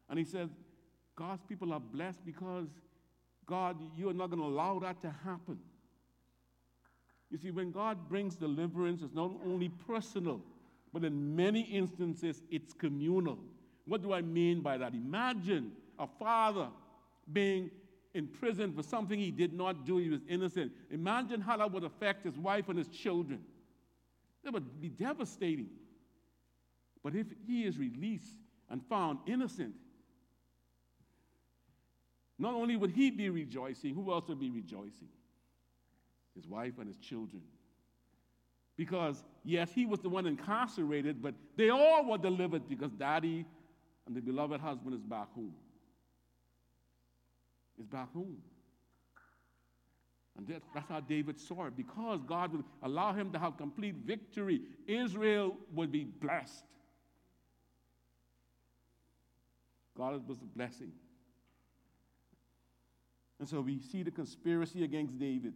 And 0.10 0.20
he 0.20 0.26
said, 0.26 0.50
God's 1.16 1.44
people 1.44 1.74
are 1.74 1.80
blessed 1.80 2.24
because, 2.26 2.68
God, 3.46 3.78
you 3.98 4.10
are 4.10 4.14
not 4.14 4.30
going 4.30 4.42
to 4.42 4.48
allow 4.48 4.80
that 4.80 5.02
to 5.02 5.14
happen. 5.24 5.60
You 7.30 7.38
see, 7.38 7.52
when 7.52 7.72
God 7.72 8.10
brings 8.10 8.36
deliverance, 8.36 9.02
it's 9.04 9.14
not 9.14 9.32
only 9.46 9.70
personal, 9.70 10.42
but 10.92 11.04
in 11.04 11.36
many 11.36 11.62
instances, 11.62 12.42
it's 12.50 12.74
communal. 12.74 13.38
What 13.86 14.02
do 14.02 14.14
I 14.14 14.22
mean 14.22 14.62
by 14.62 14.78
that? 14.78 14.94
Imagine 14.94 15.72
a 16.00 16.08
father 16.08 16.68
being 17.32 17.70
in 18.14 18.28
prison 18.28 18.74
for 18.74 18.82
something 18.82 19.20
he 19.20 19.32
did 19.32 19.54
not 19.54 19.86
do, 19.86 19.98
he 19.98 20.10
was 20.10 20.22
innocent. 20.28 20.72
Imagine 20.90 21.42
how 21.42 21.58
that 21.58 21.72
would 21.72 21.84
affect 21.84 22.26
his 22.26 22.38
wife 22.38 22.68
and 22.70 22.78
his 22.78 22.88
children. 22.88 23.40
That 24.44 24.54
would 24.54 24.82
be 24.82 24.90
devastating. 24.90 25.70
But 27.04 27.16
if 27.16 27.28
he 27.46 27.66
is 27.66 27.78
released 27.78 28.38
and 28.70 28.84
found 28.88 29.20
innocent, 29.28 29.76
not 32.40 32.54
only 32.54 32.76
would 32.76 32.92
he 32.92 33.12
be 33.12 33.30
rejoicing, 33.30 33.94
who 33.94 34.12
else 34.12 34.28
would 34.28 34.40
be 34.40 34.50
rejoicing? 34.50 35.10
His 36.40 36.48
wife 36.48 36.74
and 36.80 36.88
his 36.88 36.98
children. 36.98 37.42
Because, 38.78 39.26
yes, 39.44 39.72
he 39.74 39.86
was 39.86 40.00
the 40.00 40.08
one 40.08 40.26
incarcerated, 40.26 41.22
but 41.22 41.34
they 41.58 41.70
all 41.70 42.10
were 42.10 42.18
delivered 42.18 42.70
because 42.70 42.94
daddy 42.94 43.46
and 44.08 44.16
the 44.16 44.22
beloved 44.22 44.62
husband 44.62 44.96
is 44.96 45.02
back 45.02 45.34
home. 45.34 45.54
Is 47.78 47.88
back 47.88 48.14
home. 48.14 48.38
And 50.38 50.48
that, 50.48 50.62
that's 50.74 50.88
how 50.88 51.02
David 51.02 51.38
saw 51.38 51.66
it. 51.66 51.76
Because 51.76 52.22
God 52.26 52.54
would 52.54 52.64
allow 52.82 53.12
him 53.12 53.34
to 53.34 53.40
have 53.40 53.58
complete 53.58 53.96
victory, 54.06 54.62
Israel 54.88 55.58
would 55.74 55.92
be 55.92 56.06
blessed. 56.06 56.64
God 59.98 60.26
was 60.26 60.38
a 60.38 60.58
blessing. 60.58 60.94
And 63.40 63.50
so 63.50 63.60
we 63.60 63.80
see 63.80 64.04
the 64.04 64.12
conspiracy 64.12 64.86
against 64.86 65.20
David, 65.20 65.54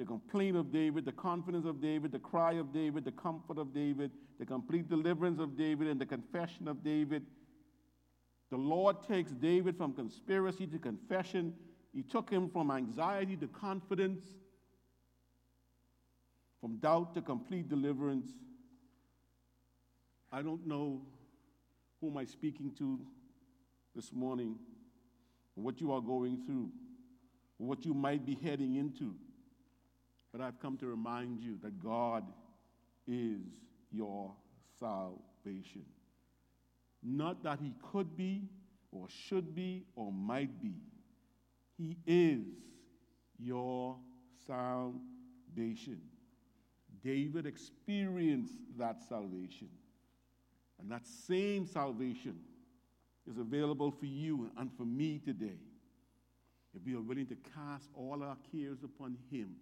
the 0.00 0.06
complaint 0.06 0.56
of 0.56 0.72
David, 0.72 1.04
the 1.04 1.12
confidence 1.12 1.66
of 1.66 1.78
David, 1.78 2.10
the 2.10 2.18
cry 2.18 2.54
of 2.54 2.72
David, 2.72 3.04
the 3.04 3.12
comfort 3.12 3.58
of 3.58 3.74
David, 3.74 4.10
the 4.38 4.46
complete 4.46 4.88
deliverance 4.88 5.38
of 5.38 5.58
David, 5.58 5.88
and 5.88 6.00
the 6.00 6.06
confession 6.06 6.68
of 6.68 6.82
David. 6.82 7.22
The 8.50 8.56
Lord 8.56 8.96
takes 9.06 9.30
David 9.32 9.76
from 9.76 9.92
conspiracy 9.92 10.66
to 10.68 10.78
confession. 10.78 11.52
He 11.92 12.02
took 12.02 12.30
him 12.30 12.48
from 12.48 12.70
anxiety 12.70 13.36
to 13.36 13.46
confidence, 13.48 14.24
from 16.62 16.78
doubt 16.78 17.12
to 17.12 17.20
complete 17.20 17.68
deliverance. 17.68 18.30
I 20.32 20.40
don't 20.40 20.66
know 20.66 21.02
who 22.00 22.08
am 22.08 22.16
I 22.16 22.24
speaking 22.24 22.72
to 22.78 22.98
this 23.94 24.14
morning, 24.14 24.56
what 25.56 25.78
you 25.78 25.92
are 25.92 26.00
going 26.00 26.38
through, 26.46 26.70
what 27.58 27.84
you 27.84 27.92
might 27.92 28.24
be 28.24 28.38
heading 28.42 28.76
into. 28.76 29.14
But 30.32 30.40
I've 30.40 30.60
come 30.60 30.76
to 30.78 30.86
remind 30.86 31.40
you 31.40 31.58
that 31.62 31.82
God 31.82 32.24
is 33.06 33.40
your 33.90 34.32
salvation. 34.78 35.84
Not 37.02 37.42
that 37.42 37.58
He 37.60 37.74
could 37.90 38.16
be, 38.16 38.48
or 38.92 39.08
should 39.08 39.54
be, 39.54 39.84
or 39.96 40.12
might 40.12 40.62
be. 40.62 40.74
He 41.76 41.96
is 42.06 42.44
your 43.38 43.96
salvation. 44.46 46.00
David 47.02 47.46
experienced 47.46 48.54
that 48.78 49.02
salvation. 49.08 49.68
And 50.80 50.90
that 50.90 51.06
same 51.06 51.66
salvation 51.66 52.36
is 53.28 53.38
available 53.38 53.90
for 53.90 54.06
you 54.06 54.50
and 54.58 54.70
for 54.76 54.84
me 54.84 55.20
today. 55.24 55.58
If 56.74 56.84
we 56.84 56.94
are 56.94 57.00
willing 57.00 57.26
to 57.26 57.36
cast 57.54 57.88
all 57.94 58.22
our 58.22 58.36
cares 58.52 58.82
upon 58.84 59.16
Him, 59.30 59.56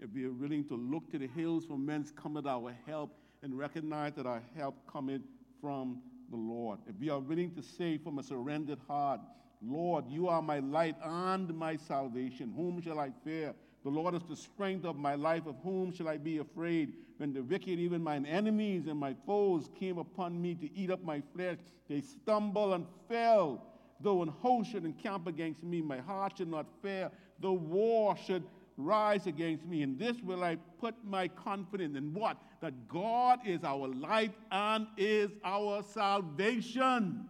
if 0.00 0.10
we 0.12 0.24
are 0.24 0.32
willing 0.32 0.64
to 0.64 0.74
look 0.74 1.10
to 1.10 1.18
the 1.18 1.26
hills 1.28 1.64
from 1.64 1.86
whence 1.86 2.10
cometh 2.10 2.46
our 2.46 2.74
help 2.86 3.16
and 3.42 3.56
recognize 3.56 4.14
that 4.14 4.26
our 4.26 4.42
help 4.56 4.76
cometh 4.90 5.22
from 5.60 6.00
the 6.30 6.36
Lord, 6.36 6.78
if 6.86 6.96
we 6.98 7.10
are 7.10 7.20
willing 7.20 7.54
to 7.54 7.62
say 7.62 7.98
from 7.98 8.18
a 8.18 8.22
surrendered 8.22 8.80
heart, 8.88 9.20
Lord, 9.62 10.04
you 10.08 10.28
are 10.28 10.42
my 10.42 10.58
light 10.58 10.96
and 11.02 11.54
my 11.56 11.76
salvation, 11.76 12.52
whom 12.54 12.82
shall 12.82 12.98
I 12.98 13.12
fear? 13.24 13.54
The 13.84 13.90
Lord 13.90 14.14
is 14.14 14.22
the 14.28 14.36
strength 14.36 14.86
of 14.86 14.96
my 14.96 15.14
life. 15.14 15.46
Of 15.46 15.56
whom 15.62 15.92
shall 15.92 16.08
I 16.08 16.16
be 16.16 16.38
afraid? 16.38 16.94
When 17.18 17.34
the 17.34 17.42
wicked, 17.42 17.78
even 17.78 18.02
mine 18.02 18.24
enemies 18.24 18.86
and 18.86 18.98
my 18.98 19.14
foes, 19.26 19.68
came 19.78 19.98
upon 19.98 20.40
me 20.40 20.54
to 20.54 20.74
eat 20.74 20.90
up 20.90 21.04
my 21.04 21.22
flesh, 21.34 21.58
they 21.88 22.00
stumbled 22.00 22.72
and 22.72 22.86
fell. 23.08 23.62
Though 24.00 24.22
an 24.22 24.28
host 24.28 24.72
should 24.72 24.86
encamp 24.86 25.26
against 25.26 25.62
me, 25.62 25.82
my 25.82 25.98
heart 25.98 26.38
should 26.38 26.50
not 26.50 26.66
fear. 26.82 27.10
Though 27.38 27.52
war 27.52 28.16
should 28.16 28.42
rise 28.76 29.26
against 29.26 29.64
me, 29.64 29.82
in 29.82 29.96
this 29.96 30.16
will 30.22 30.42
I 30.42 30.56
put 30.80 30.94
my 31.04 31.28
confidence 31.28 31.96
in 31.96 32.12
what? 32.12 32.36
That 32.60 32.88
God 32.88 33.40
is 33.44 33.62
our 33.62 33.88
light 33.88 34.34
and 34.50 34.86
is 34.96 35.30
our 35.44 35.82
salvation. 35.82 37.28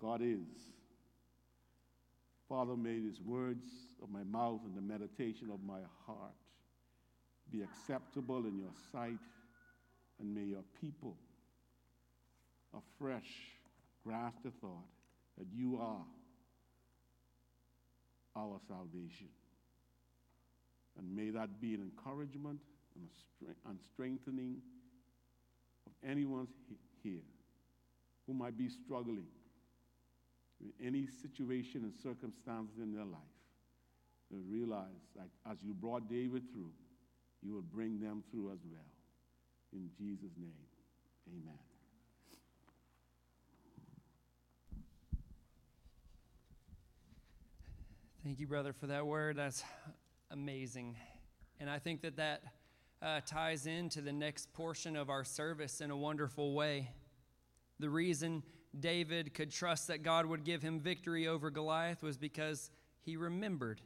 God 0.00 0.20
is. 0.22 0.38
Father, 2.48 2.76
may 2.76 3.00
these 3.00 3.20
words 3.20 3.64
of 4.02 4.08
my 4.10 4.22
mouth 4.22 4.60
and 4.64 4.76
the 4.76 4.80
meditation 4.80 5.50
of 5.52 5.62
my 5.64 5.80
heart 6.06 6.34
be 7.50 7.62
acceptable 7.62 8.46
in 8.46 8.56
your 8.58 8.72
sight, 8.92 9.18
and 10.20 10.34
may 10.34 10.44
your 10.44 10.64
people 10.80 11.16
afresh 12.72 13.30
grasp 14.04 14.38
the 14.44 14.50
thought 14.60 14.95
that 15.38 15.46
you 15.52 15.78
are 15.80 16.04
our 18.36 18.58
salvation. 18.68 19.28
And 20.98 21.14
may 21.14 21.30
that 21.30 21.60
be 21.60 21.74
an 21.74 21.82
encouragement 21.82 22.60
and, 22.94 23.08
a 23.48 23.68
and 23.68 23.78
strengthening 23.92 24.56
of 25.86 25.92
anyone 26.08 26.48
here 27.02 27.24
who 28.26 28.34
might 28.34 28.56
be 28.56 28.68
struggling 28.68 29.26
in 30.60 30.72
any 30.84 31.06
situation 31.06 31.82
and 31.84 31.92
circumstances 32.02 32.78
in 32.82 32.92
their 32.92 33.04
life, 33.04 33.20
To 34.30 34.38
realize 34.48 35.04
that 35.14 35.28
as 35.50 35.62
you 35.62 35.74
brought 35.74 36.08
David 36.08 36.44
through, 36.52 36.72
you 37.42 37.52
will 37.52 37.62
bring 37.62 38.00
them 38.00 38.24
through 38.30 38.50
as 38.52 38.60
well. 38.64 38.90
In 39.72 39.90
Jesus' 39.98 40.32
name, 40.38 40.64
amen. 41.28 41.75
Thank 48.26 48.40
you, 48.40 48.48
brother, 48.48 48.72
for 48.72 48.88
that 48.88 49.06
word. 49.06 49.36
That's 49.36 49.62
amazing. 50.32 50.96
And 51.60 51.70
I 51.70 51.78
think 51.78 52.02
that 52.02 52.16
that 52.16 52.42
uh, 53.00 53.20
ties 53.24 53.68
into 53.68 54.00
the 54.00 54.12
next 54.12 54.52
portion 54.52 54.96
of 54.96 55.10
our 55.10 55.22
service 55.22 55.80
in 55.80 55.92
a 55.92 55.96
wonderful 55.96 56.52
way. 56.52 56.90
The 57.78 57.88
reason 57.88 58.42
David 58.76 59.32
could 59.32 59.52
trust 59.52 59.86
that 59.86 60.02
God 60.02 60.26
would 60.26 60.42
give 60.42 60.60
him 60.60 60.80
victory 60.80 61.28
over 61.28 61.50
Goliath 61.50 62.02
was 62.02 62.16
because 62.16 62.72
he 63.00 63.16
remembered 63.16 63.80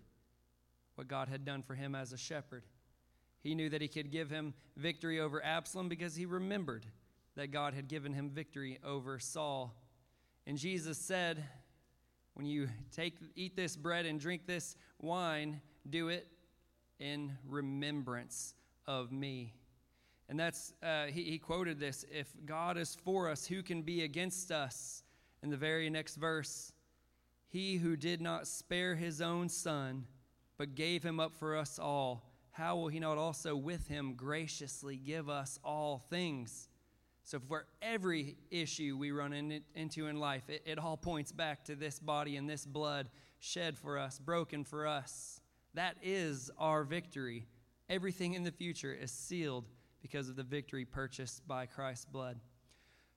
what 0.95 1.07
God 1.07 1.29
had 1.29 1.45
done 1.45 1.63
for 1.63 1.75
him 1.75 1.95
as 1.95 2.15
a 2.15 2.17
shepherd. 2.17 2.65
He 3.43 3.55
knew 3.55 3.69
that 3.69 3.83
he 3.83 3.89
could 3.89 4.11
give 4.11 4.31
him 4.31 4.55
victory 4.75 5.21
over 5.21 5.45
Absalom 5.45 5.91
because 5.91 6.17
he 6.17 6.25
remembered 6.25 6.87
that 7.37 7.51
God 7.51 7.75
had 7.75 7.89
given 7.89 8.15
him 8.15 8.31
victory 8.31 8.79
over 8.83 9.19
Saul. 9.19 9.75
And 10.47 10.57
Jesus 10.57 10.97
said, 10.97 11.45
When 12.41 12.49
you 12.49 12.71
take, 12.91 13.17
eat 13.37 13.55
this 13.55 13.77
bread 13.77 14.07
and 14.07 14.19
drink 14.19 14.47
this 14.47 14.75
wine, 14.99 15.61
do 15.91 16.09
it 16.09 16.27
in 16.99 17.37
remembrance 17.47 18.55
of 18.87 19.13
me. 19.13 19.53
And 20.27 20.41
that's, 20.41 20.73
uh, 20.83 21.09
he, 21.09 21.25
he 21.25 21.39
quoted 21.39 21.79
this 21.79 22.07
if 22.11 22.33
God 22.47 22.79
is 22.79 22.97
for 23.05 23.29
us, 23.29 23.47
who 23.47 23.63
can 23.63 23.83
be 23.83 24.05
against 24.05 24.51
us? 24.51 25.03
In 25.43 25.51
the 25.51 25.57
very 25.59 25.91
next 25.91 26.17
verse, 26.17 26.73
he 27.51 27.77
who 27.77 27.95
did 27.95 28.23
not 28.23 28.47
spare 28.47 28.95
his 28.95 29.21
own 29.21 29.51
son, 29.51 30.07
but 30.57 30.75
gave 30.75 31.03
him 31.03 31.21
up 31.21 31.35
for 31.35 31.55
us 31.55 31.79
all, 31.79 32.25
how 32.53 32.75
will 32.75 32.89
he 32.89 33.01
not 33.01 33.19
also 33.19 33.55
with 33.55 33.87
him 33.89 34.15
graciously 34.15 34.97
give 34.97 35.29
us 35.29 35.59
all 35.63 35.99
things? 36.09 36.70
So, 37.31 37.39
for 37.39 37.65
every 37.81 38.35
issue 38.51 38.97
we 38.99 39.13
run 39.13 39.33
in, 39.33 39.61
into 39.77 40.09
in 40.09 40.19
life, 40.19 40.51
it, 40.51 40.63
it 40.67 40.81
all 40.81 40.97
points 40.97 41.31
back 41.31 41.65
to 41.67 41.77
this 41.77 42.01
body 42.01 42.37
and 42.37 42.51
this 42.51 42.67
blood 42.67 43.09
shed 43.39 43.79
for 43.79 44.01
us, 44.01 44.19
broken 44.19 44.65
for 44.65 44.85
us. 44.85 45.41
That 45.75 45.95
is 46.03 46.51
our 46.59 46.83
victory. 46.83 47.47
Everything 47.89 48.35
in 48.35 48.43
the 48.43 48.51
future 48.51 48.93
is 48.93 49.13
sealed 49.13 49.69
because 50.03 50.29
of 50.29 50.35
the 50.35 50.43
victory 50.43 50.85
purchased 50.85 51.47
by 51.47 51.67
Christ's 51.67 52.05
blood. 52.05 52.41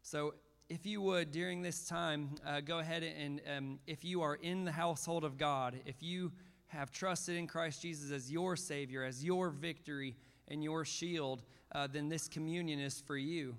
So, 0.04 0.36
if 0.70 0.86
you 0.86 1.02
would, 1.02 1.32
during 1.32 1.64
this 1.64 1.88
time, 1.88 2.36
uh, 2.46 2.62
go 2.62 2.78
ahead 2.78 3.02
and 3.02 3.42
um, 3.58 3.80
if 3.88 4.06
you 4.06 4.22
are 4.22 4.36
in 4.36 4.64
the 4.64 4.72
household 4.72 5.24
of 5.24 5.40
God, 5.40 5.80
if 5.88 6.04
you 6.04 6.32
have 6.68 6.92
trusted 6.92 7.36
in 7.36 7.48
Christ 7.48 7.82
Jesus 7.82 8.12
as 8.12 8.32
your 8.32 8.58
Savior, 8.58 9.04
as 9.04 9.26
your 9.26 9.50
victory, 9.50 10.16
and 10.50 10.64
your 10.64 10.86
shield, 10.86 11.42
uh, 11.72 11.88
then 11.88 12.10
this 12.10 12.28
communion 12.28 12.80
is 12.80 13.02
for 13.02 13.18
you. 13.18 13.56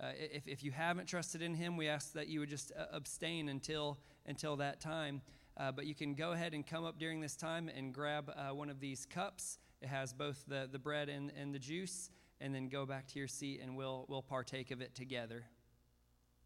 Uh, 0.00 0.10
if, 0.14 0.46
if 0.46 0.62
you 0.62 0.70
haven't 0.70 1.06
trusted 1.06 1.42
in 1.42 1.54
Him, 1.54 1.76
we 1.76 1.88
ask 1.88 2.12
that 2.12 2.28
you 2.28 2.40
would 2.40 2.48
just 2.48 2.72
uh, 2.78 2.84
abstain 2.92 3.48
until, 3.48 3.98
until 4.26 4.56
that 4.56 4.80
time. 4.80 5.22
Uh, 5.56 5.72
but 5.72 5.86
you 5.86 5.94
can 5.94 6.14
go 6.14 6.32
ahead 6.32 6.54
and 6.54 6.64
come 6.64 6.84
up 6.84 6.98
during 6.98 7.20
this 7.20 7.34
time 7.34 7.68
and 7.68 7.92
grab 7.92 8.30
uh, 8.36 8.54
one 8.54 8.70
of 8.70 8.78
these 8.78 9.06
cups. 9.06 9.58
It 9.82 9.88
has 9.88 10.12
both 10.12 10.44
the, 10.46 10.68
the 10.70 10.78
bread 10.78 11.08
and, 11.08 11.32
and 11.36 11.52
the 11.52 11.58
juice, 11.58 12.10
and 12.40 12.54
then 12.54 12.68
go 12.68 12.86
back 12.86 13.08
to 13.08 13.18
your 13.18 13.26
seat 13.26 13.60
and 13.60 13.76
we'll, 13.76 14.06
we'll 14.08 14.22
partake 14.22 14.70
of 14.70 14.80
it 14.80 14.94
together. 14.94 15.44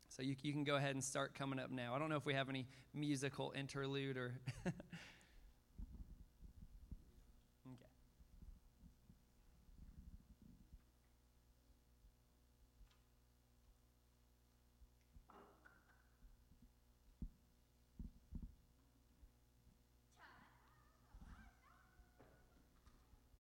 So 0.09 0.23
you, 0.23 0.35
you 0.43 0.53
can 0.53 0.65
go 0.65 0.77
ahead 0.77 0.95
and 0.95 1.05
start 1.05 1.35
coming 1.35 1.59
up 1.59 1.71
now. 1.71 1.95
I 1.95 1.99
don't 1.99 2.09
know 2.09 2.17
if 2.17 2.25
we 2.25 2.35
have 2.35 2.49
any 2.49 2.67
musical 2.95 3.53
interlude 3.57 4.17
or 4.17 4.33